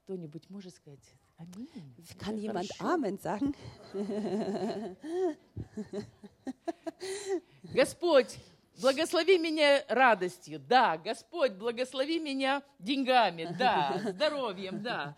Кто-нибудь 0.03 0.49
может 0.49 0.75
сказать 0.75 0.99
Аминь? 1.37 1.69
Kann 2.19 2.37
jemand 2.37 2.69
Хорошо. 2.77 2.93
Amen 2.93 3.17
sagen? 3.17 3.55
Господь, 7.73 8.37
благослови 8.81 9.37
меня 9.37 9.83
радостью, 9.89 10.59
да. 10.59 10.97
Господь, 10.97 11.53
благослови 11.53 12.19
меня 12.19 12.61
деньгами, 12.79 13.55
да. 13.57 14.01
Здоровьем, 14.09 14.81
да. 14.81 15.15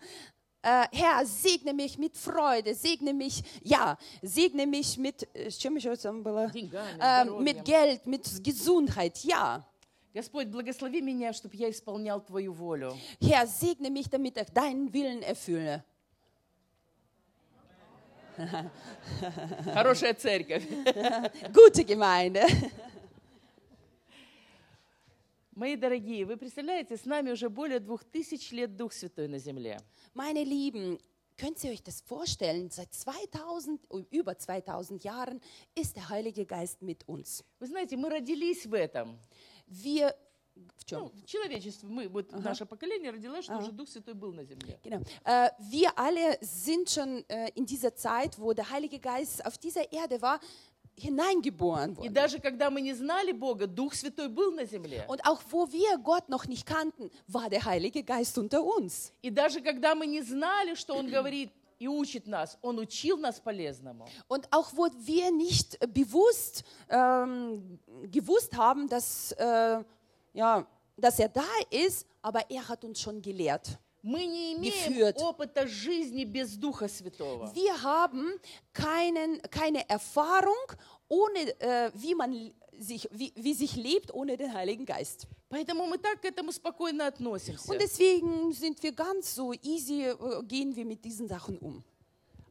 Äh, 0.62 0.86
Herr, 0.92 1.26
segne 1.26 1.74
mich 1.74 1.98
mit 1.98 2.16
Freude, 2.16 2.74
segne 2.74 3.12
mich, 3.12 3.44
ja, 3.62 3.98
segne 4.22 4.64
mich 4.66 4.96
mit, 4.96 5.28
äh, 5.34 5.50
с 5.50 5.56
чем 5.56 5.76
еще 5.76 5.94
там 5.94 6.22
было? 6.22 6.50
Деньгами, 6.50 6.98
Äh, 6.98 7.24
здоровьем. 7.24 7.44
mit 7.44 7.64
Geld, 7.66 8.06
mit 8.06 8.42
Gesundheit, 8.42 9.18
ja. 9.24 9.62
Господь, 10.14 10.46
благослови 10.46 11.02
меня, 11.02 11.34
чтобы 11.34 11.56
я 11.56 11.68
исполнял 11.68 12.18
Твою 12.24 12.54
волю. 12.54 12.96
Herr, 13.20 13.46
segne 13.46 13.90
mich, 13.90 14.08
damit 14.08 14.38
ich 14.38 14.48
deinen 14.54 14.90
Willen 14.90 15.22
erfülle. 15.22 15.84
Хорошая 19.74 20.14
церковь. 20.14 20.64
Gute 21.52 21.84
Gemeinde. 21.84 22.42
Мои 25.58 25.76
дорогие, 25.76 26.24
вы 26.24 26.36
представляете, 26.36 26.96
с 26.96 27.04
нами 27.04 27.30
уже 27.30 27.48
более 27.48 27.78
двух 27.78 28.02
тысяч 28.04 28.50
лет 28.50 28.76
Дух 28.76 28.92
Святой 28.92 29.28
на 29.28 29.38
земле. 29.38 29.80
Meine 30.12 30.42
Lieben, 30.42 30.98
könnt 31.36 31.62
ihr 31.62 31.70
euch 31.70 31.82
das 31.82 32.00
vorstellen? 32.00 32.70
Seit 32.70 32.92
2000, 32.92 33.80
über 34.10 34.36
2000 34.36 35.04
Jahren 35.04 35.40
ist 35.76 35.94
der 35.94 36.08
Heilige 36.08 36.44
Geist 36.44 36.82
mit 36.82 37.06
uns. 37.06 37.44
Вы 37.60 37.68
знаете, 37.68 37.96
мы 37.96 38.10
родились 38.10 38.66
в 38.66 38.74
этом. 38.74 39.16
Wir, 39.68 40.12
в 40.76 40.84
чем? 40.84 41.02
Ну, 41.02 41.12
человечество, 41.24 41.86
мы, 41.86 42.08
вот 42.08 42.32
наше 42.32 42.66
поколение 42.66 43.12
родилось, 43.12 43.44
что 43.44 43.58
уже 43.58 43.70
Дух 43.70 43.88
Святой 43.88 44.14
был 44.14 44.32
на 44.32 44.44
земле. 44.44 44.78
Genau. 44.82 45.00
Äh, 45.24 45.50
wir 45.70 45.96
alle 45.96 46.38
sind 46.40 46.90
schon 46.90 47.24
äh, 47.28 47.50
in 47.54 47.64
dieser 47.64 47.94
Zeit, 47.94 48.38
wo 48.38 48.52
der 48.52 48.70
Heilige 48.70 48.98
Geist 48.98 49.44
auf 49.46 49.56
dieser 49.58 49.92
Erde 49.92 50.20
war, 50.20 50.40
hineingeboren 50.98 51.92
И 51.92 51.96
worden. 51.96 52.12
даже 52.14 52.38
когда 52.38 52.70
мы 52.70 52.80
не 52.80 52.94
знали 52.94 53.32
Бога, 53.32 53.66
Дух 53.66 53.94
Святой 53.94 54.28
был 54.28 54.52
на 54.52 54.64
земле. 54.64 55.04
Und 55.08 55.24
auch 55.26 55.40
wo 55.50 55.70
wir 55.72 55.98
Gott 55.98 56.28
noch 56.28 56.46
nicht 56.46 56.66
kannten, 56.66 57.10
war 57.26 57.50
der 57.50 57.64
Heilige 57.64 58.02
Geist 58.02 58.38
unter 58.38 58.62
uns. 58.62 59.12
И 59.22 59.30
даже 59.30 59.60
когда 59.60 59.94
мы 59.94 60.06
не 60.06 60.22
знали, 60.22 60.74
что 60.74 60.94
Он 60.94 61.08
говорит 61.08 61.50
и 61.78 61.88
учит 61.88 62.26
нас, 62.26 62.58
Он 62.62 62.78
учил 62.78 63.16
нас 63.16 63.40
полезному. 63.40 64.06
Und 64.28 64.46
auch 64.52 64.70
wo 64.76 64.88
wir 64.98 65.30
nicht 65.32 65.76
äh, 65.82 65.86
bewusst 65.86 66.64
ähm, 66.88 67.78
gewusst 68.10 68.56
haben, 68.56 68.88
dass 68.88 69.32
äh, 69.32 69.82
ja, 70.32 70.66
dass 70.96 71.18
er 71.18 71.28
da 71.28 71.42
ist, 71.70 72.06
aber 72.22 72.48
er 72.50 72.68
hat 72.68 72.84
uns 72.84 73.00
schon 73.00 73.20
gelehrt. 73.20 73.78
Мы 74.02 74.26
не 74.26 74.54
имеем 74.54 74.92
Geführt. 74.92 75.16
опыта 75.16 75.66
жизни 75.66 76.24
без 76.24 76.56
Духа 76.56 76.88
Святого. 76.88 77.50
Wir 77.54 77.82
haben 77.82 78.38
keinen, 78.72 79.40
keine 79.50 79.88
Erfahrung, 79.88 80.54
ohne, 81.08 81.58
äh, 81.60 81.90
wie 81.94 82.14
man 82.14 82.52
sich, 82.78 83.08
wie, 83.12 83.32
wie 83.34 83.54
sich 83.54 83.76
lebt 83.76 84.12
ohne 84.12 84.36
den 84.36 84.52
Heiligen 84.52 84.84
Geist. 84.84 85.26
Поэтому 85.48 85.86
мы 85.86 85.98
так 85.98 86.20
к 86.20 86.24
этому 86.26 86.52
спокойно 86.52 87.06
относимся. 87.06 87.70
Und 87.70 87.80
deswegen 87.80 88.52
sind 88.52 88.82
wir 88.82 88.92
ganz 88.92 89.34
so 89.34 89.52
easy, 89.62 90.02
äh, 90.02 90.42
gehen 90.42 90.74
wir 90.76 90.84
mit 90.84 91.04
diesen 91.04 91.26
Sachen 91.28 91.58
um. 91.58 91.82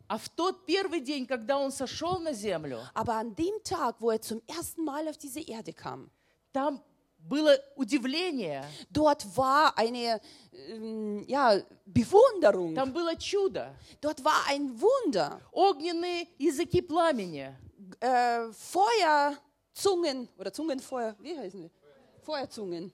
А 0.07 0.17
в 0.17 0.29
тот 0.29 0.65
первый 0.65 0.99
день, 1.01 1.25
когда 1.25 1.57
он 1.57 1.71
сошел 1.71 2.19
на 2.19 2.33
землю, 2.33 2.79
Aber 2.93 3.13
an 3.15 3.35
dem 3.35 3.63
Tag, 3.63 3.95
wo 3.99 4.11
er 4.11 4.21
zum 4.21 4.41
ersten 4.47 4.83
Mal 4.83 5.07
auf 5.07 5.17
diese 5.17 5.39
Erde 5.39 5.73
kam, 5.73 6.09
там 6.51 6.81
было 7.28 7.58
удивление, 7.76 8.64
dort 8.90 9.24
war 9.36 9.76
eine 9.76 10.20
ähm, 10.52 11.24
ja, 11.26 11.62
Bewunderung. 11.84 12.74
там 12.74 12.92
было 12.92 13.16
чудо. 13.16 13.74
Dort 14.00 14.24
war 14.24 14.46
ein 14.48 14.80
Wunder. 14.80 15.40
Огненные 15.52 16.26
языки 16.38 16.80
пламени. 16.80 17.54
Äh, 18.00 18.50
Feuerzungen 18.52 20.28
oder 20.38 20.52
Zungenfeuer, 20.52 21.14
wie 21.20 21.36
heißen 21.36 21.62
die? 21.62 21.70
Feuerzungen. 22.22 22.92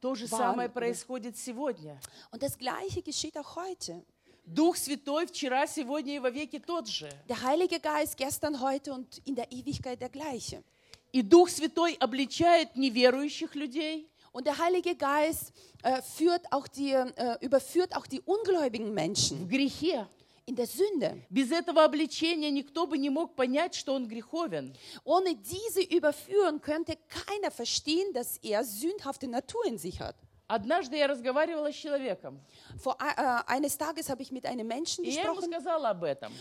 То 0.00 0.16
же 0.16 0.26
самое 0.26 0.68
происходит 0.68 1.36
сегодня. 1.36 2.00
Und 2.32 2.42
das 2.42 2.58
Gleiche 2.58 3.02
geschieht 3.02 3.36
auch 3.38 3.54
heute. 3.54 4.04
Дух 4.44 4.76
Святой 4.76 5.26
вчера, 5.26 5.68
сегодня 5.68 6.16
и 6.16 6.18
во 6.18 6.28
веки 6.28 6.58
тот 6.58 6.88
же. 6.88 7.08
Der 7.28 7.40
Heilige 7.42 7.78
Geist 7.78 8.16
gestern, 8.16 8.60
heute 8.60 8.92
und 8.92 9.18
in 9.24 9.36
der 9.36 9.50
Ewigkeit 9.52 10.00
der 10.00 10.08
gleiche. 10.08 10.64
И 11.11 11.21
Дух 11.21 11.49
Святой 11.49 11.95
обличает 11.99 12.75
неверующих 12.75 13.55
людей, 13.55 14.09
Und 14.33 14.45
der 14.45 14.59
Heilige 14.59 14.95
Geist 14.95 15.51
äh, 15.81 15.99
führt 16.03 16.51
auch 16.51 16.67
die, 16.67 16.91
äh, 16.91 17.37
überführt 17.41 17.95
auch 17.95 18.05
die 18.05 18.21
ungläubigen 18.21 18.91
в 18.91 18.93
Menschen 18.93 19.47
грехе. 19.47 20.05
in 20.45 20.55
der 20.55 20.67
Sünde. 20.67 21.21
Без 21.29 21.51
этого 21.51 21.83
обличения 21.83 22.49
никто 22.49 22.87
бы 22.87 22.97
не 22.97 23.09
мог 23.09 23.35
понять, 23.35 23.75
что 23.75 23.93
он 23.93 24.07
греховен. 24.07 24.73
Ohne 25.03 25.35
diese 25.35 25.81
Überführung 25.81 26.61
könnte 26.61 26.97
keiner 27.09 27.51
verstehen, 27.51 28.13
dass 28.13 28.37
er 28.37 28.63
sündhafte 28.63 29.27
Natur 29.27 29.65
in 29.65 29.77
sich 29.77 29.99
hat. 29.99 30.15
Однажды 30.48 30.96
я 30.96 31.06
разговаривала 31.06 31.72
с 31.72 31.74
человеком, 31.74 32.40
Vor, 32.76 32.96
äh, 33.00 33.42
eines 33.46 33.78
Tages 33.78 34.10
habe 34.10 34.22
ich 34.22 34.30
mit 34.32 34.44
einem 34.44 34.66
Menschen 34.66 35.04
gesprochen 35.04 35.50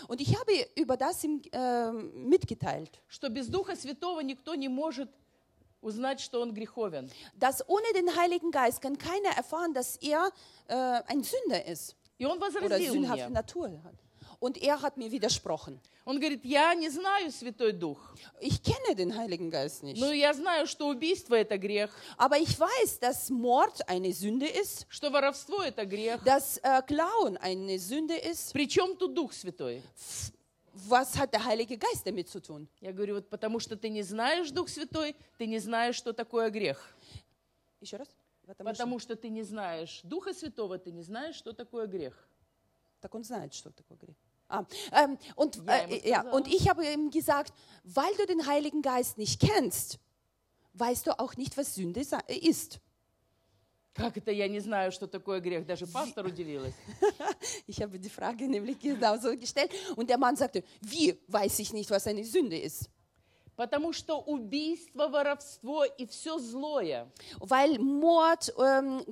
und 0.07 0.19
ich 0.21 0.37
habe 0.37 0.51
über 0.75 0.97
das 0.97 1.23
ihm 1.23 1.41
äh, 1.51 1.91
mitgeteilt, 1.91 3.01
что 3.07 3.29
без 3.29 3.47
Духа 3.47 3.75
Святого 3.75 4.19
никто 4.21 4.55
не 4.55 4.67
может 4.67 5.09
узнать, 5.81 6.19
что 6.19 6.41
он 6.41 6.53
греховен. 6.53 7.09
dass 7.35 7.67
ohne 7.69 7.85
den 7.93 8.15
Heiligen 8.17 8.51
Geist 8.51 8.81
kann 8.81 8.97
keiner 8.97 9.29
erfahren, 9.37 9.73
dass 9.73 9.95
er 9.97 10.29
äh, 10.67 10.73
ein 11.07 11.23
Sünder 11.23 11.65
ist 11.65 11.95
И 12.17 12.25
он 12.25 12.37
oder 12.37 12.53
возразил 12.53 12.93
sündhafte 12.93 13.25
мне. 13.25 13.33
Natur 13.33 13.69
hat. 13.83 13.95
Und 14.41 14.57
er 14.57 14.81
hat 14.81 14.97
mir 14.97 15.11
widersprochen. 15.11 15.79
Он 16.03 16.19
говорит, 16.19 16.43
я 16.43 16.73
не 16.73 16.89
знаю 16.89 17.31
Святой 17.31 17.73
Дух, 17.73 17.99
Ich 18.39 18.63
kenne 18.63 18.95
den 18.95 19.15
Heiligen 19.15 19.51
Geist 19.51 19.83
nicht. 19.83 19.99
но 19.99 20.11
я 20.11 20.33
знаю, 20.33 20.65
что 20.65 20.87
убийство– 20.89 21.35
это 21.35 21.59
грех, 21.59 21.91
Aber 22.17 22.39
ich 22.39 22.59
weiß, 22.59 22.99
dass 22.99 23.29
Mord 23.29 23.87
eine 23.87 24.11
Sünde 24.11 24.47
ist, 24.47 24.87
что 24.89 25.11
воровство– 25.11 25.61
это 25.63 25.85
грех. 25.85 26.23
dass 26.23 26.57
äh, 26.63 26.81
Klauen 26.87 27.37
eine 27.37 27.77
Sünde 27.77 28.15
ist. 28.17 28.51
Причем 28.51 28.97
тут 28.97 29.13
Дух 29.13 29.31
Святой? 29.31 29.83
Was 30.89 31.15
hat 31.19 31.33
der 31.33 31.45
Heilige 31.45 31.77
Geist 31.77 32.07
damit 32.07 32.27
zu 32.29 32.39
tun? 32.41 32.67
Я 32.79 32.93
говорю, 32.93 33.15
вот 33.15 33.29
потому 33.29 33.59
что 33.59 33.75
ты 33.77 33.89
не 33.89 34.01
знаешь 34.01 34.49
Дух 34.49 34.69
Святой, 34.69 35.15
ты 35.37 35.45
не 35.45 35.59
знаешь, 35.59 35.95
что 35.95 36.13
такое 36.13 36.49
грех. 36.49 36.79
Еще 37.79 37.97
раз? 37.97 38.07
Потому 38.47 38.69
что- 38.69 38.73
Потому 38.83 38.99
что 38.99 39.15
ты 39.15 39.29
не 39.29 39.43
знаешь 39.43 39.99
Духа 40.03 40.33
Святого, 40.33 40.79
ты 40.79 40.91
не 40.91 41.03
знаешь, 41.03 41.35
что 41.35 41.53
такое 41.53 41.85
грех. 41.85 42.27
Так 43.01 43.13
он 43.13 43.23
знает, 43.23 43.53
что 43.53 43.69
такое 43.69 43.97
грех. 43.99 44.15
Ah, 44.50 44.64
ähm, 44.92 45.18
und, 45.34 45.56
Ja, 45.66 45.74
äh, 45.74 45.84
ich 45.86 45.90
muss 46.02 46.10
ja, 46.10 46.16
sagen. 46.22 46.30
und 46.30 46.46
ich 46.48 46.68
habe 46.68 46.86
ihm 46.86 47.10
gesagt, 47.10 47.52
weil 47.84 48.14
du 48.16 48.26
den 48.26 48.46
Heiligen 48.46 48.80
Geist 48.80 49.18
nicht 49.18 49.40
kennst, 49.40 49.98
weißt 50.74 51.06
du 51.08 51.18
auch 51.18 51.36
nicht, 51.36 51.56
was 51.56 51.74
Sünde 51.74 52.04
sa- 52.04 52.22
äh, 52.28 52.36
ist. 52.38 52.78
Как 53.94 54.14
это 54.18 54.30
я 54.30 54.46
не 54.46 54.60
знаю, 54.60 54.92
что 54.92 55.06
такое 55.06 55.40
грех? 55.40 55.64
Даже 55.66 55.86
пастор 55.86 56.26
удивилась. 56.26 56.74
Ich 57.66 57.80
habe 57.80 57.98
die 57.98 58.10
Frage 58.10 58.46
nämlich 58.46 58.78
genauso 58.78 59.34
gestellt. 59.36 59.72
Und 59.96 60.10
der 60.10 60.18
Mann 60.18 60.36
sagte, 60.36 60.62
wie 60.82 61.18
weiß 61.28 61.58
ich 61.60 61.72
nicht, 61.72 61.90
was 61.90 62.06
eine 62.06 62.22
Sünde 62.24 62.58
ist? 62.58 62.90
Потому 63.56 63.94
что 63.94 64.18
убийство, 64.26 65.08
воровство 65.08 65.84
и 65.96 66.06
все 66.06 66.38
злое 66.38 67.10
Weil 67.40 67.78
Mord, 67.78 68.52
ähm, 68.62 69.02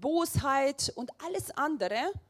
Bosheit 0.00 0.90
und 0.96 1.10
alles 1.22 1.50
andere – 1.50 2.20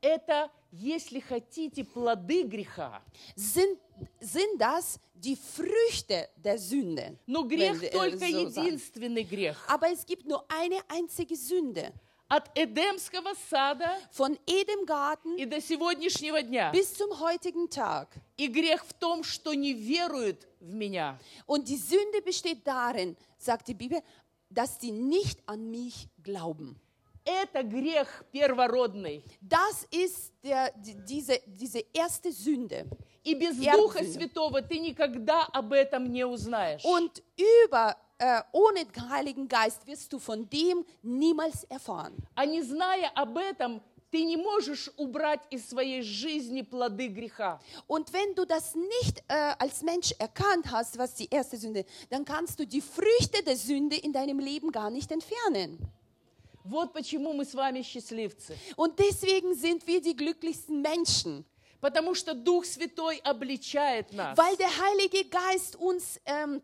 это, 0.00 0.50
если 0.72 1.20
хотите, 1.20 1.84
плоды 1.84 2.42
греха. 2.44 3.02
sind, 3.36 3.78
sind 4.20 4.58
das 4.60 4.98
die 5.14 5.36
Früchte 5.36 6.28
der 6.36 6.58
Sünde. 6.58 7.16
Но 7.26 7.48
wenn 7.48 7.58
грех 7.58 7.80
wir, 7.80 7.88
äh, 7.88 7.92
только 7.92 8.18
so 8.18 8.48
sagen. 8.48 8.66
единственный 8.66 9.24
грех. 9.24 9.56
Aber 9.68 9.90
es 9.90 10.04
gibt 10.04 10.26
nur 10.26 10.44
eine 10.50 10.78
einzige 10.88 11.34
Sünde. 11.36 11.92
От 12.28 12.50
Эдемского 12.58 13.34
сада 13.48 13.88
Von 14.10 14.36
Edemgarten 14.46 15.36
и 15.36 15.44
до 15.44 15.60
сегодняшнего 15.60 16.42
дня. 16.42 16.72
bis 16.72 16.92
zum 16.94 17.20
heutigen 17.20 17.68
Tag. 17.70 18.08
И 18.36 18.48
грех 18.48 18.84
в 18.84 18.92
том, 18.94 19.22
что 19.22 19.54
не 19.54 19.72
веруют 19.72 20.46
в 20.60 20.72
меня. 20.74 21.18
Und 21.46 21.68
die 21.68 21.76
Sünde 21.76 22.20
besteht 22.22 22.66
darin, 22.66 23.16
sagt 23.38 23.68
die 23.68 23.74
Bibel, 23.74 24.02
dass 24.50 24.78
die 24.78 24.90
nicht 24.90 25.38
an 25.46 25.70
mich 25.70 26.08
glauben. 26.22 26.80
Это 27.24 27.64
грех 27.64 28.24
первородный. 28.30 29.24
Das 29.40 29.84
ist 29.90 30.32
der, 30.44 30.72
die, 30.76 30.94
diese, 31.04 31.40
diese 31.46 31.80
erste 31.92 32.30
Sünde. 32.30 32.86
И 33.24 33.34
без 33.34 33.58
Erbsünde. 33.58 33.76
Духа 33.76 34.04
Святого 34.04 34.62
ты 34.62 34.78
никогда 34.78 35.42
об 35.52 35.72
этом 35.72 36.12
не 36.12 36.24
узнаешь. 36.24 36.84
Und 36.84 37.20
über, 37.64 37.96
äh, 38.18 38.42
ohne 38.52 38.84
den 38.84 39.10
Heiligen 39.10 39.48
Geist 39.48 39.84
wirst 39.88 40.12
du 40.12 40.20
von 40.20 40.48
dem 40.48 40.84
niemals 41.02 41.64
erfahren. 41.64 42.14
А 42.36 42.46
не 42.46 42.62
зная 42.62 43.10
об 43.16 43.36
этом, 43.36 43.82
ты 44.12 44.24
не 44.24 44.36
можешь 44.36 44.88
убрать 44.96 45.40
из 45.50 45.68
своей 45.68 46.02
жизни 46.02 46.62
плоды 46.62 47.08
греха. 47.08 47.60
Und 47.88 48.12
wenn 48.12 48.36
du 48.36 48.44
das 48.44 48.76
nicht 48.76 49.24
äh, 49.26 49.54
als 49.58 49.82
Mensch 49.82 50.12
erkannt 50.20 50.70
hast, 50.70 50.96
was 50.96 51.14
die 51.14 51.28
erste 51.28 51.56
Sünde, 51.56 51.84
dann 52.08 52.24
kannst 52.24 52.60
du 52.60 52.64
die 52.64 52.80
Früchte 52.80 53.42
der 53.42 53.56
Sünde 53.56 53.96
in 53.96 54.12
deinem 54.12 54.38
Leben 54.38 54.70
gar 54.70 54.90
nicht 54.90 55.10
entfernen. 55.10 55.90
Вот 56.64 56.92
почему 56.92 57.32
мы 57.32 57.44
с 57.44 57.54
вами 57.54 57.82
счастливцы. 57.82 58.56
Und 58.76 58.98
deswegen 58.98 59.54
sind 59.54 59.86
wir 59.86 60.00
die 60.02 60.16
glücklichsten 60.16 60.80
Menschen, 60.82 61.44
Потому 61.80 62.14
что 62.14 62.34
Дух 62.34 62.64
Святой 62.64 63.18
обличает 63.18 64.12
нас. 64.12 64.36
weil 64.36 64.56
der 64.56 64.70
Heilige 64.76 65.24
Geist 65.28 65.76
uns 65.76 66.18
ähm, 66.24 66.60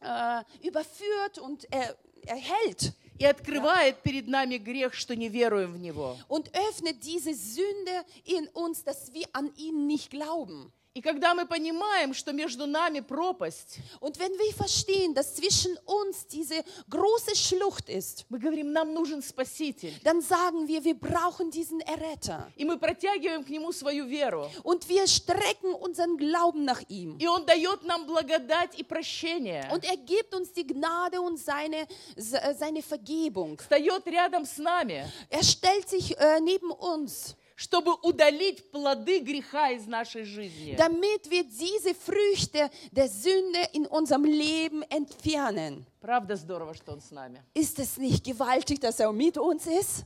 äh, 0.00 0.42
überführt 0.66 1.38
und 1.38 1.66
er, 1.70 1.96
erhält 2.26 2.92
И 3.16 3.24
открывает 3.24 4.02
перед 4.02 4.26
нами 4.26 4.56
грех, 4.58 4.92
что 4.94 5.14
не 5.14 5.28
веруем 5.28 5.72
в 5.74 5.78
Него. 5.78 6.16
und 6.26 6.50
öffnet 6.52 7.04
diese 7.04 7.32
Sünde 7.34 8.04
in 8.24 8.48
uns, 8.54 8.82
dass 8.82 9.12
wir 9.12 9.26
an 9.32 9.54
ihn 9.54 9.86
nicht 9.86 10.10
glauben. 10.10 10.72
И 10.98 11.00
когда 11.00 11.34
мы 11.34 11.44
понимаем, 11.44 12.14
что 12.14 12.32
между 12.32 12.66
нами 12.68 13.00
пропасть, 13.00 13.78
Und 13.98 14.16
wenn 14.20 14.30
wir 14.38 14.54
verstehen, 14.54 15.12
dass 15.12 15.34
zwischen 15.34 15.76
uns 15.86 16.24
diese 16.28 16.62
große 16.88 17.34
Schlucht 17.34 17.88
ist, 17.88 18.24
мы 18.28 18.38
говорим, 18.38 18.70
нам 18.72 18.94
нужен 18.94 19.20
Спаситель. 19.20 19.92
dann 20.04 20.20
sagen 20.22 20.68
wir, 20.68 20.84
wir 20.84 20.94
brauchen 20.94 21.50
diesen 21.50 21.80
Erretter. 21.80 22.46
И 22.56 22.64
мы 22.64 22.78
протягиваем 22.78 23.42
к 23.42 23.48
Нему 23.48 23.72
свою 23.72 24.04
веру. 24.06 24.48
Und 24.62 24.88
wir 24.88 25.08
strecken 25.08 25.74
unseren 25.74 26.16
Glauben 26.16 26.64
nach 26.64 26.82
ihm. 26.88 27.18
И 27.18 27.26
Он 27.26 27.44
дает 27.44 27.82
нам 27.82 28.06
благодать 28.06 28.78
и 28.78 28.84
прощение. 28.84 29.68
Und 29.72 29.84
er 29.84 29.96
gibt 29.96 30.32
uns 30.32 30.52
die 30.52 30.64
Gnade 30.64 31.20
und 31.20 31.38
seine, 31.40 31.88
se- 32.16 32.54
seine 32.56 32.82
Vergebung. 32.82 33.58
Встает 33.58 34.06
рядом 34.06 34.44
с 34.46 34.58
нами, 34.58 35.04
Er 35.28 35.42
stellt 35.42 35.88
sich 35.88 36.16
äh, 36.20 36.38
neben 36.40 36.70
uns, 36.70 37.34
чтобы 37.58 37.94
удалить 38.02 38.70
плоды 38.70 39.20
греха 39.20 39.70
из 39.70 39.86
нашей 39.86 40.24
жизни. 40.24 40.74
damit 40.76 41.30
wir 41.30 41.44
diese 41.44 41.94
Früchte 41.94 42.70
der 42.90 43.08
Sünde 43.08 43.60
in 43.72 43.86
unserem 43.86 44.24
Leben 44.24 44.82
entfernen. 44.90 45.86
Правда 46.00 46.36
здорово, 46.36 46.74
что 46.74 46.92
Он 46.92 47.00
с 47.00 47.10
нами. 47.10 47.42
Ist 47.54 47.78
es 47.78 47.96
nicht 47.96 48.24
gewaltig, 48.24 48.80
dass 48.80 49.00
er 49.00 49.12
mit 49.12 49.38
uns 49.38 49.66
ist? 49.66 50.04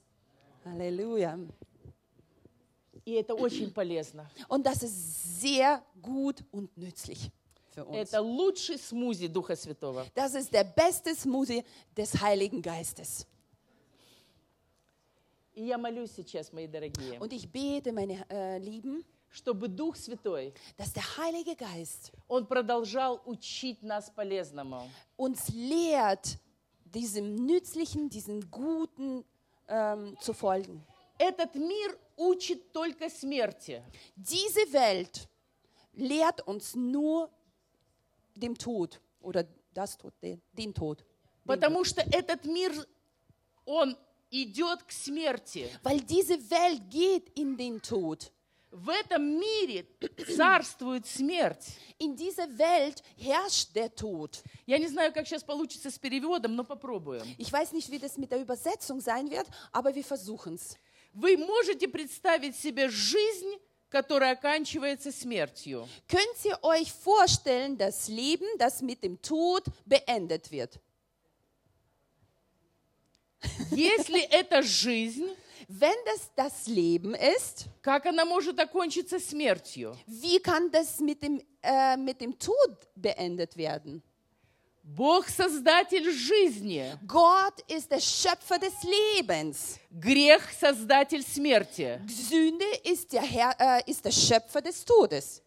Halleluja. 0.64 1.38
И 3.04 3.12
это 3.12 3.34
очень 3.34 3.72
полезно. 3.72 4.28
Und 4.48 4.66
das 4.66 4.82
ist 4.82 5.40
sehr 5.40 5.82
gut 6.02 6.44
und 6.52 6.76
nützlich 6.76 7.30
für 7.74 7.84
uns. 7.86 7.96
Это 7.96 8.20
лучший 8.20 8.78
смузи 8.78 9.28
Духа 9.28 9.56
Святого. 9.56 10.04
Das 10.14 10.34
ist 10.34 10.52
der 10.52 10.64
beste 10.64 11.14
Smoothie 11.14 11.64
des 11.96 12.20
Heiligen 12.20 12.60
Geistes. 12.60 13.26
И 15.55 15.65
я 15.65 15.77
молюсь 15.77 16.11
сейчас, 16.15 16.51
мои 16.51 16.67
дорогие, 16.67 17.19
Und 17.19 17.31
ich 17.31 17.49
bete, 17.51 17.91
meine 17.91 18.25
äh, 18.29 18.57
Lieben, 18.57 19.03
чтобы 19.29 19.67
Дух 19.67 19.95
Святой, 19.95 20.53
dass 20.77 20.93
der 20.93 21.03
Heilige 21.17 21.55
Geist 21.55 22.11
Он 22.27 22.45
продолжал 22.45 23.21
учить 23.25 23.83
нас 23.83 24.09
полезному. 24.09 24.89
uns 25.15 25.49
lehrt, 25.49 26.37
diesem 26.85 27.35
Nützlichen, 27.45 28.09
diesem 28.09 28.49
Guten 28.49 29.23
ähm, 29.67 30.17
zu 30.19 30.33
folgen. 30.33 30.83
Этот 31.19 31.55
мир 31.55 31.97
учит 32.17 32.71
только 32.71 33.09
смерти. 33.09 33.81
Diese 34.15 34.61
Welt 34.73 35.27
lehrt 35.93 36.41
uns 36.47 36.75
nur 36.75 37.29
dem 38.35 38.57
Tod 38.57 38.99
oder 39.21 39.45
das 39.73 39.97
Tod, 39.97 40.13
den, 40.21 40.41
den 40.53 40.73
Tod. 40.73 40.99
Den 40.99 41.07
Потому 41.45 41.83
что 41.83 42.01
этот 42.01 42.45
мир, 42.45 42.71
он 43.65 43.95
идет 44.33 44.83
к 44.83 44.91
смерти. 44.91 45.69
Weil 45.83 46.01
diese 46.01 46.37
Welt 46.49 46.89
geht 46.89 47.29
in 47.35 47.55
den 47.55 47.81
Tod. 47.81 48.31
В 48.71 48.89
этом 48.89 49.23
мире 49.39 49.85
царствует 50.35 51.05
смерть. 51.05 51.77
In 51.99 52.15
dieser 52.15 52.47
Welt 52.57 53.03
herrscht 53.17 53.75
der 53.75 53.93
Tod. 53.93 54.43
Я 54.65 54.79
не 54.79 54.87
знаю, 54.87 55.13
как 55.13 55.27
сейчас 55.27 55.43
получится 55.43 55.91
с 55.91 55.99
переводом, 55.99 56.55
но 56.55 56.63
попробуем. 56.63 57.23
Ich 57.37 57.53
weiß 57.53 57.71
nicht, 57.73 57.91
wie 57.91 57.99
das 57.99 58.17
mit 58.17 58.31
der 58.31 58.41
Übersetzung 58.41 58.99
sein 58.99 59.29
wird, 59.29 59.47
aber 59.71 59.93
wir 59.93 60.03
versuchen 60.03 60.55
es. 60.55 60.75
Вы 61.13 61.37
можете 61.37 61.87
представить 61.87 62.55
себе 62.55 62.89
жизнь, 62.89 63.59
которая 63.89 64.31
оканчивается 64.31 65.11
смертью? 65.11 65.87
Könnt 66.07 66.43
ihr 66.43 66.57
euch 66.63 66.91
vorstellen, 66.91 67.77
das 67.77 68.07
Leben, 68.07 68.47
das 68.57 68.81
mit 68.81 69.03
dem 69.03 69.21
Tod 69.21 69.65
beendet 69.85 70.49
wird? 70.49 70.79
Если 73.71 74.21
это 74.31 74.61
жизнь, 74.63 75.27
Wenn 75.69 75.95
das 76.05 76.29
das 76.35 76.67
Leben 76.67 77.15
ist, 77.15 77.65
как 77.81 78.05
она 78.05 78.25
может 78.25 78.59
окончиться 78.59 79.17
смертью? 79.19 79.95
wie 80.07 80.39
kann 80.39 80.69
das 80.71 80.99
mit 80.99 81.23
dem, 81.23 81.41
äh, 81.63 81.95
mit 81.97 82.19
dem 82.21 82.37
Tod 82.37 82.87
beendet 82.95 83.55
werden? 83.57 84.03
Бог 84.85 85.29
создатель 85.29 86.11
жизни, 86.11 86.91
Gott 87.07 87.61
ist 87.69 87.89
der 87.89 88.01
Schöpfer 88.01 88.59
des 88.59 88.73
Lebens. 88.83 89.79
грех 89.89 90.41
создатель 90.59 91.23
смерти. 91.23 92.01
Sünde 92.09 92.65
ist 92.83 93.13
der, 93.13 93.21
Herr, 93.21 93.55
äh, 93.59 93.89
ist 93.89 94.03
der 94.03 94.11
Schöpfer 94.11 94.61
des 94.61 94.83
Todes. 94.83 95.41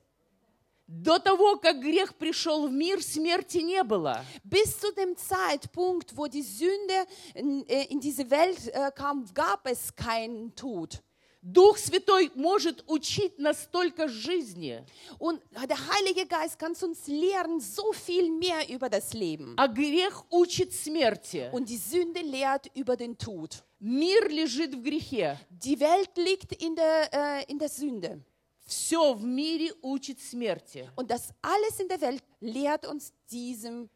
До 0.89 1.19
того, 1.19 1.57
как 1.57 1.81
грех 1.81 2.15
пришел 2.15 2.69
в 2.69 2.71
мир, 2.71 3.03
смерти 3.03 3.59
не 3.59 3.83
было. 3.83 4.25
Bis 4.45 4.79
zu 4.79 4.93
dem 4.95 5.17
Zeitpunkt, 5.17 6.17
wo 6.17 6.29
die 6.29 6.43
Sünde 6.43 7.07
in, 7.35 7.65
äh, 7.69 7.87
diese 7.99 8.31
Welt 8.31 8.69
äh, 8.69 8.93
kam, 8.95 9.27
gab 9.35 9.67
es 9.67 9.95
keinen 9.97 10.55
Tod. 10.55 11.03
Дух 11.43 11.77
Святой 11.79 12.33
может 12.35 12.83
учить 12.89 13.39
нас 13.39 13.69
только 13.71 14.09
жизни, 14.09 14.85
Und 15.19 15.41
der 15.69 15.77
Heilige 15.95 16.27
Geist 16.27 16.59
kann 16.59 16.75
uns 16.81 17.07
lehren 17.07 17.61
so 17.61 17.93
viel 17.93 18.31
mehr 18.31 18.69
über 18.69 18.89
das 18.89 19.13
Leben. 19.13 19.55
а 19.57 19.69
грех 19.69 20.25
учит 20.31 20.73
смерти. 20.73 21.49
Und 21.53 21.69
die 21.69 21.77
Sünde 21.77 22.21
lehrt 22.21 22.69
über 22.75 22.97
den 22.97 23.17
Tod. 23.17 23.63
Мир 23.81 24.29
лежит 24.29 24.75
в 24.75 24.83
грехе. 24.83 25.39
Die 25.51 25.79
Welt 25.79 26.11
liegt 26.17 26.53
in 26.61 26.75
der, 26.75 27.11
äh, 27.13 27.45
in 27.51 27.59
der 27.59 27.69
Sünde. 27.69 28.21
Все 28.67 29.15
в 29.15 29.25
мире 29.25 29.73
учит 29.81 30.21
смерти. 30.21 30.91
Und 30.97 31.11
das 31.11 31.33
alles 31.41 31.79
in 31.79 31.89
der 31.89 32.01
Welt 32.01 32.23
lehrt 32.41 32.85
uns 32.87 33.13
diesem 33.31 33.89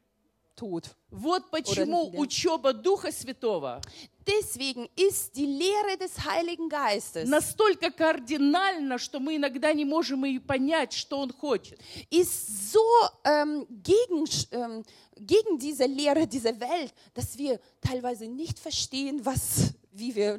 Tod. 0.55 0.85
Вот 1.11 1.51
почему 1.51 2.11
учеба 2.17 2.73
Духа 2.73 3.11
Святого 3.11 3.81
Deswegen 4.27 4.89
ist 4.95 5.35
die 5.35 5.47
Lehre 5.47 5.97
des 5.99 6.25
Heiligen 6.25 6.69
Geistes 6.69 7.29
настолько 7.29 7.91
кардинальна, 7.91 8.99
что 8.99 9.19
мы 9.19 9.37
иногда 9.37 9.73
не 9.73 9.85
можем 9.85 10.25
и 10.25 10.39
понять, 10.39 10.93
что 10.93 11.19
Он 11.19 11.33
хочет. 11.33 11.81
ist 12.11 12.73
so 12.73 12.81
ähm, 13.25 13.67
gegen, 13.71 14.25
ähm, 14.53 14.85
gegen 15.17 15.59
diese 15.59 15.87
Lehre 15.87 16.27
dieser 16.27 16.61
Welt, 16.61 16.93
dass 17.15 17.37
wir 17.39 17.59
teilweise 17.81 18.29
nicht 18.29 18.59
verstehen, 18.59 19.25
was, 19.25 19.73
wie, 19.91 20.15
wir, 20.15 20.39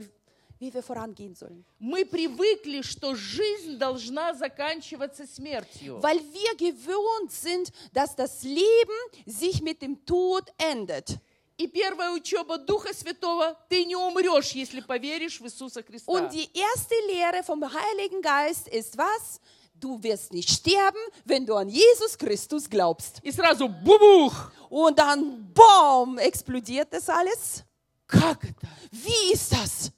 wie 0.61 0.73
wir 0.73 0.83
vorangehen 0.83 1.35
sollen. 1.35 1.65
Мы 1.79 2.05
привыкли, 2.05 2.83
что 2.83 3.15
жизнь 3.15 3.79
должна 3.79 4.35
заканчиваться 4.35 5.27
смертью. 5.27 6.01
Weil 6.01 6.19
wir 6.33 6.57
gewohnt 6.57 7.31
sind, 7.31 7.73
dass 7.93 8.17
das 8.17 8.43
Leben 8.43 9.27
sich 9.27 9.61
mit 9.61 9.83
dem 9.83 10.05
Tod 10.05 10.51
endet. 10.59 11.19
И 11.59 11.67
первая 11.67 12.11
учеба 12.13 12.59
Духа 12.59 12.93
Святого, 12.93 13.57
ты 13.71 13.87
не 13.87 13.97
умрешь, 13.97 14.53
если 14.53 14.81
поверишь 14.81 15.41
в 15.41 15.47
Иисуса 15.47 15.83
Христа. 15.83 16.13
Und 16.13 16.33
die 16.33 16.51
erste 16.53 16.95
Lehre 17.07 17.43
vom 17.43 17.63
Heiligen 17.63 18.21
Geist 18.21 18.69
ist 18.69 18.99
was? 18.99 19.41
Du 19.75 20.03
wirst 20.03 20.33
nicht 20.33 20.51
sterben, 20.51 20.99
wenn 21.25 21.45
du 21.45 21.55
an 21.55 21.69
Jesus 21.69 22.17
Christus 22.17 22.69
glaubst. 22.69 23.21
И 23.23 23.31
сразу 23.31 23.69
бубух! 23.69 24.53
Und 24.71 24.99
dann, 24.99 25.53
boom, 25.53 26.19
explodiert 26.19 26.93
das 26.93 27.09
alles. 27.09 27.63
Как 28.07 28.45
это? 28.45 28.69
Wie 28.91 29.33
ist 29.33 29.53
das? 29.53 29.91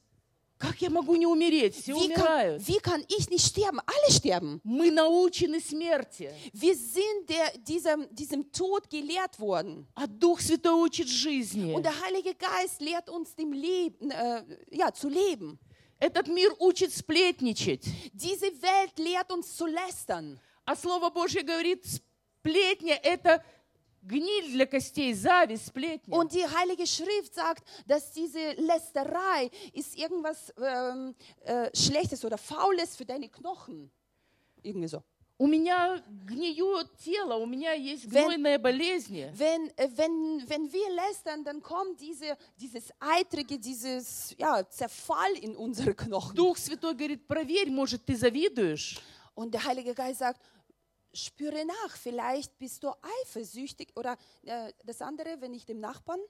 Как 0.57 0.81
я 0.81 0.89
могу 0.89 1.15
не 1.15 1.25
умереть? 1.27 1.75
Все 1.75 1.93
Wie 1.93 2.07
kann, 2.07 2.21
умирают. 2.21 2.67
wie 2.67 2.79
kann 2.79 3.03
ich 3.09 3.29
nicht 3.29 3.45
sterben? 3.45 3.79
Alle 3.85 4.11
sterben. 4.15 4.61
Мы 4.63 4.91
научены 4.91 5.59
смерти, 5.59 6.29
Wir 6.53 6.75
sind 6.75 7.27
der, 7.29 7.51
diesem, 7.57 8.07
diesem 8.15 8.49
Tod 8.51 8.89
gelehrt 8.89 9.39
worden. 9.39 9.85
а 9.95 10.07
Дух 10.07 10.39
Святой 10.39 10.73
учит 10.85 11.09
жизни. 11.09 11.73
Und 11.73 11.83
der 11.83 11.99
Heilige 12.01 12.33
Geist 12.35 12.79
lehrt 12.79 13.09
uns 13.09 13.35
dem 13.35 13.51
Leben, 13.51 14.09
äh, 14.11 14.43
ja, 14.71 14.93
zu 14.93 15.09
leben. 15.09 15.59
Этот 15.99 16.27
мир 16.27 16.53
учит 16.59 16.93
сплетничать. 16.93 17.85
Diese 18.13 18.45
Welt 18.61 18.97
lehrt 18.97 19.31
uns 19.31 19.55
zu 19.55 19.65
lästern. 19.65 20.39
А 20.65 20.75
Слово 20.77 21.09
Божье 21.09 21.43
говорит, 21.43 21.83
сплетня– 21.85 22.95
это 23.03 23.43
гниль 24.02 24.52
для 24.52 24.66
костей, 24.66 25.12
зависть, 25.14 25.66
сплетня. 25.66 26.16
Und 26.16 26.32
die 26.32 26.46
Heilige 26.46 26.86
Schrift 26.86 27.34
sagt, 27.34 27.64
dass 27.86 28.12
diese 28.12 28.52
Lästerei 28.52 29.50
ist 29.72 29.96
irgendwas 29.96 30.52
ähm, 30.58 31.14
äh, 31.44 31.70
Schlechtes 31.76 32.24
oder 32.24 32.38
Faules 32.38 32.96
für 32.96 33.04
deine 33.04 33.28
Knochen. 33.28 33.90
Irgendwie 34.62 34.88
so. 34.88 35.02
У 35.40 35.46
меня 35.46 36.02
гниет 36.26 36.96
тело, 36.96 37.36
у 37.36 37.46
меня 37.46 37.72
есть 37.72 38.06
Wenn- 38.06 38.26
гнойные 38.26 38.58
болезни. 38.58 39.30
Wenn, 39.34 39.68
äh, 39.76 39.88
wenn, 39.94 40.42
wenn 40.48 40.72
wir 40.72 40.90
lästern, 40.90 41.44
dann 41.44 41.62
kommt 41.62 42.00
diese, 42.00 42.36
dieses 42.56 42.92
Eitrige, 42.98 43.56
dieses 43.56 44.34
ja, 44.36 44.68
Zerfall 44.68 45.32
in 45.40 45.54
unsere 45.54 45.94
Knochen. 45.94 46.34
Дух 46.34 46.56
Святой 46.56 46.94
говорит, 46.94 47.28
проверь, 47.28 47.70
может, 47.70 48.04
ты 48.04 48.16
завидуешь? 48.16 48.98
Und 49.36 49.54
der 49.54 49.62
Heilige 49.62 49.94
Geist 49.94 50.18
sagt, 50.18 50.40
spüre 51.12 51.64
nach, 51.64 51.96
vielleicht 51.96 52.58
bist 52.58 52.82
du 52.82 52.90
eifersüchtig 53.22 53.88
oder 53.96 54.16
äh, 54.44 54.72
das 54.84 55.02
andere, 55.02 55.40
wenn 55.40 55.54
ich 55.54 55.64
dem 55.64 55.80
Nachbarn 55.80 56.20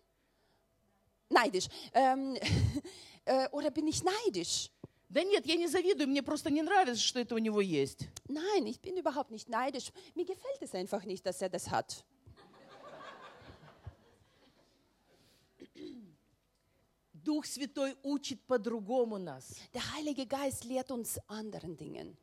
neidisch. 1.29 1.69
Ähm, 1.93 2.37
äh, 3.25 3.49
oder 3.51 3.71
bin 3.71 3.87
ich 3.87 4.03
neidisch? 4.03 4.71
Да 5.11 5.23
нет, 5.23 5.47
я 5.47 5.57
не 5.57 5.67
завидую, 5.67 6.07
мне 6.09 6.23
просто 6.23 6.51
не 6.51 6.63
нравится, 6.63 7.03
что 7.03 7.19
это 7.19 7.35
у 7.35 7.39
него 7.39 7.63
есть. 7.63 8.09
Nein, 8.29 8.67
ich 8.67 8.81
bin 8.81 8.97
überhaupt 8.97 9.31
nicht 9.31 9.49
neidisch. 9.49 9.91
Mir 10.15 10.27
gefällt 10.27 10.61
es 10.61 10.75
einfach 10.75 11.05
nicht, 11.05 11.25
dass 11.25 11.41
er 11.41 11.49
das 11.49 11.71
hat. 11.71 12.05
Дух 17.13 17.45
Святой 17.47 17.95
учит 18.03 18.47
по-другому 18.47 19.19
нас. 19.19 19.57
Der 19.75 19.83
Heilige 19.95 20.27
Geist 20.27 20.65
lehrt 20.65 20.91
uns 20.91 21.19
anderen 21.27 21.77
Dingen. 21.77 22.17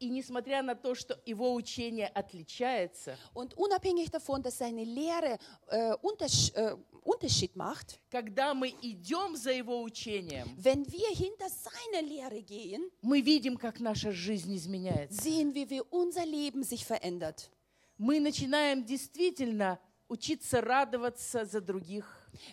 И 0.00 0.08
несмотря 0.08 0.62
на 0.62 0.74
то, 0.74 0.94
что 0.94 1.20
его 1.26 1.54
учение 1.54 2.08
отличается, 2.08 3.18
Und 3.34 3.54
unabhängig 3.54 4.10
davon, 4.10 4.42
dass 4.42 4.56
seine 4.58 4.82
Lehre 4.82 5.38
äh, 5.68 5.94
Untersch 6.02 6.50
äh, 6.54 6.74
Unterschied 7.04 7.54
macht, 7.54 7.98
когда 8.10 8.54
мы 8.54 8.74
идем 8.82 9.36
за 9.36 9.52
его 9.52 9.82
учением, 9.82 10.48
wenn 10.56 10.86
wir 10.90 11.08
hinter 11.10 11.48
seiner 11.48 12.02
Lehre 12.02 12.40
gehen, 12.42 12.90
мы 13.02 13.20
видим, 13.20 13.56
как 13.56 13.78
наша 13.80 14.10
жизнь 14.10 14.54
изменяется. 14.56 15.20
sehen 15.20 15.54
wir, 15.54 15.68
wie 15.68 15.82
unser 15.90 16.24
Leben 16.24 16.62
sich 16.62 16.84
verändert. 16.84 17.50
Мы 17.98 18.20
начинаем 18.20 18.84
действительно 18.86 19.78
учиться 20.08 20.60
радоваться 20.60 21.44
за 21.44 21.60
других. 21.60 22.06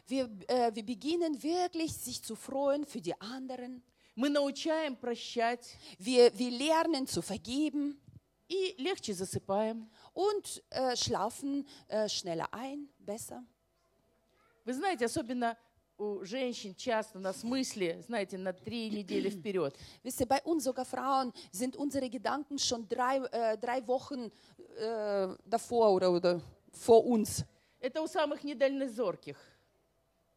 Wir, 0.07 0.29
äh, 0.47 0.73
wir 0.73 0.83
beginnen 0.83 1.41
wirklich, 1.41 1.93
sich 1.93 2.21
zu 2.23 2.35
freuen 2.35 2.85
für 2.85 2.99
die 2.99 3.19
anderen. 3.21 3.81
Мы 4.17 4.29
научаем 4.29 4.95
прощать 4.95 5.77
Wir, 5.99 6.35
wir 6.35 6.49
lernen 6.49 7.05
zu 7.05 7.21
vergeben 7.21 8.01
и 8.49 8.73
легче 8.79 9.13
засыпаем. 9.13 9.87
und 10.13 10.63
äh, 10.71 10.95
schlafen 10.95 11.67
äh, 11.87 12.09
schneller 12.09 12.51
ein, 12.51 12.89
besser. 12.97 13.43
Вы 14.65 14.73
знаете, 14.73 15.05
особенно 15.05 15.55
у 15.99 16.25
женщин 16.25 16.73
часто 16.73 17.19
у 17.19 17.21
нас 17.21 17.43
мысли, 17.43 18.03
знаете, 18.07 18.39
на 18.39 18.53
три 18.53 18.89
недели 18.89 19.29
вперед. 19.29 19.77
Wisst 20.01 20.19
ihr, 20.19 20.25
bei 20.25 20.41
uns 20.41 20.63
sogar 20.63 20.85
Frauen 20.85 21.31
sind 21.51 21.75
unsere 21.75 22.09
Gedanken 22.09 22.57
schon 22.57 22.89
drei, 22.89 23.17
äh, 23.17 23.55
drei 23.59 23.85
Wochen 23.85 24.31
äh, 24.77 25.27
davor 25.45 25.93
oder, 25.93 26.11
oder 26.11 26.41
vor 26.71 27.05
uns. 27.05 27.45
Это 27.79 28.01
у 28.01 28.07
самых 28.07 28.43
недальнозорких. 28.43 29.37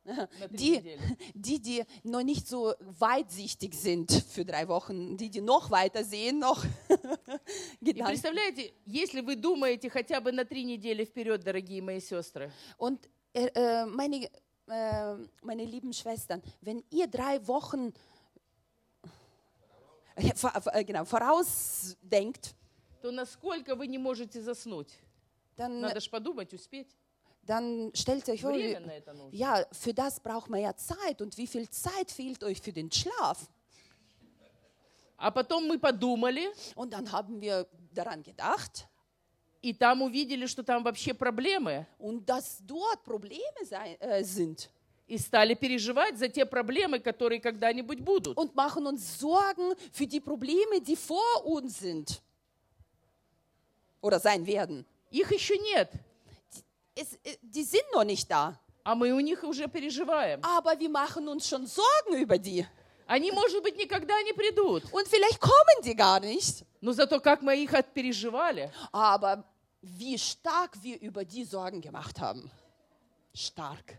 На 0.05 0.27
три 0.27 0.57
Die, 0.57 0.71
недели. 0.71 0.99
die, 1.33 1.59
die 1.59 1.83
noch 2.03 2.21
nicht 2.21 2.47
so 2.47 2.75
weitsichtig 2.79 3.73
sind 3.73 4.11
für 4.11 4.45
drei 4.45 4.67
Wochen, 4.67 5.17
die, 5.17 5.31
die 5.31 5.41
noch 5.41 5.71
weiter 5.71 6.03
sehen, 6.03 6.37
noch 6.37 6.63
И 6.63 6.67
Gedanken. 7.81 8.05
представляете, 8.11 8.73
если 8.85 9.21
вы 9.21 9.35
думаете 9.35 9.89
хотя 9.89 10.21
бы 10.21 10.31
на 10.31 10.45
три 10.45 10.63
недели 10.63 11.05
вперед, 11.05 11.43
дорогие 11.43 11.81
мои 11.81 11.99
сестры, 11.99 12.51
Und 12.77 13.09
äh, 13.33 13.47
äh, 13.55 13.85
meine 13.87 14.29
äh, 14.67 15.15
meine 15.41 15.65
lieben 15.65 15.91
Schwestern, 15.91 16.43
wenn 16.61 16.83
ihr 16.91 17.07
drei 17.07 17.39
Wochen 17.47 17.91
äh, 20.15 20.35
vor- 20.35 20.53
äh, 20.73 20.83
genau, 20.83 21.05
vorausdenkt, 21.05 22.55
то 23.01 23.11
насколько 23.11 23.75
вы 23.75 23.87
не 23.87 23.97
можете 23.97 24.39
заснуть? 24.41 24.93
dann, 25.57 25.79
Надо 25.81 25.99
же 25.99 26.09
подумать, 26.09 26.53
успеть. 26.53 26.95
dann 27.49 27.91
stellt 27.93 28.27
euch 28.29 28.41
vor, 28.41 28.51
Время 28.53 28.79
на 28.79 28.91
это 28.91 29.13
нужно. 29.13 29.35
ja, 29.35 29.65
für 29.71 29.93
das 29.93 30.19
braucht 30.19 30.49
man 30.49 30.61
ja 30.61 30.75
Zeit. 30.75 31.21
Und 31.21 31.37
wie 31.37 31.47
viel 31.47 31.69
Zeit 31.69 32.09
fehlt 32.11 32.43
euch 32.43 32.59
für 32.61 32.71
den 32.73 32.91
Schlaf? 32.91 33.47
А 35.17 35.31
потом 35.31 35.67
мы 35.67 35.79
подумали, 35.79 36.49
Und 36.75 36.91
dann 36.93 37.11
haben 37.11 37.39
wir 37.41 37.67
daran 37.93 38.21
gedacht 38.23 38.87
и 39.61 39.73
там 39.73 40.03
увидели, 40.03 40.45
что 40.45 40.61
там 40.63 40.83
вообще 40.83 41.13
проблемы. 41.13 41.87
und 41.97 42.25
dass 42.29 42.59
dort 42.65 43.03
Probleme 43.03 43.63
sein, 43.63 43.95
äh, 43.99 44.23
sind. 44.23 44.69
И 45.07 45.17
стали 45.19 45.53
переживать 45.53 46.17
за 46.17 46.27
те 46.29 46.45
проблемы, 46.45 46.99
которые 46.99 47.39
когда-нибудь 47.39 47.99
будут. 48.01 48.37
Und 48.37 48.55
machen 48.55 48.85
uns 48.87 49.19
Sorgen 49.19 49.73
für 49.91 50.05
die 50.07 50.19
Probleme, 50.19 50.81
die 50.81 50.95
vor 50.95 51.45
uns 51.45 51.79
sind. 51.79 52.21
Oder 54.01 54.19
sein 54.19 54.45
werden. 54.45 54.85
Их 55.11 55.31
еще 55.31 55.57
нет, 55.59 55.89
Es, 57.00 57.14
äh, 57.24 57.36
die 57.42 57.64
sind 57.64 57.84
noch 57.94 58.04
nicht 58.04 58.30
da. 58.30 58.58
а 58.84 58.94
мы 58.94 59.12
у 59.12 59.20
них 59.20 59.42
уже 59.44 59.68
переживаем. 59.68 60.40
Aber 60.42 60.78
wir 60.78 60.88
machen 60.88 61.28
uns 61.28 61.46
schon 61.48 61.66
Sorgen 61.66 62.14
über 62.16 62.38
die. 62.38 62.66
Они, 63.06 63.30
может 63.32 63.62
быть, 63.62 63.76
никогда 63.76 64.14
не 64.22 64.32
придут. 64.32 64.84
Und 64.92 65.06
vielleicht 65.08 65.40
kommen 65.40 65.78
die 65.84 65.94
gar 65.94 66.20
nicht. 66.20 66.64
Но 66.80 66.92
зато 66.92 67.20
как 67.20 67.42
мы 67.42 67.56
их 67.56 67.72
отпереживали. 67.74 68.70
Aber 68.92 69.44
wie 69.82 70.16
stark 70.18 70.72
wir 70.82 71.00
über 71.00 71.24
die 71.24 71.44
Sorgen 71.44 71.80
gemacht 71.80 72.20
haben. 72.20 72.50
Stark. 73.34 73.98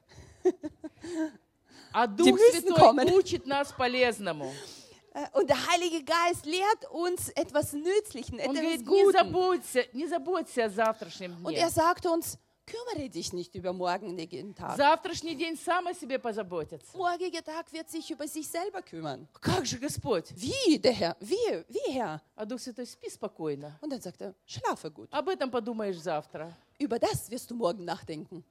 А 1.94 2.08
Дух 2.08 2.38
Святой 2.52 2.76
kommen. 2.76 3.08
учит 3.14 3.46
нас 3.46 3.72
полезному. 3.74 4.54
Äh, 5.14 5.26
Und 5.34 5.50
der 5.50 5.58
Heilige 5.68 6.04
Geist 6.06 6.46
lehrt 6.46 6.90
uns 6.92 7.28
etwas 7.36 7.74
Nützlichen, 7.74 8.40
etwas 8.40 8.56
говорит, 8.56 8.82
не 8.88 9.04
Guten. 9.04 9.12
заботься, 9.12 9.86
не 9.92 10.08
заботься 10.08 10.66
о 10.66 10.70
завтрашнем 10.70 11.36
Und 11.44 11.52
дне. 11.54 11.60
er 11.60 11.70
sagt 11.70 12.06
uns, 12.06 12.38
kümmere 12.71 13.09
dich 13.09 13.33
nicht 13.33 13.55
über 13.55 13.73
morgigen 13.73 14.55
Tag. 14.55 14.77
Завтрашний 14.77 15.35
день 15.37 15.57
сам 15.57 15.87
о 15.87 15.95
себе 15.95 16.19
позаботится. 16.19 16.97
Morgiger 16.97 17.43
Tag 17.43 17.73
wird 17.73 17.89
sich 17.89 18.11
über 18.11 18.27
sich 18.27 18.49
selber 18.49 18.83
kümmern. 18.83 19.29
Как 19.41 19.65
же 19.65 19.79
Господь? 19.79 20.33
Wie, 20.35 20.79
der 20.79 20.93
Herr? 20.93 21.17
Wie, 21.21 21.65
wie, 21.69 21.93
Herr? 21.93 22.21
А 22.35 22.45
Дух 22.45 22.59
Святой, 22.61 22.87
спи 22.87 23.09
спокойно. 23.09 23.79
Und 23.81 23.91
dann 23.91 24.01
sagt 24.01 24.21
er, 24.21 24.35
schlafe 24.47 24.91
gut. 24.91 25.09
Об 25.13 25.29
этом 25.29 25.51
подумаешь 25.51 25.99
завтра. 26.01 26.53
Über 26.79 26.99
das 26.99 27.31
wirst 27.31 27.51
du 27.51 27.55
morgen 27.55 27.85
nachdenken. 27.85 28.43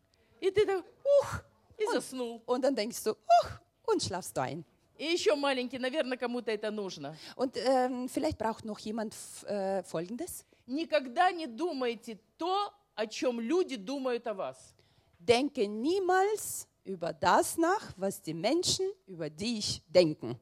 И 0.42 0.50
ты 0.50 0.66
так, 0.66 0.84
ух, 1.22 1.42
и 1.78 1.86
заснул. 1.94 2.42
Und 2.46 2.62
dann 2.64 2.76
denkst 2.76 3.04
du, 3.04 3.12
oh, 3.12 3.92
und 3.92 4.02
schlafst 4.02 4.36
du 4.38 4.42
ein. 4.42 4.64
И 4.98 5.04
еще 5.04 5.36
маленький, 5.36 5.78
наверное, 5.78 6.18
кому-то 6.18 6.52
это 6.52 6.72
нужно. 6.72 7.18
Und 7.36 7.58
ähm, 7.58 8.08
vielleicht 8.08 8.38
braucht 8.38 8.64
noch 8.64 8.80
jemand 8.80 9.14
f- 9.14 9.44
äh, 9.44 9.84
Folgendes. 9.84 10.46
Никогда 10.68 11.32
не 11.34 11.48
думайте 11.48 12.18
то, 12.38 12.72
о 13.00 13.08
чем 13.08 13.40
люди 13.40 13.76
думают 13.76 14.28
о 14.28 14.34
вас. 14.34 14.74
Denke 15.20 15.68
niemals 15.68 16.68
über 16.84 17.12
das 17.14 17.58
nach, 17.58 17.94
was 17.98 18.22
die 18.22 18.34
Menschen 18.34 18.86
über 19.08 19.30
dich 19.30 19.82
denken. 19.88 20.40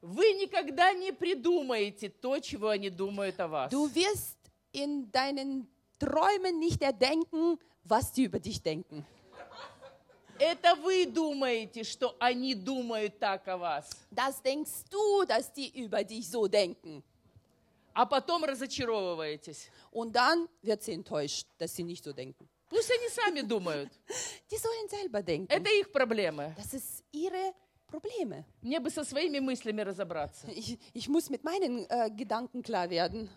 Вы 0.00 0.32
никогда 0.32 0.92
не 0.92 1.12
придумаете 1.12 2.08
то, 2.08 2.38
чего 2.40 2.68
они 2.68 2.90
думают 2.90 3.38
о 3.38 3.48
вас. 3.48 3.70
Du 3.70 3.88
wirst 3.94 4.36
in 4.72 5.10
deinen 5.12 5.68
Träumen 5.98 6.58
nicht 6.58 6.82
erdenken, 6.82 7.58
was 7.84 8.12
die 8.12 8.24
über 8.24 8.40
dich 8.40 8.60
denken. 8.60 9.04
Это 10.38 10.74
вы 10.74 11.06
думаете, 11.06 11.84
что 11.84 12.16
они 12.18 12.54
думают 12.56 13.18
так 13.20 13.46
о 13.46 13.56
вас. 13.56 13.90
Das 14.10 14.42
denkst 14.42 14.90
du, 14.90 15.24
dass 15.24 15.52
die 15.52 15.68
über 15.80 16.02
dich 16.02 16.28
so 16.28 16.48
denken. 16.48 17.04
А 17.96 18.06
потом 18.06 18.44
разочаровываетесь. 18.44 19.70
Und 19.90 20.12
dann 20.12 20.48
wird 20.62 20.82
sie 20.82 20.92
enttäuscht, 20.92 21.46
dass 21.58 21.74
sie 21.76 21.82
nicht 21.84 22.04
so 22.04 22.12
denken. 22.12 22.48
Пусть 22.68 22.90
они 22.90 23.08
сами 23.10 23.42
думают. 23.42 23.90
Die 24.50 24.56
sollen 24.56 24.88
selber 24.88 25.22
denken. 25.22 25.52
Это 25.52 25.68
их 25.70 25.92
проблемы. 25.92 26.54
Das 26.56 26.72
ist 26.72 27.04
ihre 27.12 27.54
Probleme. 27.86 28.46
Мне 28.62 28.80
бы 28.80 28.88
со 28.88 29.04
своими 29.04 29.40
мыслями 29.40 29.82
разобраться. 29.82 30.46
Ich, 30.50 30.78
ich 30.94 31.08
muss 31.08 31.28
mit 31.28 31.44
meinen 31.44 31.84
äh, 31.90 32.10
Gedanken 32.10 32.62
klar 32.62 32.88
werden. 32.88 33.28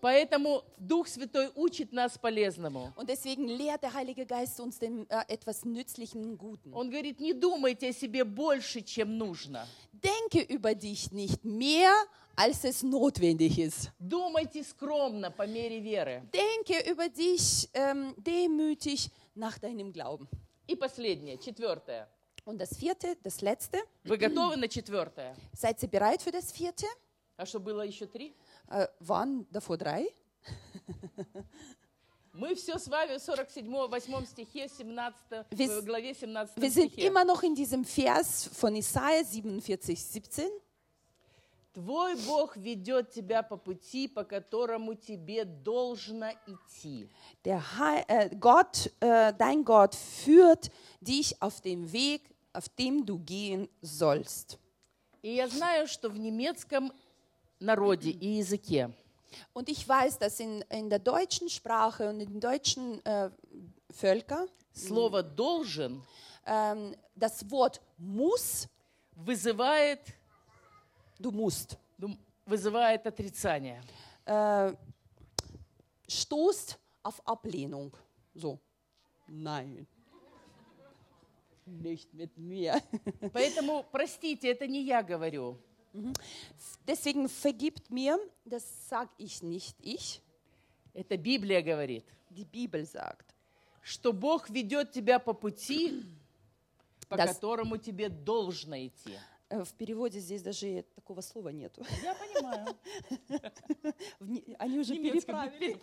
Поэтому 0.00 0.62
Дух 0.76 1.08
Святой 1.08 1.50
учит 1.54 1.92
нас 1.92 2.18
полезному. 2.18 2.92
Und 2.96 3.08
deswegen 3.08 3.48
lehrt 3.48 3.82
der 3.82 3.94
Heilige 3.94 4.26
Geist 4.26 4.58
uns 4.60 4.78
dem, 4.78 5.06
äh, 5.08 5.22
etwas 5.28 5.64
Nützlichen, 5.64 6.36
Guten. 6.36 6.72
Он 6.72 6.90
говорит, 6.90 7.20
не 7.20 7.32
думайте 7.32 7.88
о 7.88 7.92
себе 7.92 8.24
больше, 8.24 8.82
чем 8.82 9.16
нужно. 9.16 9.66
Denke 9.92 10.42
über 10.42 10.74
dich 10.74 11.12
nicht 11.12 11.44
mehr, 11.44 11.92
als 12.36 12.64
es 12.64 12.82
notwendig 12.82 13.58
ist. 13.58 13.90
Думайте 13.98 14.62
скромно 14.62 15.30
по 15.30 15.46
мере 15.46 15.80
веры. 15.80 16.22
Denke 16.32 16.88
über 16.90 17.08
dich 17.08 17.68
ähm, 17.74 18.14
demütig 18.16 19.10
nach 19.34 19.58
deinem 19.58 19.92
Glauben. 19.92 20.28
И 20.66 20.76
последнее, 20.76 21.38
четвертое. 21.38 22.06
Und 22.44 22.58
das 22.58 22.76
vierte, 22.78 23.16
das 23.22 23.40
letzte. 23.42 23.78
Вы 24.04 24.16
готовы 24.16 24.56
на 24.56 24.68
четвертое? 24.68 25.34
Seid 25.54 25.82
ihr 25.82 25.88
bereit 25.88 26.22
für 26.22 26.30
das 26.30 26.50
vierte? 26.52 26.86
А 27.36 27.44
что 27.46 27.60
было 27.60 27.82
еще 27.82 28.06
три? 28.06 28.34
Äh, 28.68 28.86
waren 29.00 29.46
davor 29.50 29.76
drei? 29.76 30.06
Мы 32.32 32.54
все 32.54 32.78
с 32.78 32.86
вами 32.86 33.18
в 33.18 33.28
47-8 33.28 34.26
стихе, 34.26 34.68
17, 34.68 35.44
Wir- 35.50 35.80
в 35.80 35.84
главе 35.84 36.14
17 36.14 36.56
Wir 36.56 36.70
sind 36.70 36.92
стихе. 36.92 37.06
immer 37.08 37.24
noch 37.24 37.42
in 37.42 37.54
diesem 37.54 37.84
Vers 37.84 38.48
von 38.52 38.76
Isaiah 38.76 39.24
47, 39.24 40.00
17. 40.00 40.48
Твой 41.73 42.15
Бог 42.27 42.55
ведет 42.55 43.09
тебя 43.09 43.41
по 43.41 43.57
пути, 43.57 44.07
по 44.07 44.23
которому 44.23 44.93
тебе 44.93 45.43
должно 45.43 46.29
идти. 46.45 47.09
Der 47.43 47.59
Hei- 47.79 48.05
äh, 48.07 48.29
Gott, 48.35 48.91
äh, 48.99 49.33
dein 49.33 49.65
Gott, 49.65 49.95
führt 49.95 50.69
dich 51.01 51.41
auf 51.41 51.61
dem 51.61 51.91
Weg, 51.91 52.29
auf 52.53 52.69
dem 52.69 53.05
du 53.05 53.17
gehen 53.17 53.67
sollst. 53.81 54.59
И 55.23 55.33
я 55.35 55.47
знаю, 55.47 55.87
что 55.87 56.09
в 56.09 56.17
немецком 56.19 56.91
народе 57.59 58.11
и 58.11 58.37
языке 58.37 58.91
Und 59.55 59.67
ich 59.67 59.87
weiß, 59.87 60.19
dass 60.19 60.39
in, 60.39 60.61
in 60.69 60.91
der 60.91 60.99
deutschen 60.99 61.49
Sprache 61.49 62.07
und 62.07 62.19
in 62.19 62.39
deutschen 62.39 63.03
äh, 63.03 63.31
Völkern 63.89 64.47
слово 64.73 65.23
«должен» 65.23 66.03
ähm, 66.45 66.95
das 67.15 67.49
Wort 67.49 67.81
muss, 67.97 68.67
вызывает, 69.15 69.99
du 71.19 71.31
musst, 71.31 71.77
ну, 71.97 72.17
вызывает 72.45 73.05
отрицание. 73.07 73.81
äh, 74.25 74.73
stoßt 76.07 76.77
auf 77.03 77.21
Ablehnung. 77.27 77.91
So, 78.35 78.59
nein, 79.27 79.85
nicht 81.65 82.13
mit 82.13 82.37
mir. 82.37 82.81
Поэтому, 83.33 83.85
простите, 83.91 84.49
это 84.51 84.67
не 84.67 84.83
я 84.83 85.01
говорю. 85.03 85.57
Deswegen 86.87 87.29
vergibt 87.29 87.89
mir, 87.91 88.17
das 88.45 88.63
sage 88.89 89.11
ich 89.17 89.43
nicht 89.43 89.75
ich, 89.81 90.21
Это 90.95 91.17
Библия 91.17 91.61
говорит, 91.61 92.05
die 92.29 92.45
Bibel 92.45 92.85
sagt. 92.85 93.33
что 93.81 94.13
Бог 94.13 94.49
ведет 94.49 94.91
тебя 94.91 95.19
по 95.19 95.33
пути, 95.33 96.03
по 97.09 97.15
Das- 97.15 97.27
которому 97.33 97.77
тебе 97.77 98.09
должно 98.09 98.75
идти. 98.77 99.17
Äh, 99.53 99.63
В 99.63 99.73
переводе 99.73 100.19
здесь 100.19 100.41
даже 100.41 100.83
такого 100.95 101.21
слова 101.21 101.49
нету. 101.49 101.85
Я 102.03 102.15
понимаю. 102.15 102.75
Они 104.59 104.79
уже 104.79 104.95
переправили, 104.95 105.77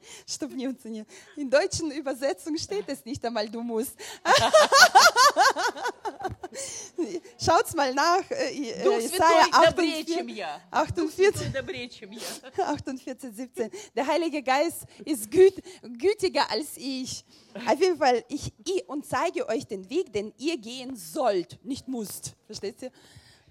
чтобы 0.27 0.55
немцы 0.55 0.89
не... 0.89 1.05
In 1.35 1.49
deutschen 1.49 1.91
Übersetzung 1.91 2.57
steht 2.57 2.85
es 2.87 3.05
nicht 3.05 3.23
einmal, 3.25 3.49
du 3.49 3.61
musst. 3.61 3.95
Schaut's 7.39 7.73
mal 7.73 7.93
nach, 7.93 8.29
äh, 8.29 8.83
Дух 8.83 8.97
äh, 8.97 9.07
Святой 9.07 9.27
Jesaja 9.47 9.65
добрее, 9.69 10.05
чем 10.05 10.27
48, 10.27 10.37
я. 10.37 10.61
48, 10.71 11.51
Добрее, 11.53 11.89
чем 11.89 12.11
я. 12.11 12.21
48, 12.57 13.33
17. 13.33 13.71
Der 13.95 14.07
Heilige 14.07 14.43
Geist 14.43 14.85
ist 15.05 15.29
güt, 15.31 15.61
gütiger 15.81 16.49
als 16.49 16.77
ich. 16.77 17.25
Auf 17.65 17.79
jeden 17.79 17.97
Fall, 17.97 18.23
ich, 18.29 18.53
ich 18.65 18.87
und 18.87 19.05
zeige 19.05 19.47
euch 19.47 19.65
den 19.65 19.89
Weg, 19.89 20.11
den 20.13 20.33
ihr 20.37 20.57
gehen 20.57 20.95
sollt, 20.95 21.59
nicht 21.63 21.87
müsst. 21.87 22.35
Versteht 22.45 22.81
ihr? 22.81 22.91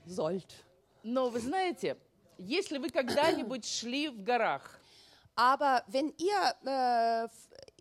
Sollt. 0.06 0.64
Но 1.02 1.30
вы 1.30 1.40
знаете, 1.40 1.96
если 2.36 2.76
вы 2.78 2.90
когда-нибудь 2.90 3.64
шли 3.64 4.08
в 4.08 4.22
горах, 4.22 4.80
Aber 5.34 5.82
wenn 5.86 6.12
ihr 6.18 7.26
äh, 7.26 7.28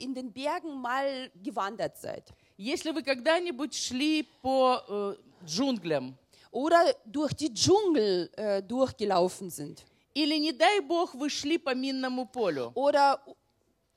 in 0.03 0.13
den 0.13 0.31
Bergen 0.31 0.79
mal 0.79 1.31
gewandert 1.35 1.97
seid 1.97 2.33
если 2.59 2.91
вы 2.91 3.03
когда-нибудь 3.03 3.73
шли 3.73 4.23
по 4.41 4.83
э, 4.87 5.15
джунглям, 5.45 6.17
oder 6.51 6.93
durch 7.05 7.33
die 7.33 7.53
Dschungel 7.53 8.29
äh, 8.35 8.61
durchgelaufen 8.61 9.49
sind 9.49 9.85
или, 10.13 10.37
не 10.37 10.51
дай 10.51 10.81
бог, 10.81 11.13
вы 11.13 11.29
шли 11.29 11.57
по 11.57 11.73
минному 11.73 12.25
полю, 12.25 12.71
oder 12.75 13.21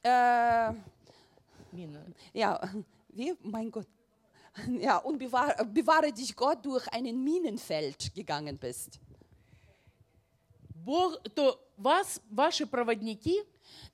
äh, 0.05 0.73
Мина. 1.73 2.05
ja, 2.33 2.61
wie, 3.09 3.35
mein 3.43 3.70
Gott. 3.70 3.89
Ja, 4.68 4.99
und 4.99 5.18
bewahre, 5.18 5.64
bewahre 5.64 6.12
dich 6.12 6.37
Gott 6.37 6.64
durch 6.64 6.87
ein 6.93 7.05
Minenfeld 7.25 8.14
gegangen 8.14 8.59
bist. 8.59 9.01
Бог, 10.87 11.20
то 11.35 11.59
вас, 11.77 12.20
ваши 12.31 12.66
проводники 12.66 13.43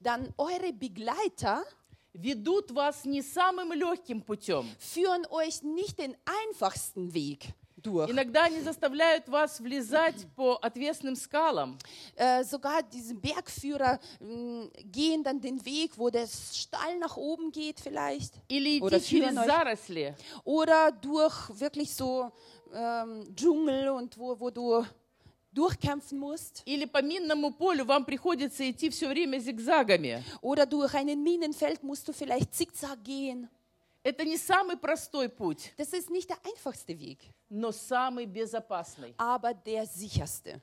Dann 0.01 0.33
eure 0.37 0.73
Begleiter 0.73 1.63
ведут 2.15 2.71
вас 2.73 3.05
не 3.05 3.23
самым 3.23 3.73
легким 3.73 4.23
путем. 4.23 4.67
führen 4.79 5.25
euch 5.31 5.63
nicht 5.63 5.99
den 5.99 6.17
einfachsten 6.25 7.13
Weg 7.15 7.49
durch. 7.77 8.11
Иногда 8.11 8.45
они 8.45 8.61
заставляют 8.61 9.29
вас 9.29 9.61
влезать 9.61 10.27
по 10.35 10.57
отвесным 10.63 11.15
скалам. 11.15 11.79
Äh, 12.17 12.43
sogar 12.45 12.83
diese 12.83 13.15
Bergführer 13.15 14.01
mh, 14.21 14.69
gehen 14.85 15.23
dann 15.23 15.41
den 15.41 15.65
Weg, 15.65 15.93
wo 15.97 16.11
der 16.11 16.27
Stall 16.27 16.99
nach 16.99 17.17
oben 17.17 17.53
geht 17.53 17.79
vielleicht. 17.79 18.33
Или 18.49 18.81
Oder 18.81 18.97
идти 18.97 19.07
через 19.11 19.29
führen 19.29 19.39
euch- 19.39 19.47
заросли. 19.47 20.15
Oder 20.45 20.91
durch 20.93 21.51
wirklich 21.61 21.95
so 21.95 22.33
ähm, 22.73 23.25
Dschungel 23.37 23.91
und 23.91 24.19
wo, 24.19 24.39
wo 24.41 24.51
du 24.51 24.85
durchkämpfen 25.53 26.19
musst. 26.19 26.63
Или 26.67 26.85
по 26.85 27.03
минному 27.03 27.53
полю 27.53 27.85
вам 27.85 28.05
приходится 28.05 28.69
идти 28.71 28.91
все 28.91 29.09
время 29.09 29.39
зигзагами. 29.39 30.23
Oder 30.43 30.67
durch 30.67 30.95
ein 30.95 31.07
Minenfeld 31.23 31.83
musst 31.83 32.07
du 32.09 32.13
vielleicht 32.13 32.55
zickzack 32.55 33.03
gehen. 33.03 33.49
Это 34.05 34.25
не 34.25 34.37
самый 34.39 34.77
простой 34.77 35.29
путь, 35.29 35.75
Das 35.77 35.93
ist 35.93 36.09
nicht 36.11 36.31
der 36.31 36.39
einfachste 36.45 36.99
Weg, 36.99 37.19
но 37.51 37.73
самый 37.73 38.27
безопасный. 38.27 39.15
aber 39.19 39.53
der 39.55 39.87
sicherste. 39.87 40.61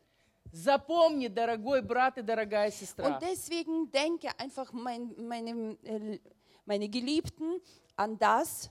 Запомни, 0.51 1.27
дорогой 1.27 1.81
брат 1.81 2.17
и 2.17 2.21
дорогая 2.21 2.67
Und 2.69 2.73
сестра, 2.73 3.19
deswegen 3.19 3.91
denke 3.91 4.29
einfach, 4.39 4.71
mein, 4.71 5.13
meine, 5.17 5.77
äh, 5.83 6.19
meine 6.65 6.87
Geliebten, 6.87 7.59
an 7.97 8.17
das, 8.17 8.69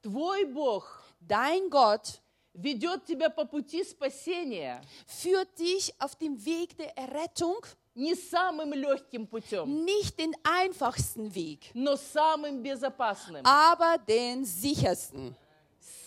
твой 0.00 0.46
Бог 0.46 1.02
dein 1.20 1.68
Gott 1.68 2.22
ведет 2.56 3.04
тебя 3.06 3.30
по 3.30 3.44
пути 3.44 3.82
спасения 3.84 4.82
führt 5.06 5.58
dich 5.58 5.94
auf 5.98 6.14
dem 6.16 6.44
Weg 6.44 6.76
der 6.76 6.96
Errettung, 6.96 7.64
не 7.94 8.14
самым 8.14 8.72
легким 8.72 9.26
путем, 9.26 9.84
nicht 9.84 10.18
den 10.18 10.34
einfachsten 10.42 11.34
Weg, 11.34 11.70
но 11.74 11.96
самым 11.96 12.62
безопасным. 12.62 13.44
aber 13.44 13.98
den 13.98 14.44
sichersten. 14.44 15.34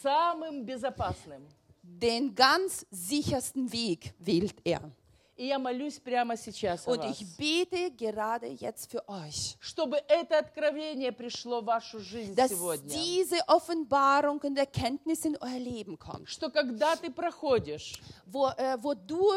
Самым 0.02 0.66
безопасным. 0.66 1.46
Den 1.82 2.34
ganz 2.34 2.86
sichersten 2.90 3.72
Weg 3.72 4.14
wählt 4.20 4.56
er. 4.64 4.92
И 5.41 5.47
я 5.47 5.59
молюсь 5.59 5.99
прямо 5.99 6.37
сейчас 6.37 6.87
о 6.87 6.91
Und 6.91 6.99
вас, 6.99 7.19
ich 7.19 7.27
bete 7.39 7.91
gerade 7.93 8.47
jetzt 8.49 8.91
für 8.91 9.03
euch, 9.09 9.57
чтобы 9.59 9.97
это 10.07 10.39
откровение 10.39 11.13
пришло 11.13 11.63
в 11.63 11.65
вашу 11.65 11.99
жизнь 11.99 12.35
dass 12.35 12.51
сегодня. 12.51 12.91
diese 12.95 13.39
Offenbarung 13.49 14.39
und 14.43 14.59
Erkenntnis 14.59 15.25
in 15.25 15.39
euer 15.41 15.59
Leben 15.59 15.99
kommt, 15.99 16.29
Что 16.29 16.51
когда 16.51 16.95
ты 16.95 17.11
проходишь 17.11 18.03
wo, 18.27 18.49
äh, 18.49 18.77
wo, 18.83 18.93
du, 18.93 19.33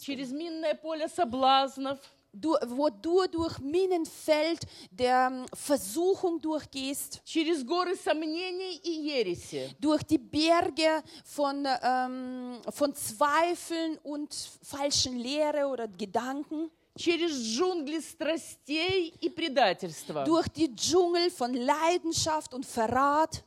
через 0.00 0.32
минное 0.32 0.74
поле 0.74 1.06
соблазнов, 1.06 2.00
du, 2.31 2.55
wo 2.67 2.89
du 2.89 3.25
durch 3.27 3.59
Minenfeld 3.59 4.61
der 4.91 5.29
ähm, 5.31 5.45
Versuchung 5.53 6.39
durchgehst, 6.39 7.21
через 7.25 7.65
горы 7.65 7.95
сомнений 7.95 8.79
и 8.83 9.09
ереси, 9.09 9.75
durch 9.79 10.03
die 10.03 10.17
Berge 10.17 11.03
von, 11.25 11.65
ähm, 11.83 12.59
von 12.69 12.93
Zweifeln 12.93 13.97
und 14.03 14.33
falschen 14.63 15.17
Lehre 15.17 15.67
oder 15.67 15.87
Gedanken, 15.87 16.69
через 16.97 17.31
джунгли 17.31 18.01
страстей 18.01 19.13
и 19.21 19.29
предательства. 19.29 20.23
durch 20.25 20.47
die 20.49 20.75
Dschungel 20.75 21.29
von 21.29 21.53
Leidenschaft 21.53 22.53
und 22.53 22.65
Verrat. 22.65 23.43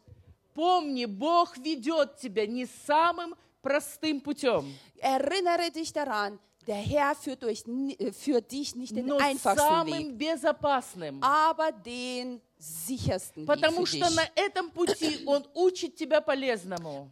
Помни, 0.54 1.04
Бог 1.06 1.56
ведет 1.58 2.16
тебя 2.16 2.46
не 2.46 2.66
самым 2.86 3.34
простым 3.62 4.20
путем, 4.20 4.66
Erinnere 4.98 5.70
dich 5.70 5.92
daran, 5.92 6.38
der 6.66 6.76
Herr 6.76 7.14
führt, 7.14 7.42
durch, 7.42 7.64
äh, 7.66 8.12
führt 8.12 8.50
dich 8.52 8.74
nicht 8.76 8.94
den 8.94 9.06
но 9.06 9.16
einfachsten 9.16 9.58
Weg, 9.58 9.68
самым 9.68 10.18
безопасным. 10.18 11.22
aber 11.22 11.72
den 11.72 12.40
sichersten 12.58 13.42
Weg 13.42 13.46
Потому 13.46 13.86
für 13.86 13.96
что 13.96 14.06
dich. 14.06 14.16
на 14.16 14.22
этом 14.36 14.70
пути 14.70 15.22
Он 15.26 15.44
учит 15.54 15.96
тебя 15.96 16.20
полезному. 16.20 17.10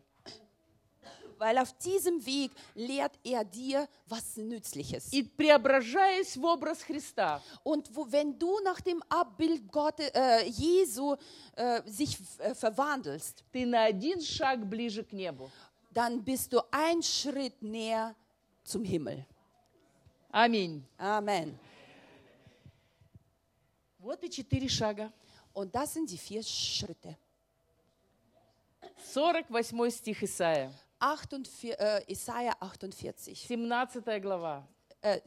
Weil 1.39 1.57
auf 1.59 1.73
diesem 1.79 2.25
Weg 2.27 2.51
lehrt 2.75 3.13
er 3.23 3.45
dir 3.45 3.89
was 4.09 4.37
Nützliches. 4.37 5.13
И 5.13 5.23
преображаясь 5.23 6.37
в 6.37 6.45
образ 6.45 6.83
Христа, 6.83 7.41
Und 7.63 7.89
wo, 7.95 8.07
wenn 8.11 8.37
du 8.37 8.59
nach 8.65 8.81
dem 8.81 9.01
Abbild 9.09 9.71
Gottes, 9.71 10.11
äh, 10.15 10.45
Jesu 10.49 11.15
äh, 11.55 11.81
sich 11.87 12.19
äh, 12.39 12.55
verwandelst, 12.57 13.45
ты 13.53 13.67
на 13.67 13.85
один 13.85 14.21
шаг 14.21 14.69
ближе 14.69 15.05
к 15.05 15.13
небу. 15.13 15.49
dann 15.93 16.23
bist 16.25 16.53
du 16.53 16.61
ein 16.73 17.03
Schritt 17.03 17.63
näher 17.63 18.15
zum 18.65 18.83
Himmel. 18.85 19.25
Аминь. 20.34 20.84
Amen. 20.98 21.58
Вот 24.00 24.24
и 24.24 24.30
четыре 24.30 24.68
шага. 24.68 25.14
Und 25.54 25.74
das 25.74 25.94
sind 25.94 26.10
die 26.10 26.18
vier 26.18 26.44
Schritte. 26.44 27.16
48 29.14 29.94
стих 29.94 30.24
Исаия, 30.24 30.74
48, 31.00 31.80
äh, 31.80 32.04
Isaiah 32.08 32.58
48, 32.60 33.48
17 33.48 34.20
глава. 34.22 34.68
äh, 35.02 35.20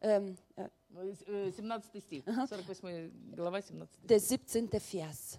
ähm, 0.00 0.36
äh, 0.56 0.68
Э, 0.94 1.50
17 1.50 2.00
стих, 2.02 2.26
48 2.26 3.10
глава, 3.34 3.62
17 3.62 3.88
стих. 3.88 4.06
der 4.06 4.20
17. 4.20 4.80
Vers. 4.80 5.38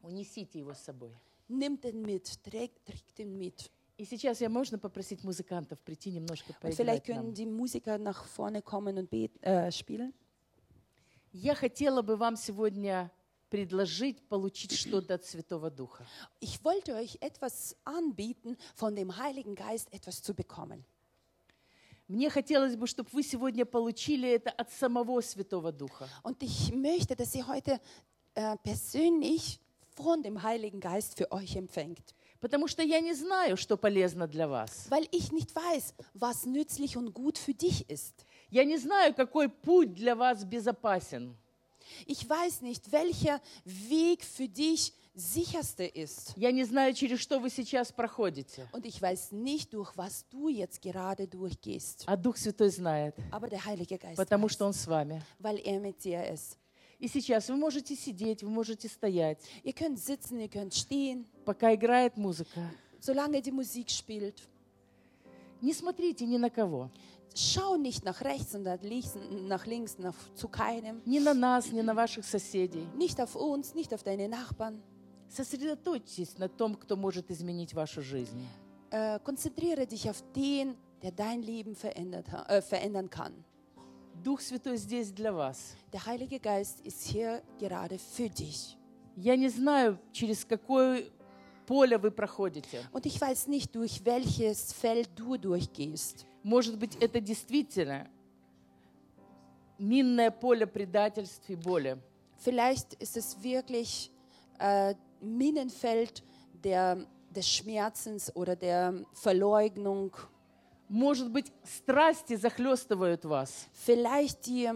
Унесите 0.00 0.60
его 0.60 0.72
с 0.72 0.80
собой. 0.80 1.14
Nimm 1.48 1.78
den 1.78 2.00
mit, 2.00 2.42
träg, 2.42 2.72
träg 2.84 3.14
den 3.18 3.36
mit. 3.36 3.70
И 3.99 4.03
сейчас 4.03 4.41
я 4.41 4.49
можно 4.49 4.77
попросить 4.77 5.23
музыкантов 5.23 5.79
прийти 5.79 6.11
немножко 6.11 6.51
Und 6.61 6.73
vielleicht 6.75 7.05
поиграть 7.05 7.07
нам? 7.07 7.17
können 7.17 7.33
die 7.33 7.45
Musiker 7.45 7.97
nach 7.97 8.25
vorne 8.25 8.61
kommen 8.61 8.97
und 8.97 9.09
bet, 9.09 9.31
äh, 9.41 9.71
spielen. 9.71 10.13
Я 11.31 11.55
хотела 11.55 12.01
бы 12.01 12.17
вам 12.17 12.35
сегодня 12.35 13.11
предложить 13.49 14.27
получить 14.27 14.73
что-то 14.73 15.15
от 15.15 15.25
Святого 15.25 15.69
Духа. 15.69 16.05
Ich 16.41 16.63
wollte 16.63 16.93
euch 16.95 17.17
etwas 17.21 17.75
anbieten, 17.85 18.57
von 18.75 18.95
dem 18.95 19.15
Heiligen 19.17 19.55
Geist 19.55 19.87
etwas 19.93 20.21
zu 20.21 20.33
bekommen. 20.33 20.83
Мне 22.07 22.29
хотелось 22.29 22.75
бы, 22.75 22.85
чтобы 22.85 23.09
вы 23.13 23.23
сегодня 23.23 23.65
получили 23.65 24.29
это 24.29 24.51
от 24.51 24.71
самого 24.71 25.21
Святого 25.21 25.71
Духа. 25.71 26.07
Und 26.23 26.43
ich 26.43 26.73
möchte, 26.73 27.15
dass 27.15 27.33
ihr 27.33 27.47
heute 27.47 27.79
äh, 28.35 28.57
persönlich 28.57 29.59
von 29.95 30.21
dem 30.21 30.43
Heiligen 30.43 30.79
Geist 30.79 31.17
für 31.17 31.31
euch 31.31 31.55
empfängt. 31.55 32.13
Потому 32.40 32.68
что 32.68 32.82
я 32.82 33.00
не 33.00 33.12
знаю, 33.14 33.56
что 33.56 33.76
полезно 33.76 34.26
для 34.26 34.48
вас. 34.48 34.86
Weil 34.88 35.06
ich 35.12 35.30
nicht 35.32 35.54
weiß, 35.54 35.94
was 36.14 36.46
nützlich 36.46 36.96
und 36.96 37.12
gut 37.12 37.36
für 37.38 37.52
dich 37.54 37.88
ist. 37.90 38.24
Я 38.50 38.64
не 38.64 38.78
знаю, 38.78 39.14
какой 39.14 39.48
путь 39.48 39.94
для 39.94 40.14
вас 40.16 40.44
безопасен. 40.44 41.36
Ich 42.06 42.28
weiß 42.28 42.62
nicht, 42.62 42.92
welcher 42.92 43.40
Weg 43.64 44.24
für 44.24 44.48
dich 44.48 44.92
sicherste 45.14 45.84
ist. 45.84 46.32
Я 46.36 46.50
не 46.52 46.64
знаю, 46.64 46.94
через 46.94 47.20
что 47.20 47.40
вы 47.40 47.50
сейчас 47.50 47.92
проходите. 47.92 48.68
Und 48.72 48.86
ich 48.86 49.00
weiß 49.02 49.32
nicht, 49.32 49.72
durch 49.74 49.96
was 49.96 50.24
du 50.30 50.48
jetzt 50.48 50.80
gerade 50.80 51.26
durchgehst. 51.26 52.04
А 52.06 52.16
Дух 52.16 52.36
Святой 52.36 52.70
знает, 52.70 53.14
Aber 53.30 53.48
der 53.48 53.64
Heilige 53.64 53.98
Geist 53.98 54.16
потому 54.16 54.46
weiß, 54.46 54.52
что 54.52 54.66
Он 54.66 54.72
с 54.72 54.86
вами. 54.86 55.20
weil 55.38 55.58
er 55.58 55.78
mit 55.80 56.02
dir 56.02 56.26
ist. 56.32 56.56
И 57.00 57.08
сейчас 57.08 57.48
вы 57.48 57.56
можете 57.56 57.96
сидеть, 57.96 58.42
вы 58.42 58.50
можете 58.50 58.86
стоять, 58.86 59.38
Ihr 59.64 59.72
könnt 59.72 59.98
sitzen, 59.98 60.38
ihr 60.38 60.48
könnt 60.50 60.74
stehen, 60.74 61.24
пока 61.49 61.73
играет 61.73 62.17
музыка. 62.17 62.69
solange 62.99 63.41
die 63.41 63.51
Musik 63.51 63.89
spielt. 63.89 64.41
Не 65.61 65.73
смотрите 65.73 66.25
ни 66.25 66.37
на 66.37 66.49
кого. 66.49 66.89
Schau 67.35 67.75
nicht 67.77 68.03
nach 68.05 68.21
rechts 68.21 68.55
und 68.55 68.63
nach 68.63 68.81
links, 68.81 69.13
nach 69.47 69.65
links 69.65 69.97
nach, 69.97 70.15
zu 70.35 70.47
keinem. 70.47 71.01
Ни 71.05 71.19
на 71.19 71.33
нас, 71.33 71.71
ни 71.71 71.81
на 71.81 71.93
ваших 71.93 72.23
соседей. 72.25 72.87
Nicht 72.95 73.19
auf 73.19 73.35
uns, 73.35 73.75
nicht 73.75 73.93
auf 73.93 74.03
deine 74.03 74.27
Nachbarn. 74.29 74.81
Сосредоточьтесь 75.29 76.37
на 76.37 76.47
том, 76.49 76.75
кто 76.75 76.95
может 76.95 77.29
изменить 77.31 77.73
вашу 77.73 78.01
жизнь. 78.01 78.41
Äh, 78.91 79.19
konzentriere 79.19 79.85
dich 79.85 80.09
auf 80.09 80.23
den, 80.35 80.75
der 81.01 81.11
dein 81.11 81.41
Leben 81.41 81.75
verändert, 81.75 82.31
ha- 82.31 82.45
äh, 82.47 82.61
verändern 82.61 83.09
kann. 83.09 83.33
Дух 84.23 84.39
Святой 84.39 84.77
здесь 84.77 85.11
для 85.11 85.33
вас. 85.33 85.75
Der 85.91 86.05
Heilige 86.05 86.39
Geist 86.39 86.79
ist 86.85 87.03
hier 87.05 87.41
gerade 87.59 87.97
für 87.99 88.29
dich. 88.29 88.77
Я 89.17 89.35
не 89.35 89.49
знаю, 89.49 89.99
через 90.13 90.45
какое 90.45 91.03
поле 91.69 91.97
вы 91.97 92.11
проходите. 92.11 92.83
Und 92.91 93.05
ich 93.05 93.19
weiß 93.19 93.47
nicht, 93.47 93.75
durch 93.75 94.03
welches 94.05 94.73
Feld 94.73 95.09
du 95.15 95.37
durchgehst. 95.37 96.25
Может 96.43 96.77
быть, 96.77 96.95
это 97.01 97.19
действительно 97.19 98.07
минное 99.79 100.31
поле 100.31 100.67
предательств 100.67 101.49
и 101.49 101.55
боли. 101.55 101.97
Vielleicht 102.37 102.93
ist 102.95 103.17
es 103.17 103.41
wirklich 103.41 104.11
äh, 104.59 104.93
Minenfeld 105.21 106.23
der, 106.63 107.05
des 107.29 107.47
Schmerzens 107.47 108.31
oder 108.35 108.55
der 108.55 108.93
Verleugnung. 109.13 110.15
Может 110.87 111.31
быть, 111.31 111.51
страсти 111.63 112.35
захлестывают 112.35 113.25
вас. 113.25 113.67
Vielleicht 113.73 114.45
die 114.45 114.69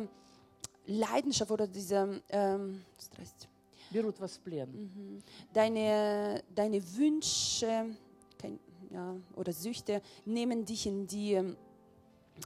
Leidenschaft 0.87 1.51
oder 1.51 1.67
diese, 1.67 2.21
ähm, 2.29 2.83
zdraсте. 2.97 3.47
берут 3.93 4.19
вас 4.19 4.37
в 4.37 4.39
плен. 4.39 5.21
deine, 5.53 6.43
deine 6.55 6.81
Wünsche 6.95 7.95
kein, 8.37 8.59
ja, 8.91 9.15
oder 9.35 9.53
Süchte 9.53 10.01
nehmen 10.25 10.65
dich 10.65 10.85
in 10.85 11.07
die 11.07 11.33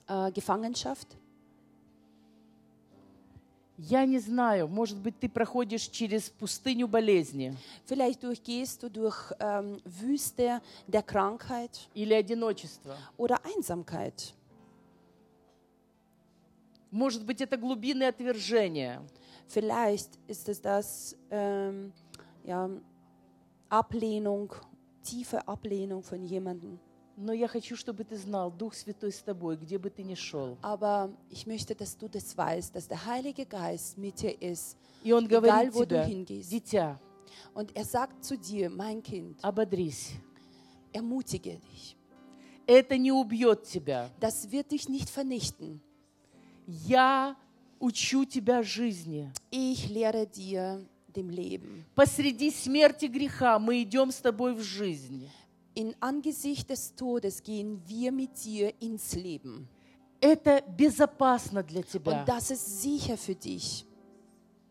äh, 0.08 0.32
Gefangenschaft. 0.32 1.18
Я 3.78 4.06
не 4.06 4.20
знаю, 4.20 4.68
может 4.68 5.00
быть, 5.00 5.20
ты 5.20 5.28
проходишь 5.28 5.88
через 5.88 6.30
пустыню 6.30 6.88
болезни 6.88 7.58
Vielleicht 7.86 8.22
durchgehst 8.22 8.84
du 8.84 8.90
durch 8.90 9.34
ähm, 9.40 9.82
Wüste 9.84 10.62
der 10.88 11.02
Krankheit 11.02 11.90
или 11.96 12.14
одиночества. 12.14 12.96
oder 13.18 13.44
Einsamkeit. 13.44 14.36
Может 16.92 17.26
быть, 17.26 17.42
это 17.42 17.58
глубины 17.58 18.04
отвержения. 18.04 19.02
Vielleicht 19.48 20.10
ist 20.28 20.48
es 20.50 20.62
das 20.62 21.16
ähm, 21.32 21.92
ja, 22.44 22.70
Ablehnung, 23.70 24.54
tiefe 25.04 25.48
Ablehnung 25.48 26.04
von 26.04 26.24
jemandem. 26.24 26.80
Но 27.16 27.32
я 27.32 27.48
хочу, 27.48 27.76
чтобы 27.76 28.04
ты 28.06 28.18
знал, 28.18 28.50
Дух 28.52 28.74
Святой 28.74 29.12
с 29.12 29.22
тобой, 29.22 29.56
где 29.56 29.78
бы 29.78 29.92
ты 29.92 30.02
ни 30.04 30.16
шел. 30.16 30.58
Aber 30.64 31.12
ich 31.30 31.46
möchte, 31.46 31.76
dass 31.76 31.96
du 31.96 32.08
das 32.08 32.36
weißt, 32.36 32.76
dass 32.76 32.88
der 32.88 33.06
Heilige 33.06 33.46
Geist 33.46 33.98
mit 34.00 34.20
dir 34.20 34.42
ist. 34.42 34.76
И 35.04 35.14
Он 35.14 35.26
Egal, 35.26 35.42
говорит 35.42 35.74
wo 35.76 35.82
du 35.82 35.90
тебе, 35.96 36.06
hingehst. 36.06 36.52
дитя, 36.52 37.00
Und 37.54 37.76
er 37.76 37.86
sagt 37.86 38.24
zu 38.24 38.36
dir, 38.36 38.68
mein 38.70 39.04
Kind, 39.04 39.44
ободрись. 39.44 40.14
ermutige 40.92 41.60
dich. 41.60 41.96
Это 42.66 42.98
не 42.98 43.12
убьет 43.12 43.64
тебя. 43.64 44.10
Das 44.20 44.50
wird 44.50 44.72
dich 44.72 44.90
nicht 44.90 45.10
vernichten. 45.10 45.82
Я 46.66 47.36
учу 47.81 48.25
тебя 48.25 48.63
жизни. 48.63 49.33
Ich 49.51 49.89
lehre 49.89 50.27
dir 50.27 50.85
dem 51.15 51.31
Leben. 51.31 51.85
Посреди 51.95 52.51
смерти 52.51 53.07
греха 53.07 53.59
мы 53.59 53.83
идем 53.83 54.11
с 54.11 54.17
тобой 54.17 54.55
в 54.55 54.63
жизнь. 54.63 55.29
In 55.75 55.95
Angesicht 56.01 56.71
des 56.71 56.95
Todes 56.95 57.43
gehen 57.43 57.81
wir 57.87 58.11
mit 58.11 58.45
dir 58.45 58.75
ins 58.81 59.15
Leben. 59.15 59.69
Это 60.21 60.63
безопасно 60.77 61.63
для 61.63 61.83
тебя. 61.83 62.23
Und 62.23 62.29
das 62.29 62.51
ist 62.51 62.83
sicher 62.83 63.17
für 63.17 63.35
dich. 63.35 63.85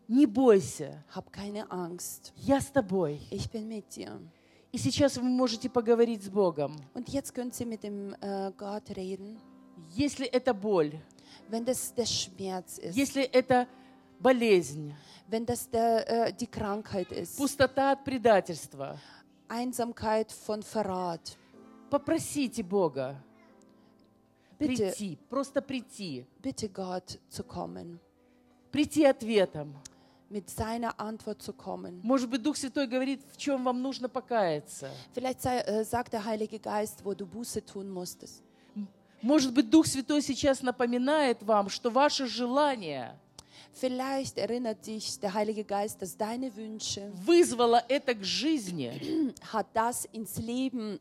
Не 0.06 0.26
бойся. 0.26 1.04
Hab 1.14 1.32
keine 1.32 1.70
Angst. 1.70 2.32
Я 2.36 2.60
с 2.60 2.70
тобой. 2.70 3.20
Ich 3.30 3.48
bin 3.50 3.68
mit 3.68 3.96
dir. 3.96 4.20
И 4.70 4.76
сейчас 4.76 5.16
вы 5.16 5.24
можете 5.24 5.70
поговорить 5.70 6.24
с 6.24 6.28
Богом. 6.28 6.76
Und 6.94 7.08
jetzt 7.08 7.34
könnt 7.34 7.58
ihr 7.58 7.66
mit 7.66 7.82
dem 7.82 8.14
äh, 8.20 8.52
Gott 8.56 8.90
reden. 8.90 9.38
Если 9.96 10.26
это 10.26 10.52
боль, 10.52 10.92
Wenn 11.48 11.64
das 11.64 11.94
der 11.94 12.06
Schmerz 12.06 12.78
ist, 12.78 12.96
если 12.96 13.24
это 13.24 13.66
болезнь, 14.20 14.94
wenn 15.28 15.46
das 15.46 15.68
der, 15.68 16.26
äh, 16.28 16.32
die 16.32 16.46
Krankheit 16.46 17.10
ist, 17.12 17.36
пустота 17.36 17.92
от 17.92 18.04
предательства, 18.04 18.98
Einsamkeit 19.48 20.30
von 20.30 20.62
Verrat, 20.62 21.36
попросите 21.90 22.62
Бога 22.62 23.16
bitte, 24.58 24.92
прийти, 24.92 25.18
просто 25.28 25.62
прийти, 25.62 26.26
bitte 26.42 26.68
Gott 26.68 27.18
zu 27.30 27.42
kommen, 27.44 27.98
прийти 28.70 29.04
ответом. 29.04 29.74
mit 30.30 30.50
seiner 30.50 30.98
Antwort 31.00 31.42
zu 31.42 31.52
kommen. 31.52 32.00
Может 32.02 32.28
быть, 32.28 32.42
Дух 32.42 32.56
Святой 32.56 32.86
говорит, 32.86 33.22
в 33.32 33.36
чем 33.36 33.64
вам 33.64 33.80
нужно 33.80 34.08
покаяться. 34.08 34.90
Vielleicht 35.14 35.40
sei, 35.40 35.60
äh, 35.60 35.84
sagt 35.84 36.12
der 36.12 36.24
Heilige 36.24 36.58
Geist, 36.58 37.04
wo 37.04 37.14
du 37.14 37.26
Buße 37.26 37.64
tun 37.64 37.88
musstest. 37.88 38.42
Может 39.22 39.52
быть, 39.52 39.68
Дух 39.68 39.86
Святой 39.86 40.22
сейчас 40.22 40.62
напоминает 40.62 41.42
вам, 41.42 41.68
что 41.68 41.90
ваше 41.90 42.26
желание 42.26 43.18
Vielleicht 43.80 44.38
erinnert 44.38 44.84
dich 44.86 45.20
der 45.20 45.34
Heilige 45.34 45.62
Geist, 45.62 46.02
dass 46.02 46.16
deine 46.16 46.50
Wünsche 46.56 47.12
вызвало 47.24 47.84
это 47.88 48.14
к 48.14 48.24
жизни, 48.24 49.32
hat 49.52 49.68
das 49.74 50.04
ins 50.12 50.36
Leben 50.38 50.98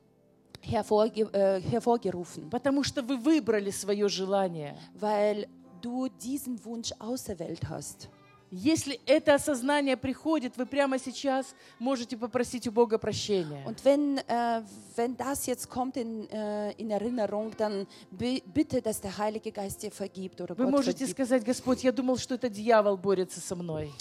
hervorge 0.61 1.21
äh, 1.33 1.59
hervorgerufen, 1.61 2.49
потому 2.51 2.83
что 2.83 3.01
вы 3.01 3.17
выбрали 3.17 3.71
свое 3.71 4.07
желание. 4.09 4.77
weil 4.93 5.47
du 5.81 6.07
diesen 6.21 6.63
Wunsch 6.65 6.91
auserwählt 6.99 7.67
hast. 7.69 8.09
Если 8.49 8.99
это 9.05 9.35
осознание 9.35 9.97
приходит, 9.97 10.55
вы 10.55 10.65
прямо 10.65 10.97
сейчас 10.97 11.53
можете 11.79 12.15
попросить 12.15 12.65
у 12.67 12.71
Бога 12.71 12.97
прощения. 12.97 13.61
Und 13.65 13.83
wenn, 13.83 14.19
äh, 14.27 14.63
wenn 14.95 15.17
das 15.17 15.45
jetzt 15.47 15.69
kommt 15.69 15.97
in, 15.97 16.29
äh, 16.29 16.71
in 16.77 16.89
Erinnerung, 16.89 17.51
dann 17.57 17.85
bi- 18.09 18.41
bitte, 18.45 18.81
dass 18.81 19.01
der 19.01 19.17
Heilige 19.17 19.51
Geist 19.51 19.83
dir 19.83 19.91
vergibt 19.91 20.39
oder 20.39 20.55
Вы 20.57 20.63
Gott 20.63 20.71
можете 20.71 21.05
vergibt. 21.05 21.11
сказать, 21.11 21.43
Господь, 21.43 21.83
я 21.83 21.91
думал, 21.91 22.17
что 22.17 22.35
это 22.35 22.47
дьявол 22.49 22.95
борется 22.95 23.41
со 23.41 23.53
мной. 23.55 23.91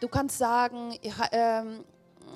Du 0.00 0.08
kannst 0.08 0.36
sagen, 0.36 0.94
ähm, 1.30 1.84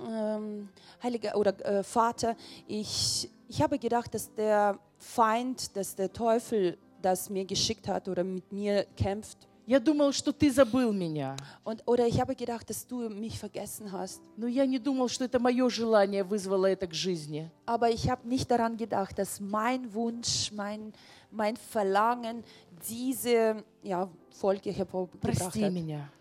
ähm, 0.09 0.69
Heiliger 1.03 1.37
oder 1.37 1.53
äh, 1.65 1.83
Vater, 1.83 2.37
ich, 2.69 3.29
ich 3.49 3.61
habe 3.61 3.77
gedacht, 3.81 4.15
dass 4.15 4.33
der 4.35 4.79
Feind, 4.99 5.77
dass 5.77 5.97
der 5.97 6.13
Teufel 6.13 6.79
das 7.03 7.29
mir 7.29 7.45
geschickt 7.45 7.89
hat 7.89 8.09
oder 8.09 8.23
mit 8.25 8.53
mir 8.53 8.85
kämpft. 8.97 9.46
Я 9.67 9.81
думал, 9.81 10.13
что 10.13 10.33
ты 10.33 10.49
забыл 10.53 10.93
меня. 10.93 11.37
Und, 11.65 11.83
oder 11.87 12.07
ich 12.07 12.21
habe 12.21 12.37
gedacht, 12.37 12.71
dass 12.71 12.87
du 12.87 13.09
mich 13.09 13.37
vergessen 13.37 13.91
hast. 13.91 14.23
Но 14.37 14.47
я 14.47 14.65
не 14.65 14.79
думал, 14.79 15.09
что 15.09 15.25
это 15.25 15.41
мое 15.41 15.69
желание 15.69 16.23
вызвало 16.23 16.67
это 16.67 16.87
к 16.87 16.95
жизни. 16.95 17.51
Aber 17.67 17.91
ich 17.91 18.09
habe 18.09 18.29
nicht 18.29 18.49
daran 18.49 18.77
gedacht, 18.77 19.19
dass 19.19 19.41
mein 19.41 19.93
Wunsch, 19.93 20.53
mein, 20.53 20.93
mein 21.33 21.57
Verlangen 21.57 22.45
diese 22.89 23.65
ja, 23.83 24.09
Folge 24.31 24.71
hervorgebracht 24.71 25.37
Прости 25.37 25.65
hat. 25.65 25.73
меня. 25.73 26.13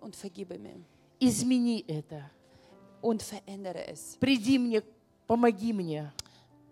Und 0.00 0.16
vergebe 0.16 0.58
mir. 0.58 0.80
Измени 1.20 1.84
это. 1.86 2.30
Und 3.02 3.22
verändere 3.22 3.86
es. 3.86 4.16
Приди 4.18 4.58
мне, 4.58 4.82
помоги 5.26 5.74
мне. 5.74 6.10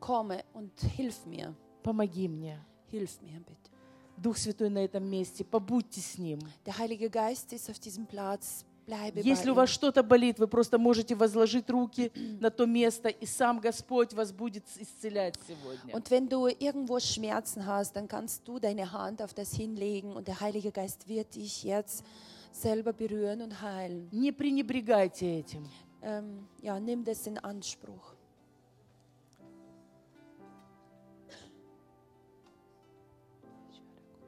Komme 0.01 0.45
und 0.55 0.72
hilf 0.97 1.26
mir. 1.26 1.55
Помоги 1.83 2.26
мне. 2.26 2.59
Hilf 2.91 3.20
mir 3.20 3.39
bitte. 3.41 3.72
Дух 4.17 4.37
Святой 4.37 4.71
на 4.71 4.79
этом 4.79 5.05
месте, 5.09 5.45
побудьте 5.45 6.01
с 6.01 6.19
Ним. 6.19 6.39
Der 6.67 6.79
Heilige 6.79 7.11
Geist 7.11 7.53
ist 7.53 7.69
auf 7.71 7.79
diesem 7.79 8.07
Platz. 8.07 8.65
Bleibe 8.87 9.21
Если 9.21 9.51
у 9.51 9.55
вас 9.55 9.71
что-то 9.71 10.03
болит, 10.03 10.41
вы 10.41 10.49
просто 10.49 10.77
можете 10.77 11.15
возложить 11.15 11.71
руки 11.71 12.11
на 12.41 12.51
то 12.51 12.67
место, 12.67 13.09
и 13.09 13.27
сам 13.27 13.61
Господь 13.61 14.13
вас 14.13 14.33
будет 14.33 14.65
исцелять 14.77 15.37
сегодня. 15.47 15.95
Und 15.95 16.11
wenn 16.11 16.29
du 16.29 16.49
irgendwo 16.49 16.99
Schmerzen 16.99 17.65
hast, 17.65 17.95
dann 17.95 18.09
kannst 18.09 18.47
du 18.47 18.59
deine 18.59 18.93
Hand 18.93 19.23
auf 19.23 19.35
das 19.35 19.55
hinlegen 19.55 20.13
und 20.13 20.27
der 20.27 20.41
Heilige 20.41 20.73
Geist 20.73 21.07
wird 21.07 21.35
dich 21.37 21.63
jetzt 21.63 22.05
selber 22.51 22.93
berühren 22.93 23.43
und 23.43 23.63
heilen. 23.63 24.09
Не 24.11 24.33
пренебрегайте 24.33 25.27
этим. 25.27 25.65
Ähm, 26.03 26.49
ja, 26.61 26.81
nimm 26.81 27.05
das 27.05 27.27
in 27.29 27.39
Anspruch. 27.39 28.12